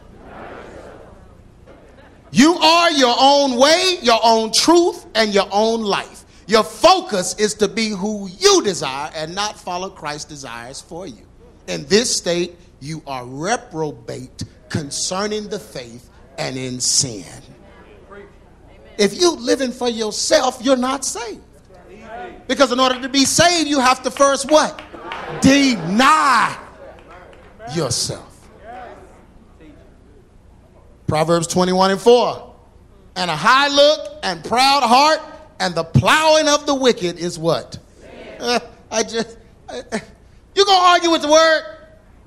You 2.31 2.55
are 2.55 2.91
your 2.91 3.17
own 3.19 3.59
way, 3.59 3.99
your 4.03 4.21
own 4.23 4.53
truth, 4.53 5.07
and 5.15 5.33
your 5.33 5.49
own 5.51 5.83
life. 5.83 6.18
Your 6.49 6.65
focus 6.65 7.35
is 7.39 7.53
to 7.57 7.69
be 7.69 7.91
who 7.91 8.27
you 8.39 8.63
desire 8.63 9.11
and 9.15 9.35
not 9.35 9.61
follow 9.61 9.91
Christ's 9.91 10.25
desires 10.25 10.81
for 10.81 11.07
you. 11.07 11.27
In 11.67 11.85
this 11.89 12.17
state, 12.17 12.57
you 12.81 13.03
are 13.07 13.27
reprobate 13.27 14.45
concerning 14.71 15.51
the 15.51 15.59
faith 15.59 16.09
and 16.39 16.57
in 16.57 16.81
sin. 16.81 17.43
If 18.97 19.13
you're 19.21 19.37
living 19.37 19.73
for 19.73 19.91
yourself, 19.91 20.59
you're 20.63 20.77
not 20.79 21.05
saved. 21.05 21.43
Because 22.49 22.73
in 22.73 22.81
order 22.81 22.99
to 23.03 23.11
be 23.11 23.27
saved, 23.27 23.69
you 23.69 23.79
have 23.79 24.03
to 24.05 24.11
first 24.11 24.51
what? 24.51 24.81
Deny 25.43 26.59
yourself. 27.77 28.49
Proverbs 31.07 31.47
21 31.47 31.91
and 31.91 32.01
4. 32.01 32.55
And 33.17 33.31
a 33.31 33.37
high 33.37 33.69
look 33.69 34.19
and 34.23 34.43
proud 34.43 34.83
heart 34.83 35.21
and 35.61 35.75
the 35.75 35.85
plowing 35.85 36.49
of 36.49 36.67
the 36.67 36.75
wicked 36.75 37.19
is 37.19 37.39
what? 37.39 37.79
Uh, 38.41 38.61
I 38.91 39.03
just, 39.03 39.37
you 40.55 40.65
gonna 40.65 40.87
argue 40.87 41.11
with 41.11 41.23
the 41.23 41.31
word? 41.31 41.63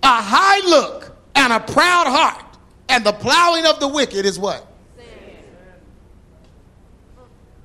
A 0.04 0.22
high 0.22 0.68
look 0.68 1.16
and 1.36 1.54
a 1.54 1.60
proud 1.60 2.08
heart 2.08 2.46
and 2.90 3.06
the 3.06 3.14
plowing 3.14 3.66
of 3.66 3.80
the 3.80 3.88
wicked 3.88 4.26
is 4.26 4.38
what? 4.38 4.68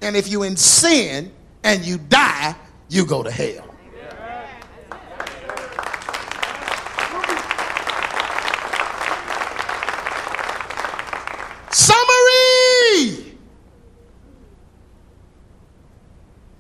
And 0.03 0.15
if 0.15 0.31
you 0.31 0.43
in 0.45 0.57
sin 0.57 1.33
and 1.65 1.85
you 1.85 1.99
die, 1.99 2.55
you 2.89 3.05
go 3.07 3.23
to 3.23 3.31
hell. 3.31 3.76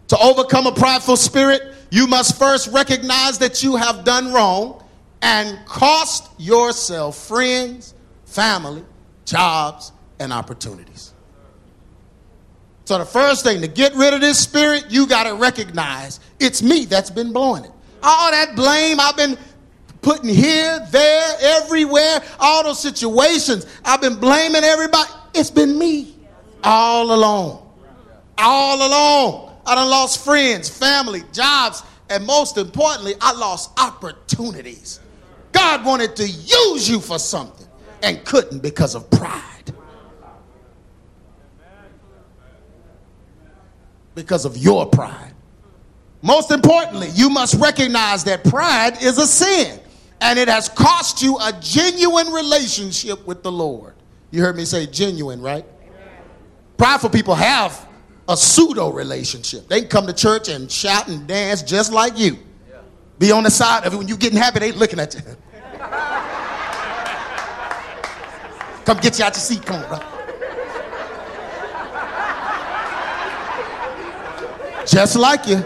To 0.09 0.18
overcome 0.18 0.66
a 0.66 0.72
prideful 0.72 1.16
spirit, 1.16 1.74
you 1.90 2.07
must 2.07 2.38
first 2.38 2.72
recognize 2.72 3.38
that 3.38 3.62
you 3.62 3.76
have 3.76 4.04
done 4.04 4.32
wrong 4.32 4.82
and 5.22 5.59
cost 5.66 6.30
yourself 6.38 7.16
friends, 7.16 7.94
family, 8.24 8.84
jobs, 9.24 9.92
and 10.18 10.32
opportunities. 10.32 11.12
So, 12.84 12.98
the 12.98 13.04
first 13.04 13.42
thing 13.42 13.61
to 13.62 13.68
get 13.68 13.94
rid 13.94 14.14
of 14.14 14.20
this 14.20 14.38
spirit, 14.38 14.86
you 14.90 15.09
got 15.09 15.24
to 15.24 15.34
recognize 15.34 16.20
it's 16.38 16.62
me 16.62 16.84
that's 16.84 17.11
been 17.11 17.32
blowing 17.32 17.64
it. 17.64 17.72
All 18.02 18.30
that 18.30 18.54
blame 18.54 19.00
I've 19.00 19.16
been 19.16 19.36
putting 20.02 20.28
here, 20.28 20.86
there, 20.92 21.32
everywhere, 21.40 22.22
all 22.38 22.62
those 22.62 22.80
situations. 22.80 23.66
I've 23.84 24.00
been 24.00 24.14
blaming 24.14 24.62
everybody. 24.62 25.11
It's 25.34 25.50
been 25.50 25.76
me 25.76 26.14
all 26.62 27.12
along. 27.12 27.68
All 28.38 28.86
along. 28.86 29.45
I 29.66 29.74
done 29.74 29.90
lost 29.90 30.24
friends, 30.24 30.68
family, 30.68 31.22
jobs, 31.32 31.82
and 32.08 32.24
most 32.24 32.56
importantly, 32.56 33.14
I 33.20 33.32
lost 33.32 33.70
opportunities. 33.78 35.00
God 35.52 35.84
wanted 35.84 36.14
to 36.16 36.28
use 36.28 36.88
you 36.88 37.00
for 37.00 37.18
something 37.18 37.66
and 38.02 38.24
couldn't 38.24 38.62
because 38.62 38.94
of 38.94 39.10
pride. 39.10 39.42
Because 44.14 44.44
of 44.44 44.56
your 44.56 44.86
pride. 44.86 45.32
Most 46.22 46.50
importantly, 46.50 47.08
you 47.14 47.28
must 47.28 47.54
recognize 47.54 48.24
that 48.24 48.44
pride 48.44 49.02
is 49.02 49.18
a 49.18 49.26
sin 49.26 49.80
and 50.20 50.38
it 50.38 50.48
has 50.48 50.68
cost 50.68 51.22
you 51.22 51.38
a 51.38 51.52
genuine 51.60 52.28
relationship 52.28 53.26
with 53.26 53.42
the 53.42 53.52
Lord. 53.52 53.94
You 54.30 54.42
heard 54.42 54.56
me 54.56 54.64
say 54.64 54.86
genuine, 54.86 55.40
right? 55.40 55.64
Prideful 56.76 57.10
people 57.10 57.34
have 57.34 57.86
a 58.28 58.36
pseudo 58.36 58.90
relationship. 58.90 59.68
They 59.68 59.84
come 59.84 60.06
to 60.06 60.12
church 60.12 60.48
and 60.48 60.70
shout 60.70 61.08
and 61.08 61.26
dance 61.26 61.62
just 61.62 61.92
like 61.92 62.18
you. 62.18 62.38
Be 63.18 63.32
on 63.32 63.44
the 63.44 63.50
side 63.50 63.86
of 63.86 63.94
it 63.94 63.96
when 63.96 64.08
you're 64.08 64.18
getting 64.18 64.38
happy, 64.38 64.58
they 64.58 64.72
looking 64.72 65.00
at 65.00 65.14
you. 65.14 65.20
come 68.84 68.98
get 68.98 69.18
you 69.18 69.24
out 69.24 69.34
your 69.34 69.40
seat, 69.40 69.64
come 69.64 69.82
on, 69.82 69.88
bro. 69.88 69.98
Just 74.86 75.16
like 75.16 75.46
you. 75.46 75.64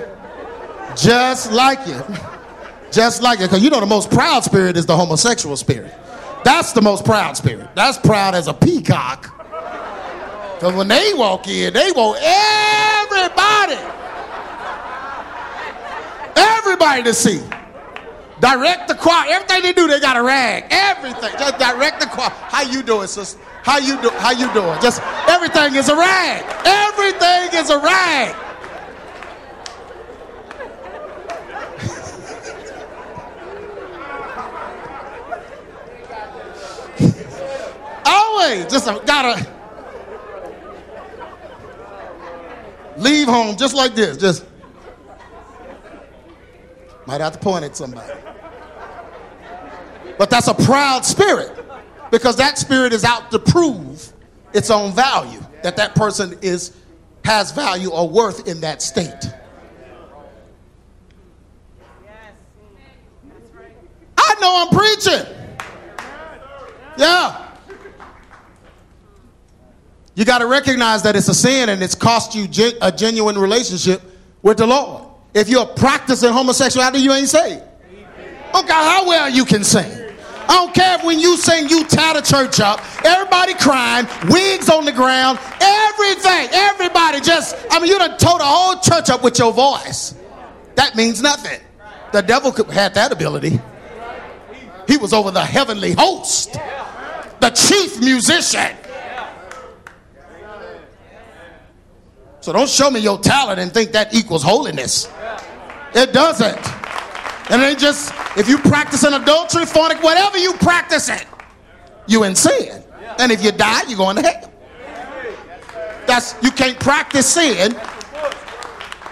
Just 0.96 1.52
like 1.52 1.86
you. 1.86 2.02
Just 2.92 3.22
like 3.22 3.38
you. 3.38 3.46
Because 3.46 3.62
you 3.62 3.70
know 3.70 3.80
the 3.80 3.86
most 3.86 4.10
proud 4.10 4.44
spirit 4.44 4.76
is 4.76 4.86
the 4.86 4.96
homosexual 4.96 5.56
spirit. 5.56 5.94
That's 6.44 6.72
the 6.72 6.82
most 6.82 7.04
proud 7.04 7.36
spirit. 7.36 7.68
That's 7.74 7.98
proud 7.98 8.34
as 8.34 8.48
a 8.48 8.54
peacock. 8.54 9.39
Because 10.60 10.74
when 10.74 10.88
they 10.88 11.14
walk 11.14 11.48
in, 11.48 11.72
they 11.72 11.90
want 11.92 12.18
everybody, 12.20 13.80
everybody 16.36 17.02
to 17.04 17.14
see. 17.14 17.40
Direct 18.40 18.86
the 18.86 18.94
choir. 18.94 19.24
Everything 19.30 19.62
they 19.62 19.72
do, 19.72 19.88
they 19.88 19.98
got 20.00 20.18
a 20.18 20.22
rag. 20.22 20.64
Everything. 20.68 21.30
Just 21.38 21.58
direct 21.58 22.00
the 22.00 22.06
choir. 22.08 22.28
How 22.28 22.60
you 22.60 22.82
doing, 22.82 23.06
sister? 23.06 23.40
How 23.62 23.78
you 23.78 24.02
do? 24.02 24.10
How 24.10 24.32
you 24.32 24.52
doing? 24.52 24.78
Just 24.82 25.00
everything 25.26 25.76
is 25.76 25.88
a 25.88 25.96
rag. 25.96 26.44
Everything 26.66 27.58
is 27.58 27.70
a 27.70 27.78
rag. 27.78 28.36
Always 38.04 38.66
just 38.66 38.86
a, 38.86 39.02
gotta 39.06 39.59
leave 43.00 43.26
home 43.26 43.56
just 43.56 43.74
like 43.74 43.94
this. 43.94 44.16
Just 44.16 44.44
might 47.06 47.20
have 47.20 47.32
to 47.32 47.38
point 47.38 47.64
at 47.64 47.76
somebody. 47.76 48.12
But 50.18 50.30
that's 50.30 50.48
a 50.48 50.54
proud 50.54 51.04
spirit 51.04 51.58
because 52.10 52.36
that 52.36 52.58
spirit 52.58 52.92
is 52.92 53.04
out 53.04 53.30
to 53.30 53.38
prove 53.38 54.12
its 54.52 54.70
own 54.70 54.92
value 54.92 55.40
that 55.62 55.76
that 55.76 55.94
person 55.94 56.36
is 56.42 56.76
has 57.24 57.52
value 57.52 57.90
or 57.90 58.08
worth 58.08 58.46
in 58.48 58.60
that 58.60 58.82
state. 58.82 59.30
I 64.16 64.34
know 64.40 64.66
I'm 64.66 64.76
preaching. 64.76 65.26
Yeah. 66.96 67.49
You 70.20 70.26
got 70.26 70.40
to 70.40 70.46
recognize 70.46 71.02
that 71.04 71.16
it's 71.16 71.28
a 71.28 71.34
sin 71.34 71.70
and 71.70 71.82
it's 71.82 71.94
cost 71.94 72.34
you 72.34 72.46
a 72.82 72.92
genuine 72.92 73.38
relationship 73.38 74.02
with 74.42 74.58
the 74.58 74.66
Lord. 74.66 75.04
If 75.32 75.48
you're 75.48 75.64
practicing 75.64 76.30
homosexuality, 76.30 76.98
you 76.98 77.10
ain't 77.10 77.30
saved. 77.30 77.62
I 77.62 78.52
don't 78.52 78.66
care 78.66 78.76
how 78.76 79.08
well 79.08 79.30
you 79.30 79.46
can 79.46 79.64
sing. 79.64 79.90
I 80.46 80.56
don't 80.56 80.74
care 80.74 80.98
if 80.98 81.04
when 81.04 81.20
you 81.20 81.38
sing, 81.38 81.70
you 81.70 81.86
tie 81.86 82.12
the 82.12 82.20
church 82.20 82.60
up, 82.60 82.80
everybody 83.02 83.54
crying, 83.54 84.06
wigs 84.28 84.68
on 84.68 84.84
the 84.84 84.92
ground, 84.92 85.38
everything, 85.58 86.48
everybody 86.52 87.22
just, 87.22 87.56
I 87.70 87.80
mean, 87.80 87.88
you 87.88 87.96
done 87.96 88.18
tore 88.18 88.40
the 88.40 88.44
whole 88.44 88.78
church 88.78 89.08
up 89.08 89.22
with 89.22 89.38
your 89.38 89.54
voice. 89.54 90.14
That 90.74 90.96
means 90.96 91.22
nothing. 91.22 91.60
The 92.12 92.20
devil 92.20 92.52
could 92.52 92.68
had 92.68 92.92
that 92.92 93.10
ability. 93.10 93.58
He 94.86 94.98
was 94.98 95.14
over 95.14 95.30
the 95.30 95.46
heavenly 95.46 95.92
host, 95.92 96.52
the 97.40 97.48
chief 97.48 98.00
musician. 98.00 98.76
So 102.40 102.52
don't 102.52 102.68
show 102.68 102.90
me 102.90 103.00
your 103.00 103.18
talent 103.18 103.60
and 103.60 103.72
think 103.72 103.92
that 103.92 104.14
equals 104.14 104.42
holiness. 104.42 105.08
It 105.94 106.12
doesn't. 106.12 106.58
And 107.50 107.62
it 107.62 107.78
just, 107.78 108.12
if 108.36 108.48
you 108.48 108.58
practice 108.58 109.02
an 109.02 109.14
adultery, 109.14 109.64
fornic, 109.64 110.02
whatever 110.02 110.38
you 110.38 110.52
practice 110.54 111.08
it, 111.08 111.26
you 112.06 112.24
in 112.24 112.34
sin. 112.34 112.82
And 113.18 113.30
if 113.32 113.44
you 113.44 113.52
die, 113.52 113.82
you're 113.88 113.98
going 113.98 114.16
to 114.16 114.22
hell. 114.22 114.52
That's 116.06 116.34
you 116.42 116.50
can't 116.50 116.78
practice 116.80 117.34
sin 117.34 117.76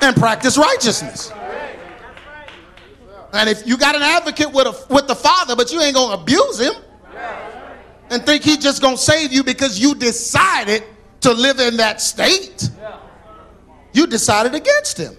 and 0.01 0.17
practice 0.17 0.57
righteousness. 0.57 1.33
And 3.33 3.49
if 3.49 3.67
you 3.67 3.77
got 3.77 3.95
an 3.95 4.03
advocate 4.03 4.53
with 4.53 4.67
a, 4.67 4.93
with 4.93 5.07
the 5.07 5.15
Father, 5.15 5.55
but 5.55 5.73
you 5.73 5.81
ain't 5.81 5.95
gonna 5.95 6.21
abuse 6.21 6.59
him 6.59 6.75
and 8.11 8.25
think 8.25 8.43
he's 8.43 8.59
just 8.59 8.81
gonna 8.81 8.97
save 8.97 9.33
you 9.33 9.45
because 9.45 9.79
you 9.79 9.95
decided 9.95 10.83
to 11.21 11.33
live 11.33 11.61
in 11.61 11.77
that 11.77 12.01
state, 12.01 12.71
you 13.93 14.07
decided 14.07 14.55
against 14.55 14.99
him. 14.99 15.17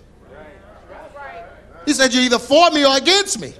He 1.85 1.93
said, 1.93 2.13
You're 2.13 2.23
either 2.23 2.39
for 2.39 2.69
me 2.71 2.85
or 2.85 2.95
against 2.97 3.39
me. 3.39 3.53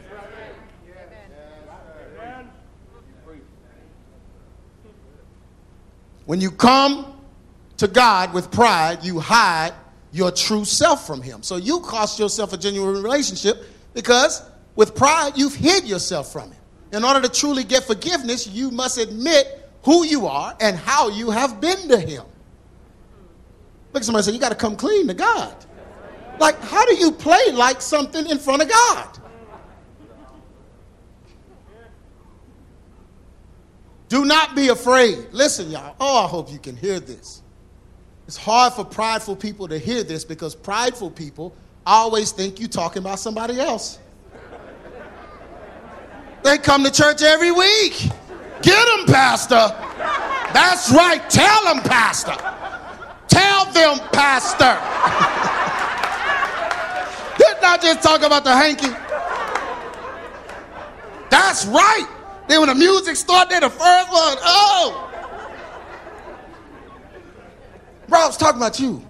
When 6.25 6.39
you 6.39 6.51
come 6.51 7.19
to 7.77 7.87
God 7.87 8.35
with 8.35 8.51
pride, 8.51 9.03
you 9.03 9.19
hide 9.19 9.73
your 10.11 10.29
true 10.31 10.63
self 10.63 11.07
from 11.07 11.23
Him. 11.23 11.41
So 11.41 11.55
you 11.55 11.79
cost 11.79 12.19
yourself 12.19 12.53
a 12.53 12.57
genuine 12.57 13.01
relationship 13.01 13.63
because 13.95 14.43
with 14.75 14.93
pride, 14.93 15.31
you've 15.35 15.55
hid 15.55 15.85
yourself 15.85 16.31
from 16.31 16.51
Him. 16.51 16.61
In 16.91 17.03
order 17.03 17.21
to 17.21 17.29
truly 17.29 17.63
get 17.63 17.83
forgiveness, 17.83 18.45
you 18.45 18.69
must 18.69 18.99
admit 18.99 19.71
who 19.83 20.05
you 20.05 20.27
are 20.27 20.55
and 20.59 20.77
how 20.77 21.09
you 21.09 21.31
have 21.31 21.59
been 21.59 21.87
to 21.87 21.97
Him. 21.97 22.25
Look 23.93 24.01
at 24.01 24.05
somebody 24.05 24.23
say, 24.23 24.31
You 24.33 24.39
got 24.39 24.49
to 24.49 24.55
come 24.55 24.75
clean 24.75 25.07
to 25.07 25.13
God. 25.13 25.55
Like, 26.39 26.59
how 26.61 26.85
do 26.85 26.95
you 26.95 27.11
play 27.11 27.51
like 27.53 27.81
something 27.81 28.25
in 28.27 28.37
front 28.37 28.61
of 28.61 28.69
God? 28.69 29.19
Do 34.07 34.25
not 34.25 34.55
be 34.55 34.69
afraid. 34.69 35.27
Listen, 35.31 35.69
y'all. 35.69 35.95
Oh, 35.99 36.25
I 36.25 36.27
hope 36.27 36.51
you 36.51 36.57
can 36.57 36.75
hear 36.75 36.99
this. 36.99 37.43
It's 38.27 38.37
hard 38.37 38.73
for 38.73 38.83
prideful 38.83 39.35
people 39.35 39.67
to 39.67 39.77
hear 39.77 40.03
this 40.03 40.23
because 40.25 40.55
prideful 40.55 41.11
people 41.11 41.55
always 41.85 42.31
think 42.31 42.59
you're 42.59 42.69
talking 42.69 43.01
about 43.01 43.19
somebody 43.19 43.59
else. 43.59 43.99
They 46.43 46.57
come 46.57 46.83
to 46.83 46.91
church 46.91 47.21
every 47.21 47.51
week. 47.51 48.07
Get 48.61 48.97
them, 48.97 49.05
Pastor. 49.07 49.75
That's 50.53 50.91
right. 50.91 51.27
Tell 51.29 51.63
them, 51.65 51.83
Pastor. 51.83 52.35
Tell 53.29 53.65
them, 53.71 53.99
Pastor. 54.11 54.75
Didn't 57.37 57.63
I 57.63 57.77
just 57.81 58.01
talk 58.01 58.21
about 58.21 58.43
the 58.43 58.53
hanky? 58.53 58.89
That's 61.29 61.65
right. 61.67 62.07
Then 62.47 62.59
when 62.61 62.69
the 62.69 62.75
music 62.75 63.15
started, 63.15 63.61
the 63.61 63.69
first 63.69 64.11
one, 64.11 64.37
oh. 64.41 65.05
Was 68.09 68.37
talking 68.37 68.57
about 68.57 68.79
you. 68.79 69.05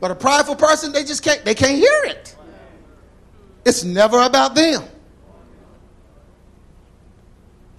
But 0.00 0.12
a 0.12 0.14
prideful 0.14 0.56
person, 0.56 0.92
they 0.92 1.04
just 1.04 1.22
can't, 1.22 1.44
they 1.44 1.54
can't 1.54 1.76
hear 1.76 2.04
it. 2.04 2.36
It's 3.66 3.84
never 3.84 4.22
about 4.22 4.54
them. 4.54 4.82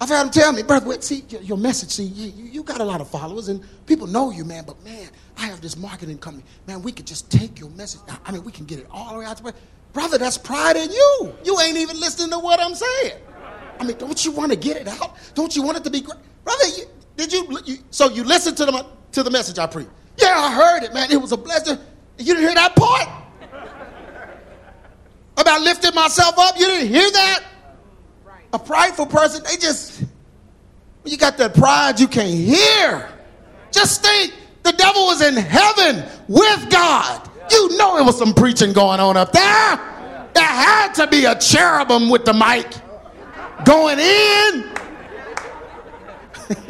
I've 0.02 0.08
had 0.08 0.24
them 0.24 0.30
tell 0.32 0.52
me, 0.52 0.64
brother, 0.64 0.88
wait, 0.88 1.04
see, 1.04 1.22
your, 1.42 1.56
message, 1.56 1.90
see, 1.90 2.02
you, 2.02 2.32
you 2.44 2.62
got 2.64 2.80
a 2.80 2.84
lot 2.84 3.00
of 3.00 3.08
followers 3.08 3.46
and 3.46 3.62
people 3.86 4.08
know 4.08 4.32
you, 4.32 4.44
man, 4.44 4.64
but 4.66 4.82
man, 4.82 5.08
I 5.38 5.46
have 5.46 5.60
this 5.60 5.76
marketing 5.76 6.18
company. 6.18 6.44
Man, 6.66 6.82
we 6.82 6.90
could 6.90 7.06
just 7.06 7.30
take 7.30 7.60
your 7.60 7.70
message. 7.70 8.00
I 8.26 8.32
mean, 8.32 8.42
we 8.42 8.50
can 8.50 8.64
get 8.64 8.80
it 8.80 8.88
all 8.90 9.12
the 9.12 9.20
way 9.20 9.26
out 9.26 9.36
to 9.36 9.54
Brother, 9.92 10.18
that's 10.18 10.36
pride 10.36 10.74
in 10.74 10.90
you. 10.90 11.32
You 11.44 11.60
ain't 11.60 11.76
even 11.76 12.00
listening 12.00 12.30
to 12.30 12.40
what 12.40 12.58
I'm 12.58 12.74
saying. 12.74 13.12
I 13.78 13.84
mean, 13.84 13.96
don't 13.96 14.24
you 14.24 14.32
want 14.32 14.50
to 14.50 14.58
get 14.58 14.76
it 14.76 14.88
out? 14.88 15.16
Don't 15.34 15.54
you 15.54 15.62
want 15.62 15.76
it 15.76 15.84
to 15.84 15.90
be 15.90 16.00
great? 16.00 16.18
Brother, 16.42 16.66
you, 16.66 16.84
did 17.16 17.32
you, 17.32 17.58
you, 17.64 17.76
so 17.92 18.10
you 18.10 18.24
listened 18.24 18.56
to 18.56 18.64
the, 18.64 18.84
to 19.12 19.22
the 19.22 19.30
message 19.30 19.60
I 19.60 19.68
preached? 19.68 19.90
Yeah, 20.16 20.34
I 20.34 20.52
heard 20.52 20.82
it, 20.82 20.92
man. 20.92 21.12
It 21.12 21.22
was 21.22 21.30
a 21.30 21.36
blessing. 21.36 21.78
You 22.18 22.34
didn't 22.34 22.40
hear 22.40 22.54
that 22.56 22.74
part? 22.74 23.08
About 25.36 25.62
lifting 25.62 25.94
myself 25.94 26.34
up? 26.38 26.58
You 26.58 26.66
didn't 26.66 26.88
hear 26.88 27.08
that? 27.08 27.44
A 28.52 28.58
prideful 28.58 29.06
person, 29.06 29.42
they 29.44 29.56
just, 29.56 30.02
you 31.04 31.16
got 31.16 31.38
that 31.38 31.54
pride 31.54 31.98
you 31.98 32.08
can't 32.08 32.30
hear. 32.30 33.08
Just 33.70 34.02
think 34.02 34.34
the 34.62 34.72
devil 34.72 35.06
was 35.06 35.22
in 35.22 35.36
heaven 35.36 36.04
with 36.28 36.70
God. 36.70 37.28
You 37.50 37.76
know 37.76 37.96
it 37.98 38.04
was 38.04 38.18
some 38.18 38.34
preaching 38.34 38.72
going 38.72 39.00
on 39.00 39.16
up 39.16 39.32
there. 39.32 39.80
There 40.34 40.44
had 40.44 40.92
to 40.94 41.06
be 41.06 41.24
a 41.24 41.38
cherubim 41.38 42.08
with 42.08 42.24
the 42.24 42.32
mic 42.32 42.66
going 43.64 43.98
in. 43.98 44.70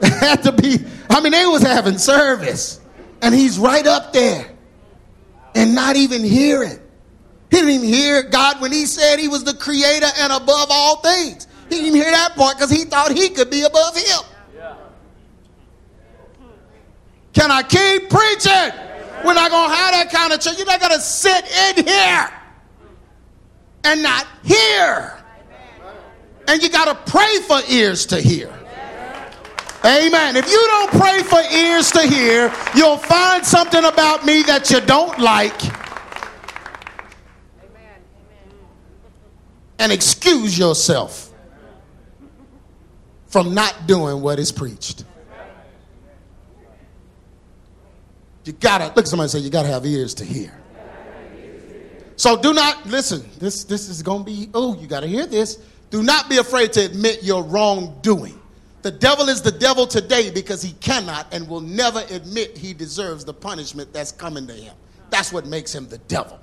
there 0.00 0.18
had 0.18 0.42
to 0.44 0.52
be, 0.52 0.84
I 1.08 1.20
mean, 1.20 1.32
they 1.32 1.46
was 1.46 1.62
having 1.62 1.98
service. 1.98 2.80
And 3.22 3.34
he's 3.34 3.58
right 3.58 3.86
up 3.86 4.12
there 4.12 4.50
and 5.54 5.74
not 5.74 5.96
even 5.96 6.24
hearing. 6.24 6.78
He 7.50 7.56
didn't 7.56 7.84
hear 7.84 8.22
God 8.22 8.60
when 8.60 8.72
he 8.72 8.86
said 8.86 9.18
he 9.18 9.28
was 9.28 9.44
the 9.44 9.54
creator 9.54 10.06
and 10.18 10.32
above 10.32 10.68
all 10.70 10.96
things. 10.96 11.48
He 11.68 11.76
didn't 11.76 11.94
hear 11.94 12.10
that 12.10 12.34
part 12.36 12.56
because 12.56 12.70
he 12.70 12.84
thought 12.84 13.12
he 13.12 13.28
could 13.30 13.50
be 13.50 13.62
above 13.62 13.96
him. 13.96 14.20
Can 17.32 17.50
I 17.50 17.62
keep 17.62 18.10
preaching? 18.10 18.72
We're 19.24 19.34
not 19.34 19.50
going 19.50 19.70
to 19.70 19.76
have 19.76 19.92
that 19.92 20.10
kind 20.10 20.32
of 20.32 20.40
church. 20.40 20.56
You're 20.58 20.66
not 20.66 20.80
going 20.80 20.92
to 20.92 21.00
sit 21.00 21.44
in 21.76 21.86
here 21.86 22.30
and 23.84 24.02
not 24.02 24.26
hear. 24.44 25.16
And 26.48 26.62
you 26.62 26.68
got 26.70 26.86
to 26.86 27.10
pray 27.10 27.38
for 27.46 27.60
ears 27.68 28.06
to 28.06 28.20
hear. 28.20 28.52
Amen. 29.84 30.36
If 30.36 30.50
you 30.50 30.66
don't 30.66 30.90
pray 30.90 31.22
for 31.22 31.40
ears 31.54 31.90
to 31.92 32.02
hear, 32.02 32.52
you'll 32.74 32.98
find 32.98 33.44
something 33.44 33.84
about 33.84 34.26
me 34.26 34.42
that 34.42 34.70
you 34.70 34.80
don't 34.80 35.18
like. 35.18 35.60
And 39.80 39.90
excuse 39.90 40.58
yourself 40.58 41.32
from 43.28 43.54
not 43.54 43.86
doing 43.86 44.20
what 44.20 44.38
is 44.38 44.52
preached. 44.52 45.04
You 48.44 48.52
gotta 48.52 48.88
look 48.88 48.98
at 48.98 49.08
somebody 49.08 49.30
say 49.30 49.38
you 49.38 49.48
gotta 49.48 49.68
have 49.68 49.86
ears 49.86 50.12
to 50.14 50.24
hear. 50.24 50.52
So 52.16 52.36
do 52.36 52.52
not 52.52 52.84
listen. 52.84 53.26
This 53.38 53.64
this 53.64 53.88
is 53.88 54.02
to 54.02 54.22
be 54.22 54.50
oh, 54.52 54.78
you 54.78 54.86
got 54.86 55.00
to 55.00 55.06
hear 55.06 55.24
this. 55.24 55.56
Do 55.88 56.02
not 56.02 56.28
be 56.28 56.36
afraid 56.36 56.74
to 56.74 56.84
admit 56.84 57.22
your 57.22 57.42
wrongdoing. 57.42 58.38
The 58.82 58.90
devil 58.90 59.30
is 59.30 59.40
the 59.40 59.50
devil 59.50 59.86
today 59.86 60.30
because 60.30 60.60
he 60.60 60.72
cannot 60.74 61.32
and 61.32 61.48
will 61.48 61.62
never 61.62 62.04
admit 62.10 62.58
he 62.58 62.74
deserves 62.74 63.24
the 63.24 63.32
punishment 63.32 63.94
that's 63.94 64.12
coming 64.12 64.46
to 64.46 64.52
him. 64.52 64.74
That's 65.08 65.32
what 65.32 65.46
makes 65.46 65.74
him 65.74 65.88
the 65.88 65.98
devil. 65.98 66.38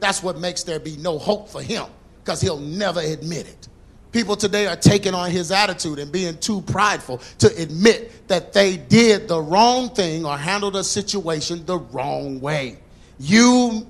That's 0.00 0.22
what 0.22 0.38
makes 0.38 0.64
there 0.64 0.78
be 0.78 0.98
no 0.98 1.18
hope 1.18 1.48
for 1.48 1.62
him 1.62 1.86
because 2.24 2.40
he'll 2.40 2.58
never 2.58 3.00
admit 3.00 3.46
it. 3.46 3.68
People 4.12 4.36
today 4.36 4.66
are 4.66 4.76
taking 4.76 5.12
on 5.12 5.30
his 5.30 5.50
attitude 5.50 5.98
and 5.98 6.10
being 6.10 6.38
too 6.38 6.62
prideful 6.62 7.18
to 7.38 7.54
admit 7.60 8.28
that 8.28 8.52
they 8.52 8.76
did 8.76 9.28
the 9.28 9.40
wrong 9.40 9.90
thing 9.90 10.24
or 10.24 10.38
handled 10.38 10.76
a 10.76 10.84
situation 10.84 11.66
the 11.66 11.78
wrong 11.78 12.40
way. 12.40 12.78
You 13.18 13.86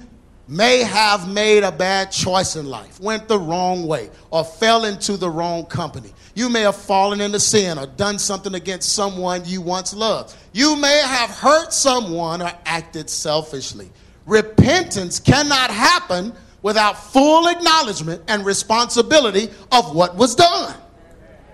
may 0.49 0.78
have 0.78 1.30
made 1.32 1.62
a 1.62 1.70
bad 1.70 2.11
choice 2.11 2.57
in 2.57 2.66
life, 2.66 2.99
went 3.01 3.28
the 3.28 3.39
wrong 3.39 3.87
way, 3.87 4.11
or 4.30 4.45
fell 4.45 4.85
into 4.87 5.16
the 5.16 5.28
wrong 5.28 5.66
company. 5.66 6.12
You 6.35 6.49
may 6.49 6.62
have 6.62 6.76
fallen 6.76 7.20
into 7.20 7.39
sin 7.39 7.78
or 7.78 7.87
done 7.87 8.18
something 8.18 8.55
against 8.55 8.95
someone 8.95 9.43
you 9.45 9.61
once 9.61 9.95
loved. 9.95 10.35
You 10.53 10.74
may 10.74 11.03
have 11.05 11.30
hurt 11.30 11.72
someone 11.72 12.43
or 12.43 12.53
acted 12.66 13.09
selfishly. 13.09 13.91
Repentance 14.26 15.20
cannot 15.20 15.70
happen 15.70 16.32
without 16.65 16.95
full 16.95 17.47
acknowledgement 17.47 18.23
and 18.27 18.45
responsibility 18.45 19.51
of 19.71 19.95
what 19.95 20.17
was 20.17 20.35
done. 20.35 20.75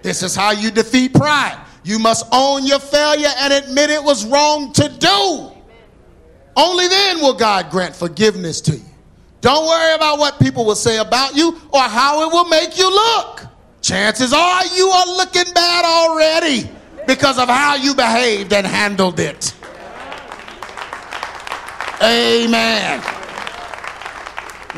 This 0.03 0.23
is 0.23 0.37
how 0.37 0.53
you 0.53 0.71
defeat 0.71 1.13
pride. 1.13 1.61
You 1.83 1.99
must 1.99 2.27
own 2.31 2.65
your 2.65 2.79
failure 2.79 3.29
and 3.39 3.53
admit 3.53 3.91
it 3.91 4.03
was 4.03 4.25
wrong 4.25 4.73
to 4.75 4.89
do. 4.89 5.51
Only 6.57 6.87
then 6.87 7.19
will 7.19 7.35
God 7.35 7.71
grant 7.71 7.97
forgiveness 7.97 8.61
to 8.63 8.77
you. 8.77 8.85
Don't 9.41 9.67
worry 9.67 9.95
about 9.97 10.21
what 10.21 10.39
people 10.39 10.65
will 10.65 10.77
say 10.77 10.99
about 10.99 11.35
you 11.35 11.61
or 11.73 11.81
how 11.81 12.29
it 12.29 12.33
will 12.33 12.49
make 12.49 12.79
you 12.79 12.89
look. 12.89 13.47
Chances 13.83 14.33
are 14.33 14.67
you 14.77 14.87
are 14.87 15.07
looking 15.07 15.53
bad 15.53 15.85
already 15.85 16.71
because 17.09 17.37
of 17.37 17.49
how 17.49 17.75
you 17.75 17.97
behaved 17.97 18.53
and 18.53 18.65
handled 18.65 19.19
it. 19.19 19.55
Amen. 22.01 23.20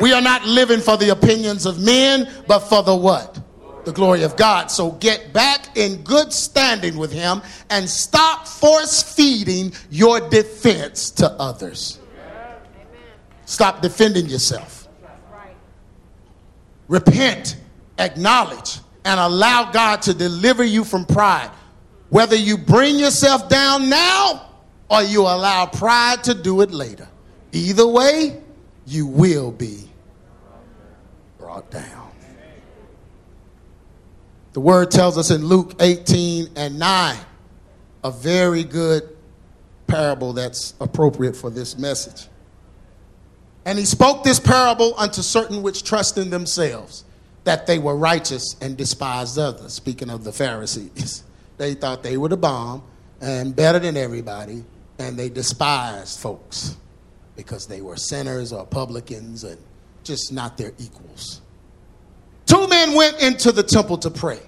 We 0.00 0.12
are 0.12 0.22
not 0.22 0.44
living 0.46 0.80
for 0.80 0.96
the 0.96 1.10
opinions 1.10 1.66
of 1.66 1.80
men, 1.80 2.30
but 2.46 2.60
for 2.60 2.82
the 2.82 2.96
what? 2.96 3.38
The 3.84 3.92
glory 3.92 4.22
of 4.22 4.36
God. 4.36 4.70
So 4.70 4.92
get 4.92 5.32
back 5.32 5.76
in 5.76 6.02
good 6.02 6.32
standing 6.32 6.96
with 6.96 7.12
Him 7.12 7.42
and 7.68 7.88
stop 7.88 8.46
force 8.46 9.02
feeding 9.02 9.72
your 9.90 10.28
defense 10.28 11.10
to 11.12 11.30
others. 11.32 11.98
Stop 13.44 13.82
defending 13.82 14.26
yourself. 14.26 14.88
Repent, 16.88 17.56
acknowledge, 17.98 18.78
and 19.04 19.18
allow 19.18 19.70
God 19.72 20.02
to 20.02 20.14
deliver 20.14 20.64
you 20.64 20.84
from 20.84 21.04
pride. 21.04 21.50
Whether 22.08 22.36
you 22.36 22.56
bring 22.56 22.98
yourself 22.98 23.48
down 23.48 23.88
now 23.88 24.50
or 24.88 25.02
you 25.02 25.22
allow 25.22 25.66
pride 25.66 26.24
to 26.24 26.34
do 26.34 26.60
it 26.60 26.70
later. 26.70 27.08
Either 27.52 27.86
way, 27.86 28.40
you 28.86 29.06
will 29.06 29.50
be 29.52 29.88
brought 31.38 31.70
down. 31.70 32.10
The 34.52 34.60
word 34.60 34.90
tells 34.90 35.16
us 35.16 35.30
in 35.30 35.46
Luke 35.46 35.74
18 35.80 36.50
and 36.56 36.78
9 36.78 37.16
a 38.04 38.10
very 38.10 38.64
good 38.64 39.16
parable 39.86 40.32
that's 40.32 40.74
appropriate 40.80 41.36
for 41.36 41.48
this 41.48 41.78
message. 41.78 42.28
And 43.64 43.78
he 43.78 43.84
spoke 43.84 44.24
this 44.24 44.40
parable 44.40 44.94
unto 44.98 45.22
certain 45.22 45.62
which 45.62 45.84
trust 45.84 46.18
in 46.18 46.30
themselves 46.30 47.04
that 47.44 47.66
they 47.66 47.78
were 47.78 47.96
righteous 47.96 48.56
and 48.60 48.76
despised 48.76 49.38
others. 49.38 49.72
Speaking 49.72 50.10
of 50.10 50.24
the 50.24 50.32
Pharisees, 50.32 51.22
they 51.58 51.74
thought 51.74 52.02
they 52.02 52.16
were 52.16 52.28
the 52.28 52.36
bomb 52.36 52.82
and 53.20 53.54
better 53.54 53.78
than 53.78 53.96
everybody, 53.96 54.64
and 54.98 55.16
they 55.16 55.28
despised 55.28 56.18
folks 56.18 56.76
because 57.36 57.66
they 57.66 57.80
were 57.80 57.96
sinners 57.96 58.52
or 58.52 58.66
publicans 58.66 59.44
and 59.44 59.58
just 60.04 60.32
not 60.32 60.56
their 60.56 60.72
equals. 60.78 61.40
Two 62.46 62.66
men 62.68 62.94
went 62.94 63.22
into 63.22 63.52
the 63.52 63.62
temple 63.62 63.98
to 63.98 64.10
pray 64.10 64.40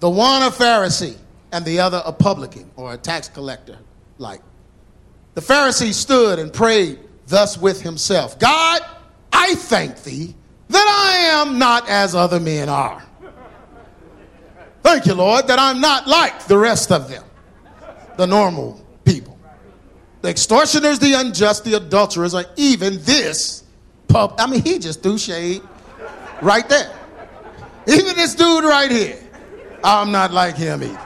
the 0.00 0.08
one 0.08 0.42
a 0.42 0.50
Pharisee 0.50 1.16
and 1.52 1.64
the 1.64 1.80
other 1.80 2.02
a 2.04 2.12
publican 2.12 2.70
or 2.76 2.92
a 2.92 2.96
tax 2.96 3.28
collector 3.28 3.78
like. 4.18 4.40
The 5.34 5.40
Pharisee 5.40 5.92
stood 5.92 6.38
and 6.38 6.52
prayed 6.52 6.98
thus 7.26 7.58
with 7.58 7.80
himself 7.80 8.38
God, 8.38 8.82
I 9.32 9.54
thank 9.54 10.02
thee 10.02 10.34
that 10.68 10.86
I 10.86 11.40
am 11.40 11.58
not 11.58 11.88
as 11.88 12.14
other 12.14 12.40
men 12.40 12.68
are. 12.68 13.02
Thank 14.82 15.06
you, 15.06 15.14
Lord, 15.14 15.46
that 15.48 15.58
I'm 15.58 15.80
not 15.80 16.06
like 16.06 16.46
the 16.46 16.56
rest 16.56 16.92
of 16.92 17.08
them, 17.08 17.24
the 18.16 18.26
normal. 18.26 18.84
The 20.22 20.30
extortioners, 20.30 20.98
the 20.98 21.14
unjust, 21.14 21.64
the 21.64 21.74
adulterers, 21.74 22.34
or 22.34 22.44
even 22.56 23.02
this 23.02 23.64
pub. 24.08 24.34
I 24.38 24.46
mean, 24.46 24.62
he 24.62 24.78
just 24.78 25.02
threw 25.02 25.18
shade 25.18 25.62
right 26.42 26.68
there. 26.68 26.92
Even 27.86 28.16
this 28.16 28.34
dude 28.34 28.64
right 28.64 28.90
here. 28.90 29.18
I'm 29.82 30.10
not 30.10 30.32
like 30.32 30.56
him 30.56 30.82
either. 30.82 31.00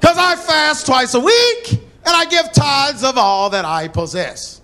Because 0.00 0.16
I 0.16 0.36
fast 0.36 0.86
twice 0.86 1.14
a 1.14 1.20
week 1.20 1.72
and 1.72 1.80
I 2.06 2.24
give 2.24 2.50
tithes 2.52 3.04
of 3.04 3.18
all 3.18 3.50
that 3.50 3.64
I 3.64 3.88
possess. 3.88 4.60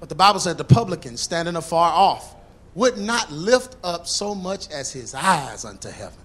But 0.00 0.08
the 0.10 0.14
Bible 0.14 0.38
said 0.38 0.58
the 0.58 0.64
publican 0.64 1.16
standing 1.16 1.56
afar 1.56 1.90
off 1.90 2.36
would 2.74 2.98
not 2.98 3.32
lift 3.32 3.76
up 3.82 4.06
so 4.06 4.34
much 4.34 4.68
as 4.70 4.92
his 4.92 5.14
eyes 5.14 5.64
unto 5.64 5.88
heaven, 5.88 6.18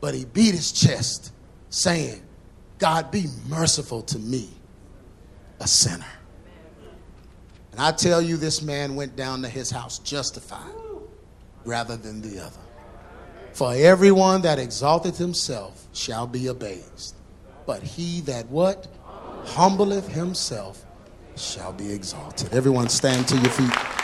but 0.00 0.14
he 0.14 0.24
beat 0.24 0.54
his 0.54 0.72
chest, 0.72 1.32
saying, 1.70 2.22
God, 2.78 3.10
be 3.10 3.26
merciful 3.48 4.02
to 4.02 4.18
me, 4.18 4.48
a 5.60 5.66
sinner. 5.66 6.04
And 7.72 7.80
I 7.80 7.92
tell 7.92 8.22
you, 8.22 8.36
this 8.36 8.62
man 8.62 8.96
went 8.96 9.16
down 9.16 9.42
to 9.42 9.48
his 9.48 9.70
house 9.70 9.98
justified 9.98 10.72
rather 11.64 11.96
than 11.96 12.20
the 12.20 12.44
other. 12.44 12.60
For 13.52 13.74
everyone 13.74 14.42
that 14.42 14.58
exalteth 14.58 15.18
himself 15.18 15.86
shall 15.92 16.26
be 16.26 16.46
abased. 16.46 17.16
But 17.66 17.82
he 17.82 18.20
that 18.22 18.48
what? 18.48 18.86
Humbleth 19.44 20.08
himself 20.08 20.84
shall 21.36 21.72
be 21.72 21.92
exalted. 21.92 22.52
Everyone 22.52 22.88
stand 22.88 23.28
to 23.28 23.36
your 23.36 23.50
feet. 23.50 23.97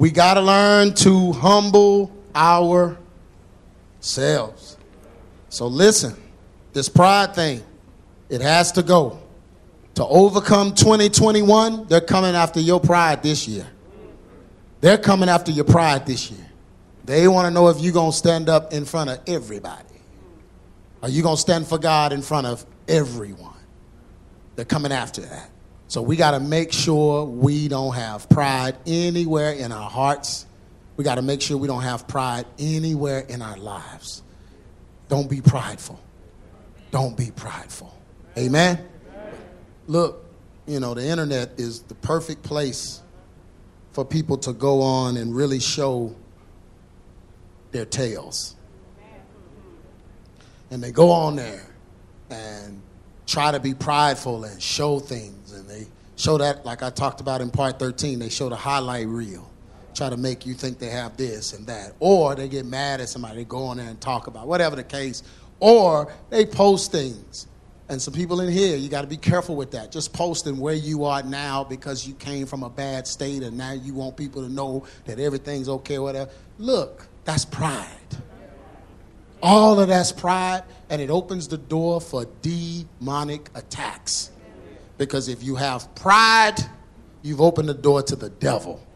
We 0.00 0.10
got 0.10 0.34
to 0.34 0.40
learn 0.40 0.94
to 0.94 1.32
humble 1.32 2.10
ourselves. 2.34 2.96
So 5.50 5.66
listen, 5.66 6.16
this 6.72 6.88
pride 6.88 7.34
thing, 7.34 7.62
it 8.30 8.40
has 8.40 8.72
to 8.72 8.82
go. 8.82 9.20
To 9.96 10.06
overcome 10.06 10.74
2021, 10.74 11.86
they're 11.88 12.00
coming 12.00 12.34
after 12.34 12.60
your 12.60 12.80
pride 12.80 13.22
this 13.22 13.46
year. 13.46 13.66
They're 14.80 14.96
coming 14.96 15.28
after 15.28 15.52
your 15.52 15.66
pride 15.66 16.06
this 16.06 16.30
year. 16.30 16.46
They 17.04 17.28
want 17.28 17.48
to 17.48 17.50
know 17.50 17.68
if 17.68 17.78
you're 17.80 17.92
going 17.92 18.12
to 18.12 18.16
stand 18.16 18.48
up 18.48 18.72
in 18.72 18.86
front 18.86 19.10
of 19.10 19.20
everybody. 19.26 19.84
Are 21.02 21.10
you 21.10 21.22
going 21.22 21.36
to 21.36 21.42
stand 21.42 21.66
for 21.66 21.76
God 21.76 22.14
in 22.14 22.22
front 22.22 22.46
of 22.46 22.64
everyone? 22.88 23.52
They're 24.56 24.64
coming 24.64 24.92
after 24.92 25.20
that. 25.20 25.50
So 25.90 26.02
we 26.02 26.14
got 26.14 26.30
to 26.30 26.40
make 26.40 26.72
sure 26.72 27.24
we 27.24 27.66
don't 27.66 27.96
have 27.96 28.28
pride 28.28 28.76
anywhere 28.86 29.50
in 29.50 29.72
our 29.72 29.90
hearts. 29.90 30.46
We 30.96 31.02
got 31.02 31.16
to 31.16 31.22
make 31.22 31.42
sure 31.42 31.56
we 31.56 31.66
don't 31.66 31.82
have 31.82 32.06
pride 32.06 32.46
anywhere 32.60 33.18
in 33.28 33.42
our 33.42 33.56
lives. 33.56 34.22
Don't 35.08 35.28
be 35.28 35.40
prideful. 35.40 36.00
Don't 36.92 37.16
be 37.16 37.32
prideful. 37.32 37.92
Amen? 38.38 38.86
Look, 39.88 40.24
you 40.64 40.78
know, 40.78 40.94
the 40.94 41.04
internet 41.04 41.58
is 41.58 41.82
the 41.82 41.96
perfect 41.96 42.44
place 42.44 43.02
for 43.90 44.04
people 44.04 44.38
to 44.38 44.52
go 44.52 44.82
on 44.82 45.16
and 45.16 45.34
really 45.34 45.58
show 45.58 46.14
their 47.72 47.84
tails. 47.84 48.54
And 50.70 50.84
they 50.84 50.92
go 50.92 51.10
on 51.10 51.34
there 51.34 51.66
and 52.30 52.80
try 53.26 53.50
to 53.50 53.58
be 53.58 53.74
prideful 53.74 54.44
and 54.44 54.62
show 54.62 55.00
things. 55.00 55.39
Show 56.20 56.36
that, 56.36 56.66
like 56.66 56.82
I 56.82 56.90
talked 56.90 57.22
about 57.22 57.40
in 57.40 57.50
part 57.50 57.78
13, 57.78 58.18
they 58.18 58.28
show 58.28 58.50
the 58.50 58.56
highlight 58.56 59.06
reel. 59.06 59.50
Try 59.94 60.10
to 60.10 60.18
make 60.18 60.44
you 60.44 60.52
think 60.52 60.78
they 60.78 60.90
have 60.90 61.16
this 61.16 61.54
and 61.54 61.66
that. 61.66 61.94
Or 61.98 62.34
they 62.34 62.46
get 62.46 62.66
mad 62.66 63.00
at 63.00 63.08
somebody, 63.08 63.36
they 63.36 63.44
go 63.44 63.64
on 63.64 63.78
there 63.78 63.88
and 63.88 63.98
talk 64.02 64.26
about 64.26 64.46
whatever 64.46 64.76
the 64.76 64.84
case. 64.84 65.22
Or 65.60 66.12
they 66.28 66.44
post 66.44 66.92
things. 66.92 67.46
And 67.88 68.02
some 68.02 68.12
people 68.12 68.42
in 68.42 68.52
here, 68.52 68.76
you 68.76 68.90
got 68.90 69.00
to 69.00 69.06
be 69.06 69.16
careful 69.16 69.56
with 69.56 69.70
that. 69.70 69.92
Just 69.92 70.12
posting 70.12 70.58
where 70.58 70.74
you 70.74 71.04
are 71.04 71.22
now 71.22 71.64
because 71.64 72.06
you 72.06 72.12
came 72.12 72.44
from 72.44 72.64
a 72.64 72.70
bad 72.70 73.06
state 73.06 73.42
and 73.42 73.56
now 73.56 73.72
you 73.72 73.94
want 73.94 74.18
people 74.18 74.42
to 74.42 74.52
know 74.52 74.84
that 75.06 75.18
everything's 75.18 75.70
okay, 75.70 75.98
whatever. 75.98 76.30
Look, 76.58 77.08
that's 77.24 77.46
pride. 77.46 77.88
All 79.42 79.80
of 79.80 79.88
that's 79.88 80.12
pride, 80.12 80.64
and 80.90 81.00
it 81.00 81.08
opens 81.08 81.48
the 81.48 81.56
door 81.56 81.98
for 81.98 82.26
demonic 82.42 83.48
attacks. 83.54 84.32
Because 85.00 85.28
if 85.28 85.42
you 85.42 85.56
have 85.56 85.92
pride, 85.94 86.56
you've 87.22 87.40
opened 87.40 87.70
the 87.70 87.74
door 87.74 88.02
to 88.02 88.14
the 88.14 88.28
devil. 88.28 88.86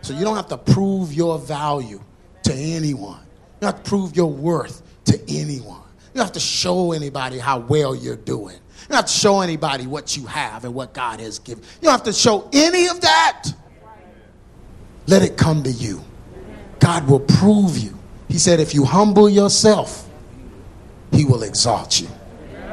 So 0.00 0.14
you 0.14 0.20
don't 0.20 0.36
have 0.36 0.46
to 0.46 0.56
prove 0.56 1.12
your 1.12 1.40
value 1.40 2.00
to 2.44 2.54
anyone. 2.54 3.18
You 3.20 3.62
don't 3.62 3.74
have 3.74 3.82
to 3.82 3.90
prove 3.90 4.14
your 4.14 4.30
worth 4.30 4.80
to 5.06 5.20
anyone. 5.26 5.82
You 6.14 6.18
don't 6.18 6.26
have 6.26 6.32
to 6.34 6.40
show 6.40 6.92
anybody 6.92 7.40
how 7.40 7.58
well 7.58 7.96
you're 7.96 8.14
doing. 8.14 8.54
You 8.54 8.88
don't 8.90 8.98
have 8.98 9.06
to 9.06 9.12
show 9.12 9.40
anybody 9.40 9.88
what 9.88 10.16
you 10.16 10.24
have 10.26 10.64
and 10.64 10.72
what 10.72 10.92
God 10.94 11.18
has 11.18 11.40
given. 11.40 11.64
You 11.64 11.86
don't 11.86 11.92
have 11.94 12.04
to 12.04 12.12
show 12.12 12.48
any 12.52 12.86
of 12.86 13.00
that. 13.00 13.46
Let 15.08 15.22
it 15.22 15.36
come 15.36 15.64
to 15.64 15.72
you. 15.72 16.00
God 16.78 17.08
will 17.08 17.18
prove 17.18 17.76
you. 17.76 17.98
He 18.28 18.38
said, 18.38 18.60
if 18.60 18.72
you 18.72 18.84
humble 18.84 19.28
yourself, 19.28 20.08
He 21.10 21.24
will 21.24 21.42
exalt 21.42 22.00
you. 22.00 22.06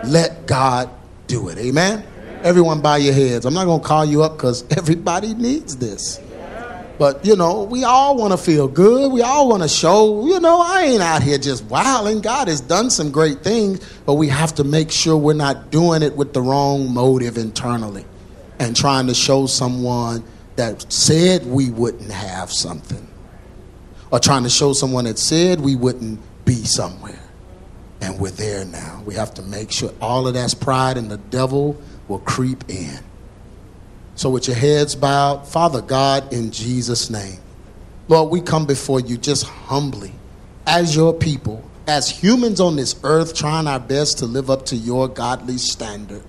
Let 0.04 0.46
God 0.46 0.92
do 1.26 1.50
it. 1.50 1.58
Amen? 1.58 2.06
Everyone, 2.44 2.82
bow 2.82 2.96
your 2.96 3.14
heads. 3.14 3.46
I'm 3.46 3.54
not 3.54 3.66
going 3.66 3.82
to 3.82 3.88
call 3.88 4.06
you 4.06 4.24
up 4.24 4.38
because 4.38 4.64
everybody 4.78 5.34
needs 5.34 5.78
this. 5.78 6.22
But, 7.00 7.24
you 7.24 7.36
know, 7.36 7.64
we 7.64 7.84
all 7.84 8.18
want 8.18 8.34
to 8.34 8.38
feel 8.38 8.68
good. 8.68 9.12
We 9.12 9.22
all 9.22 9.50
want 9.50 9.62
to 9.62 9.70
show, 9.70 10.26
you 10.26 10.40
know, 10.40 10.60
I 10.62 10.84
ain't 10.84 11.02
out 11.02 11.22
here 11.22 11.38
just 11.38 11.64
wilding. 11.66 12.22
God 12.22 12.48
has 12.48 12.60
done 12.60 12.90
some 12.90 13.12
great 13.12 13.44
things, 13.44 13.88
but 14.06 14.16
we 14.16 14.28
have 14.30 14.56
to 14.56 14.64
make 14.64 14.92
sure 14.92 15.16
we're 15.16 15.34
not 15.34 15.70
doing 15.70 16.02
it 16.02 16.16
with 16.16 16.34
the 16.34 16.42
wrong 16.42 16.92
motive 16.92 17.38
internally 17.38 18.04
and 18.60 18.76
trying 18.76 19.06
to 19.08 19.14
show 19.14 19.46
someone 19.46 20.24
that 20.56 20.92
said 20.92 21.46
we 21.46 21.70
wouldn't 21.70 22.12
have 22.12 22.52
something 22.52 23.08
or 24.12 24.20
trying 24.20 24.44
to 24.44 24.50
show 24.50 24.74
someone 24.74 25.06
that 25.06 25.20
said 25.20 25.60
we 25.60 25.76
wouldn't 25.76 26.20
be 26.46 26.56
somewhere. 26.56 27.20
And 28.02 28.20
we're 28.20 28.32
there 28.32 28.66
now. 28.66 29.04
We 29.06 29.16
have 29.16 29.34
to 29.36 29.42
make 29.44 29.72
sure 29.72 29.92
all 30.02 30.28
of 30.28 30.34
that's 30.34 30.54
pride 30.54 30.98
and 30.98 31.10
the 31.12 31.18
devil 31.18 31.80
will 32.08 32.20
creep 32.20 32.64
in. 32.70 33.00
So, 34.16 34.30
with 34.30 34.48
your 34.48 34.58
heads 34.58 34.96
bowed, 34.96 35.48
Father 35.48 35.82
God, 35.82 36.34
in 36.34 36.52
Jesus' 36.52 37.10
name, 37.10 37.40
Lord, 38.08 38.32
we 38.32 38.42
come 38.42 38.66
before 38.66 39.00
you 39.00 39.18
just 39.18 39.46
humbly 39.46 40.12
as 40.66 40.96
your 40.96 41.14
people, 41.14 41.64
as 41.88 42.10
humans 42.10 42.60
on 42.60 42.76
this 42.76 42.96
earth, 43.04 43.36
trying 43.36 43.68
our 43.68 43.80
best 43.80 44.20
to 44.20 44.26
live 44.26 44.50
up 44.50 44.66
to 44.68 44.76
your 44.76 45.08
godly 45.08 45.58
standard. 45.58 46.24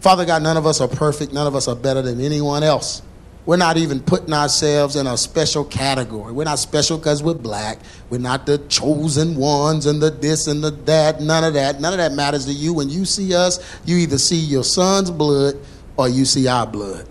Father 0.00 0.24
God, 0.24 0.42
none 0.42 0.56
of 0.56 0.66
us 0.66 0.80
are 0.80 0.88
perfect, 0.88 1.32
none 1.32 1.46
of 1.46 1.54
us 1.54 1.68
are 1.68 1.76
better 1.76 2.02
than 2.02 2.20
anyone 2.20 2.62
else. 2.62 3.02
We're 3.48 3.56
not 3.56 3.78
even 3.78 4.00
putting 4.00 4.34
ourselves 4.34 4.94
in 4.94 5.06
a 5.06 5.16
special 5.16 5.64
category. 5.64 6.34
We're 6.34 6.44
not 6.44 6.58
special 6.58 6.98
because 6.98 7.22
we're 7.22 7.32
black. 7.32 7.78
We're 8.10 8.20
not 8.20 8.44
the 8.44 8.58
chosen 8.68 9.36
ones 9.36 9.86
and 9.86 10.02
the 10.02 10.10
this 10.10 10.48
and 10.48 10.62
the 10.62 10.70
that. 10.70 11.22
None 11.22 11.44
of 11.44 11.54
that. 11.54 11.80
None 11.80 11.94
of 11.94 11.98
that 11.98 12.12
matters 12.12 12.44
to 12.44 12.52
you. 12.52 12.74
When 12.74 12.90
you 12.90 13.06
see 13.06 13.34
us, 13.34 13.58
you 13.86 13.96
either 13.96 14.18
see 14.18 14.36
your 14.36 14.64
son's 14.64 15.10
blood 15.10 15.54
or 15.96 16.10
you 16.10 16.26
see 16.26 16.46
our 16.46 16.66
blood. 16.66 17.08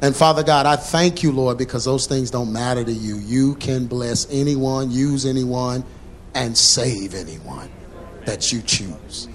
And 0.00 0.14
Father 0.14 0.44
God, 0.44 0.64
I 0.64 0.76
thank 0.76 1.24
you, 1.24 1.32
Lord, 1.32 1.58
because 1.58 1.84
those 1.84 2.06
things 2.06 2.30
don't 2.30 2.52
matter 2.52 2.84
to 2.84 2.92
you. 2.92 3.16
You 3.16 3.56
can 3.56 3.88
bless 3.88 4.28
anyone, 4.30 4.92
use 4.92 5.26
anyone, 5.26 5.82
and 6.36 6.56
save 6.56 7.14
anyone 7.16 7.68
that 8.26 8.52
you 8.52 8.62
choose. 8.62 9.26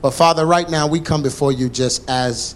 But 0.00 0.12
Father, 0.12 0.46
right 0.46 0.70
now 0.70 0.86
we 0.86 1.00
come 1.00 1.24
before 1.24 1.50
you 1.50 1.68
just 1.68 2.08
as 2.08 2.54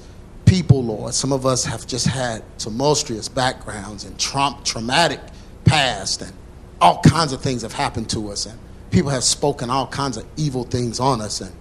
people, 0.48 0.82
Lord. 0.82 1.14
Some 1.14 1.32
of 1.32 1.44
us 1.44 1.64
have 1.64 1.86
just 1.86 2.06
had 2.06 2.42
tumultuous 2.58 3.28
backgrounds 3.28 4.04
and 4.04 4.18
tra- 4.18 4.56
traumatic 4.64 5.20
past, 5.64 6.22
and 6.22 6.32
all 6.80 7.00
kinds 7.02 7.32
of 7.32 7.42
things 7.42 7.62
have 7.62 7.72
happened 7.72 8.08
to 8.10 8.30
us, 8.30 8.46
and 8.46 8.58
people 8.90 9.10
have 9.10 9.24
spoken 9.24 9.68
all 9.68 9.86
kinds 9.86 10.16
of 10.16 10.24
evil 10.36 10.64
things 10.64 11.00
on 11.00 11.20
us, 11.20 11.40
and 11.42 11.52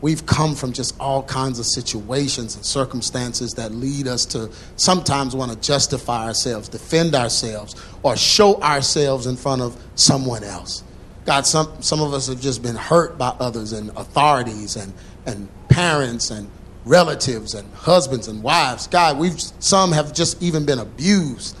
we've 0.00 0.26
come 0.26 0.54
from 0.56 0.72
just 0.72 0.98
all 0.98 1.22
kinds 1.22 1.60
of 1.60 1.66
situations 1.66 2.56
and 2.56 2.64
circumstances 2.64 3.52
that 3.52 3.72
lead 3.72 4.08
us 4.08 4.26
to 4.26 4.50
sometimes 4.76 5.36
want 5.36 5.52
to 5.52 5.58
justify 5.60 6.26
ourselves, 6.26 6.68
defend 6.68 7.14
ourselves, 7.14 7.76
or 8.02 8.16
show 8.16 8.60
ourselves 8.60 9.26
in 9.26 9.36
front 9.36 9.62
of 9.62 9.80
someone 9.94 10.42
else. 10.42 10.82
God, 11.24 11.46
some, 11.46 11.80
some 11.80 12.00
of 12.00 12.12
us 12.12 12.26
have 12.26 12.40
just 12.40 12.62
been 12.62 12.74
hurt 12.74 13.16
by 13.16 13.28
others 13.38 13.72
and 13.72 13.90
authorities 13.90 14.74
and, 14.74 14.92
and 15.24 15.48
parents 15.68 16.32
and 16.32 16.50
relatives 16.84 17.54
and 17.54 17.72
husbands 17.74 18.28
and 18.28 18.42
wives. 18.42 18.86
God, 18.86 19.18
we've 19.18 19.40
some 19.58 19.92
have 19.92 20.12
just 20.12 20.42
even 20.42 20.66
been 20.66 20.78
abused. 20.78 21.56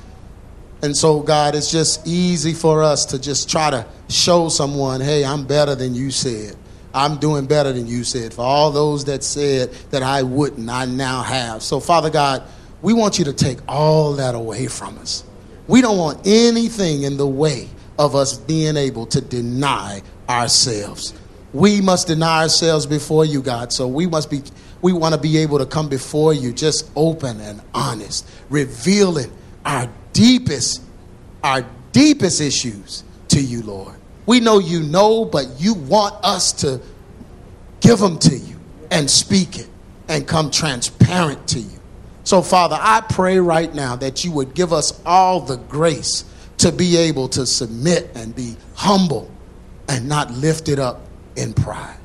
And 0.82 0.96
so, 0.96 1.20
God, 1.20 1.54
it's 1.54 1.70
just 1.70 2.06
easy 2.06 2.54
for 2.54 2.82
us 2.82 3.06
to 3.06 3.18
just 3.18 3.48
try 3.48 3.70
to 3.70 3.86
show 4.08 4.48
someone, 4.48 5.00
hey, 5.00 5.24
I'm 5.24 5.46
better 5.46 5.76
than 5.76 5.94
you 5.94 6.10
said. 6.10 6.56
I'm 6.92 7.18
doing 7.18 7.46
better 7.46 7.72
than 7.72 7.86
you 7.86 8.04
said. 8.04 8.34
For 8.34 8.42
all 8.42 8.70
those 8.70 9.04
that 9.04 9.22
said 9.22 9.72
that 9.90 10.02
I 10.02 10.22
wouldn't, 10.22 10.68
I 10.68 10.84
now 10.86 11.22
have. 11.22 11.62
So, 11.62 11.78
Father 11.78 12.10
God, 12.10 12.42
we 12.82 12.92
want 12.92 13.18
you 13.18 13.24
to 13.26 13.32
take 13.32 13.58
all 13.68 14.14
that 14.14 14.34
away 14.34 14.66
from 14.66 14.98
us. 14.98 15.24
We 15.68 15.80
don't 15.80 15.96
want 15.96 16.26
anything 16.26 17.04
in 17.04 17.16
the 17.16 17.26
way 17.26 17.68
of 17.98 18.16
us 18.16 18.36
being 18.36 18.76
able 18.76 19.06
to 19.06 19.20
deny 19.20 20.02
ourselves. 20.28 21.14
We 21.52 21.80
must 21.80 22.08
deny 22.08 22.42
ourselves 22.42 22.86
before 22.86 23.24
you, 23.24 23.40
God. 23.40 23.72
So 23.72 23.86
we 23.86 24.06
must 24.06 24.30
be 24.30 24.42
we 24.82 24.92
want 24.92 25.14
to 25.14 25.20
be 25.20 25.38
able 25.38 25.58
to 25.58 25.66
come 25.66 25.88
before 25.88 26.34
you 26.34 26.52
just 26.52 26.90
open 26.94 27.40
and 27.40 27.62
honest, 27.72 28.28
revealing 28.50 29.32
our 29.64 29.88
deepest 30.12 30.82
our 31.42 31.64
deepest 31.92 32.40
issues 32.40 33.04
to 33.28 33.40
you, 33.40 33.62
Lord. 33.62 33.94
We 34.26 34.38
know 34.38 34.58
you 34.58 34.80
know, 34.80 35.24
but 35.24 35.46
you 35.58 35.74
want 35.74 36.14
us 36.24 36.52
to 36.54 36.80
give 37.80 37.98
them 37.98 38.18
to 38.20 38.36
you 38.36 38.56
and 38.90 39.10
speak 39.10 39.58
it 39.58 39.68
and 40.08 40.26
come 40.26 40.50
transparent 40.50 41.48
to 41.48 41.58
you. 41.58 41.80
So, 42.24 42.40
Father, 42.42 42.78
I 42.80 43.00
pray 43.00 43.38
right 43.38 43.74
now 43.74 43.96
that 43.96 44.24
you 44.24 44.30
would 44.32 44.54
give 44.54 44.72
us 44.72 45.00
all 45.04 45.40
the 45.40 45.56
grace 45.56 46.24
to 46.58 46.70
be 46.70 46.96
able 46.96 47.28
to 47.30 47.44
submit 47.44 48.10
and 48.14 48.34
be 48.34 48.56
humble 48.74 49.28
and 49.88 50.08
not 50.08 50.30
lifted 50.30 50.78
up 50.78 51.00
in 51.34 51.52
pride. 51.52 51.98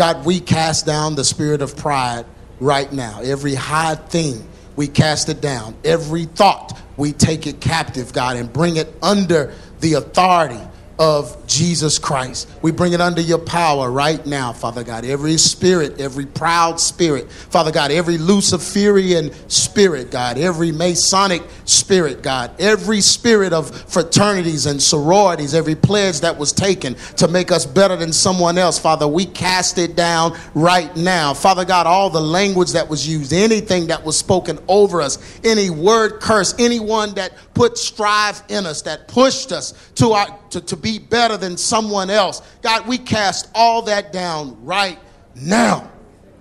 God, 0.00 0.24
we 0.24 0.40
cast 0.40 0.86
down 0.86 1.14
the 1.14 1.24
spirit 1.24 1.60
of 1.60 1.76
pride 1.76 2.24
right 2.58 2.90
now. 2.90 3.20
Every 3.20 3.54
high 3.54 3.96
thing, 3.96 4.48
we 4.74 4.88
cast 4.88 5.28
it 5.28 5.42
down. 5.42 5.76
Every 5.84 6.24
thought, 6.24 6.80
we 6.96 7.12
take 7.12 7.46
it 7.46 7.60
captive, 7.60 8.14
God, 8.14 8.36
and 8.36 8.50
bring 8.50 8.76
it 8.76 8.90
under 9.02 9.52
the 9.80 9.92
authority 9.92 10.58
of 10.98 11.39
Jesus 11.50 11.98
Christ. 11.98 12.48
We 12.62 12.70
bring 12.70 12.92
it 12.92 13.00
under 13.00 13.20
your 13.20 13.38
power 13.38 13.90
right 13.90 14.24
now, 14.24 14.52
Father 14.52 14.84
God. 14.84 15.04
Every 15.04 15.36
spirit, 15.36 16.00
every 16.00 16.24
proud 16.24 16.78
spirit, 16.78 17.30
Father 17.30 17.72
God, 17.72 17.90
every 17.90 18.18
Luciferian 18.18 19.32
spirit, 19.48 20.12
God, 20.12 20.38
every 20.38 20.70
Masonic 20.70 21.42
spirit, 21.64 22.22
God, 22.22 22.52
every 22.60 23.00
spirit 23.00 23.52
of 23.52 23.74
fraternities 23.90 24.66
and 24.66 24.80
sororities, 24.80 25.52
every 25.52 25.74
pledge 25.74 26.20
that 26.20 26.38
was 26.38 26.52
taken 26.52 26.94
to 27.16 27.26
make 27.26 27.50
us 27.50 27.66
better 27.66 27.96
than 27.96 28.12
someone 28.12 28.56
else, 28.56 28.78
Father, 28.78 29.08
we 29.08 29.26
cast 29.26 29.76
it 29.76 29.96
down 29.96 30.38
right 30.54 30.94
now. 30.94 31.34
Father 31.34 31.64
God, 31.64 31.84
all 31.84 32.10
the 32.10 32.20
language 32.20 32.70
that 32.72 32.88
was 32.88 33.08
used, 33.08 33.32
anything 33.32 33.88
that 33.88 34.04
was 34.04 34.16
spoken 34.16 34.56
over 34.68 35.02
us, 35.02 35.18
any 35.42 35.68
word 35.68 36.20
curse, 36.20 36.54
anyone 36.60 37.12
that 37.14 37.32
put 37.54 37.76
strive 37.76 38.40
in 38.48 38.66
us, 38.66 38.82
that 38.82 39.08
pushed 39.08 39.50
us 39.50 39.74
to 39.96 40.12
our 40.12 40.38
to, 40.50 40.60
to 40.60 40.76
be 40.76 40.98
better 40.98 41.36
than 41.40 41.56
someone 41.56 42.10
else. 42.10 42.42
God, 42.62 42.86
we 42.86 42.98
cast 42.98 43.50
all 43.54 43.82
that 43.82 44.12
down 44.12 44.64
right 44.64 44.98
now. 45.34 45.90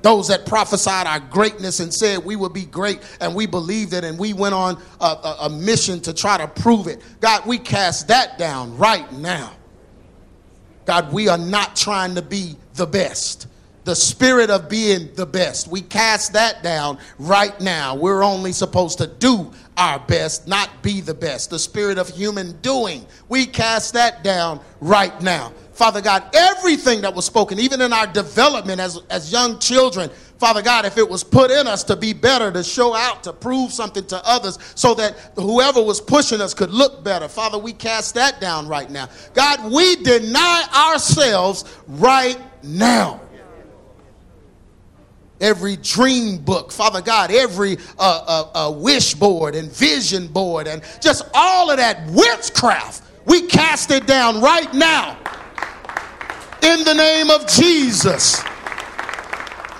Those 0.02 0.30
that 0.30 0.46
prophesied 0.46 1.08
our 1.08 1.20
greatness 1.20 1.82
and 1.82 1.94
said 1.94 2.24
we 2.24 2.36
would 2.36 2.54
be 2.54 2.66
great, 2.66 3.02
and 3.20 3.36
we 3.36 3.48
believed 3.48 3.94
it, 3.94 4.04
and 4.04 4.18
we 4.18 4.34
went 4.34 4.54
on 4.54 4.82
a, 5.02 5.06
a, 5.06 5.38
a 5.42 5.50
mission 5.50 6.00
to 6.02 6.14
try 6.14 6.38
to 6.38 6.48
prove 6.48 6.88
it. 6.88 7.02
God, 7.20 7.46
we 7.46 7.58
cast 7.58 8.08
that 8.08 8.38
down 8.38 8.78
right 8.78 9.12
now. 9.12 9.52
God, 10.86 11.12
we 11.12 11.28
are 11.28 11.38
not 11.38 11.76
trying 11.76 12.16
to 12.16 12.22
be 12.22 12.56
the 12.76 12.86
best 12.86 13.48
the 13.90 13.96
spirit 13.96 14.52
of 14.52 14.70
being 14.70 15.10
the 15.16 15.26
best. 15.26 15.68
We 15.68 15.82
cast 15.82 16.34
that 16.34 16.62
down 16.62 17.00
right 17.18 17.60
now. 17.60 17.96
We're 17.96 18.24
only 18.24 18.52
supposed 18.52 19.00
to 19.00 19.08
do 19.08 19.52
our 19.80 19.98
best, 20.00 20.48
not 20.48 20.84
be 20.84 21.00
the 21.00 21.14
best. 21.14 21.50
The 21.50 21.58
spirit 21.58 21.98
of 21.98 22.10
human 22.10 22.52
doing, 22.62 23.06
we 23.30 23.46
cast 23.46 23.94
that 23.94 24.24
down 24.24 24.60
right 24.82 25.20
now. 25.22 25.54
Father 25.72 26.02
God, 26.02 26.24
everything 26.36 27.00
that 27.02 27.16
was 27.16 27.26
spoken, 27.26 27.58
even 27.58 27.80
in 27.80 27.94
our 27.94 28.06
development 28.06 28.82
as, 28.82 29.02
as 29.10 29.32
young 29.32 29.58
children, 29.60 30.10
Father 30.38 30.62
God, 30.62 30.86
if 30.86 30.98
it 30.98 31.10
was 31.10 31.24
put 31.24 31.52
in 31.52 31.68
us 31.68 31.86
to 31.86 31.96
be 31.96 32.12
better, 32.12 32.52
to 32.52 32.64
show 32.64 32.94
out, 32.94 33.24
to 33.24 33.32
prove 33.32 33.72
something 33.72 34.06
to 34.08 34.22
others, 34.28 34.60
so 34.76 34.94
that 34.96 35.32
whoever 35.36 35.82
was 35.82 36.02
pushing 36.02 36.42
us 36.42 36.54
could 36.54 36.72
look 36.72 37.02
better, 37.02 37.30
Father, 37.30 37.58
we 37.58 37.72
cast 37.72 38.16
that 38.16 38.42
down 38.42 38.68
right 38.68 38.90
now. 38.90 39.08
God, 39.34 39.72
we 39.72 39.96
deny 39.98 40.66
ourselves 40.76 41.64
right 41.88 42.38
now 42.62 43.22
every 45.42 45.78
dream 45.78 46.38
book, 46.38 46.72
Father 46.72 47.02
God, 47.02 47.32
every 47.32 47.78
uh, 47.98 48.46
uh, 48.54 48.68
uh, 48.68 48.72
wish 48.72 49.14
board 49.14 49.56
and 49.56 49.72
vision 49.72 50.28
board, 50.28 50.68
and 50.68 50.82
just 51.02 51.24
all 51.34 51.72
of 51.72 51.78
that 51.78 52.06
witchcraft. 52.12 53.04
We 53.26 53.48
cast 53.48 53.92
it 53.92 54.08
down 54.08 54.42
right 54.42 54.74
now 54.74 55.18
In 56.62 56.84
the 56.84 56.94
name 56.94 57.30
of 57.30 57.48
Jesus. 57.48 58.42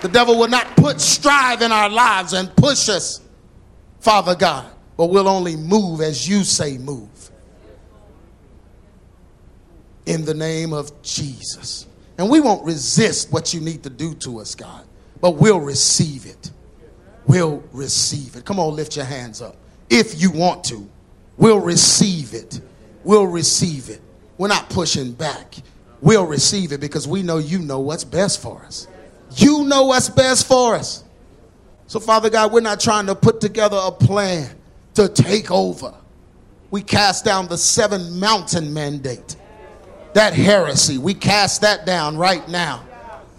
The 0.02 0.08
devil 0.08 0.38
will 0.38 0.48
not 0.48 0.66
put 0.78 1.02
strive 1.02 1.62
in 1.62 1.72
our 1.72 1.90
lives 1.90 2.34
and 2.34 2.56
push 2.56 2.88
us, 2.88 3.20
Father 4.00 4.34
God, 4.36 4.72
but 4.96 5.08
we'll 5.08 5.28
only 5.28 5.58
move 5.58 6.00
as 6.00 6.28
you 6.28 6.44
say 6.46 6.78
move. 6.78 7.10
In 10.06 10.24
the 10.24 10.34
name 10.34 10.72
of 10.72 11.02
Jesus. 11.02 11.86
And 12.18 12.30
we 12.30 12.40
won't 12.40 12.64
resist 12.66 13.32
what 13.32 13.54
you 13.54 13.60
need 13.60 13.84
to 13.84 13.90
do 13.90 14.14
to 14.16 14.40
us, 14.40 14.56
God, 14.56 14.86
but 15.22 15.32
we'll 15.32 15.60
receive 15.60 16.26
it. 16.26 16.52
We'll 17.28 17.64
receive 17.72 18.36
it. 18.36 18.46
Come 18.46 18.60
on, 18.60 18.76
lift 18.76 18.96
your 18.96 19.06
hands 19.06 19.42
up. 19.42 19.56
If 19.90 20.22
you 20.22 20.32
want 20.32 20.64
to, 20.66 20.90
we'll 21.38 21.60
receive 21.60 22.34
it. 22.34 22.62
We'll 23.04 23.28
receive 23.28 23.90
it. 23.90 24.02
We're 24.38 24.48
not 24.48 24.70
pushing 24.70 25.12
back. 25.12 25.56
We'll 26.02 26.26
receive 26.26 26.72
it 26.72 26.80
because 26.80 27.08
we 27.08 27.24
know 27.24 27.38
you 27.38 27.60
know 27.60 27.80
what's 27.80 28.04
best 28.04 28.42
for 28.42 28.64
us. 28.64 28.88
You 29.36 29.66
know 29.66 29.86
what's 29.86 30.10
best 30.10 30.48
for 30.48 30.76
us. 30.76 31.04
So, 31.88 32.00
Father 32.00 32.30
God, 32.30 32.52
we're 32.52 32.62
not 32.62 32.80
trying 32.80 33.08
to 33.08 33.16
put 33.16 33.42
together 33.42 33.78
a 33.82 33.92
plan 33.92 34.50
to 34.94 35.10
take 35.10 35.52
over. 35.52 35.94
We 36.72 36.82
cast 36.82 37.26
down 37.26 37.48
the 37.48 37.58
seven 37.58 38.20
mountain 38.20 38.74
mandate, 38.74 39.36
that 40.14 40.34
heresy. 40.34 40.98
We 40.98 41.14
cast 41.14 41.62
that 41.62 41.86
down 41.86 42.16
right 42.16 42.48
now. 42.48 42.86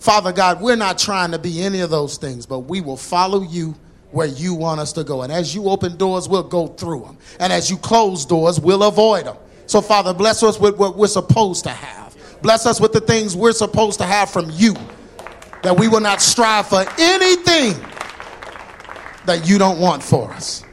Father 0.00 0.32
God, 0.32 0.60
we're 0.62 0.76
not 0.76 0.98
trying 0.98 1.30
to 1.32 1.38
be 1.38 1.62
any 1.62 1.80
of 1.80 1.90
those 1.90 2.16
things, 2.16 2.46
but 2.46 2.60
we 2.60 2.80
will 2.80 2.96
follow 2.96 3.42
you 3.42 3.74
where 4.10 4.26
you 4.26 4.54
want 4.54 4.80
us 4.80 4.92
to 4.94 5.04
go. 5.04 5.22
And 5.22 5.30
as 5.30 5.54
you 5.54 5.68
open 5.68 5.96
doors, 5.96 6.28
we'll 6.28 6.42
go 6.42 6.68
through 6.68 7.02
them. 7.02 7.18
And 7.38 7.52
as 7.52 7.70
you 7.70 7.76
close 7.76 8.24
doors, 8.24 8.58
we'll 8.58 8.82
avoid 8.82 9.26
them. 9.26 9.36
So, 9.66 9.80
Father, 9.80 10.14
bless 10.14 10.42
us 10.42 10.58
with 10.58 10.78
what 10.78 10.96
we're 10.96 11.06
supposed 11.06 11.64
to 11.64 11.70
have. 11.70 12.16
Bless 12.42 12.64
us 12.64 12.80
with 12.80 12.92
the 12.92 13.00
things 13.00 13.36
we're 13.36 13.52
supposed 13.52 13.98
to 14.00 14.06
have 14.06 14.30
from 14.30 14.50
you 14.50 14.74
that 15.62 15.78
we 15.78 15.86
will 15.86 16.00
not 16.00 16.22
strive 16.22 16.66
for 16.66 16.84
anything 16.98 17.74
that 19.26 19.42
you 19.44 19.58
don't 19.58 19.78
want 19.78 20.02
for 20.02 20.32
us. 20.32 20.64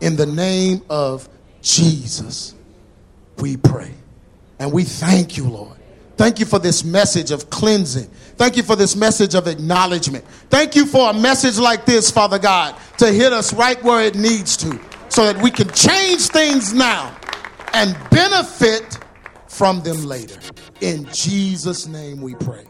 In 0.00 0.16
the 0.16 0.24
name 0.24 0.80
of 0.88 1.28
Jesus, 1.60 2.54
we 3.36 3.58
pray. 3.58 3.92
And 4.58 4.72
we 4.72 4.84
thank 4.84 5.36
you, 5.36 5.44
Lord. 5.44 5.76
Thank 6.16 6.38
you 6.38 6.46
for 6.46 6.58
this 6.58 6.84
message 6.84 7.30
of 7.30 7.50
cleansing. 7.50 8.10
Thank 8.40 8.56
you 8.56 8.62
for 8.62 8.74
this 8.74 8.96
message 8.96 9.34
of 9.34 9.46
acknowledgement. 9.46 10.24
Thank 10.48 10.74
you 10.74 10.86
for 10.86 11.10
a 11.10 11.12
message 11.12 11.58
like 11.58 11.84
this, 11.84 12.10
Father 12.10 12.38
God, 12.38 12.74
to 12.96 13.12
hit 13.12 13.34
us 13.34 13.52
right 13.52 13.80
where 13.84 14.02
it 14.02 14.14
needs 14.14 14.56
to 14.56 14.80
so 15.10 15.30
that 15.30 15.42
we 15.42 15.50
can 15.50 15.68
change 15.72 16.22
things 16.28 16.72
now 16.72 17.14
and 17.74 17.94
benefit 18.08 18.98
from 19.46 19.82
them 19.82 20.06
later. 20.06 20.40
In 20.80 21.04
Jesus' 21.12 21.86
name 21.86 22.22
we 22.22 22.34
pray. 22.34 22.69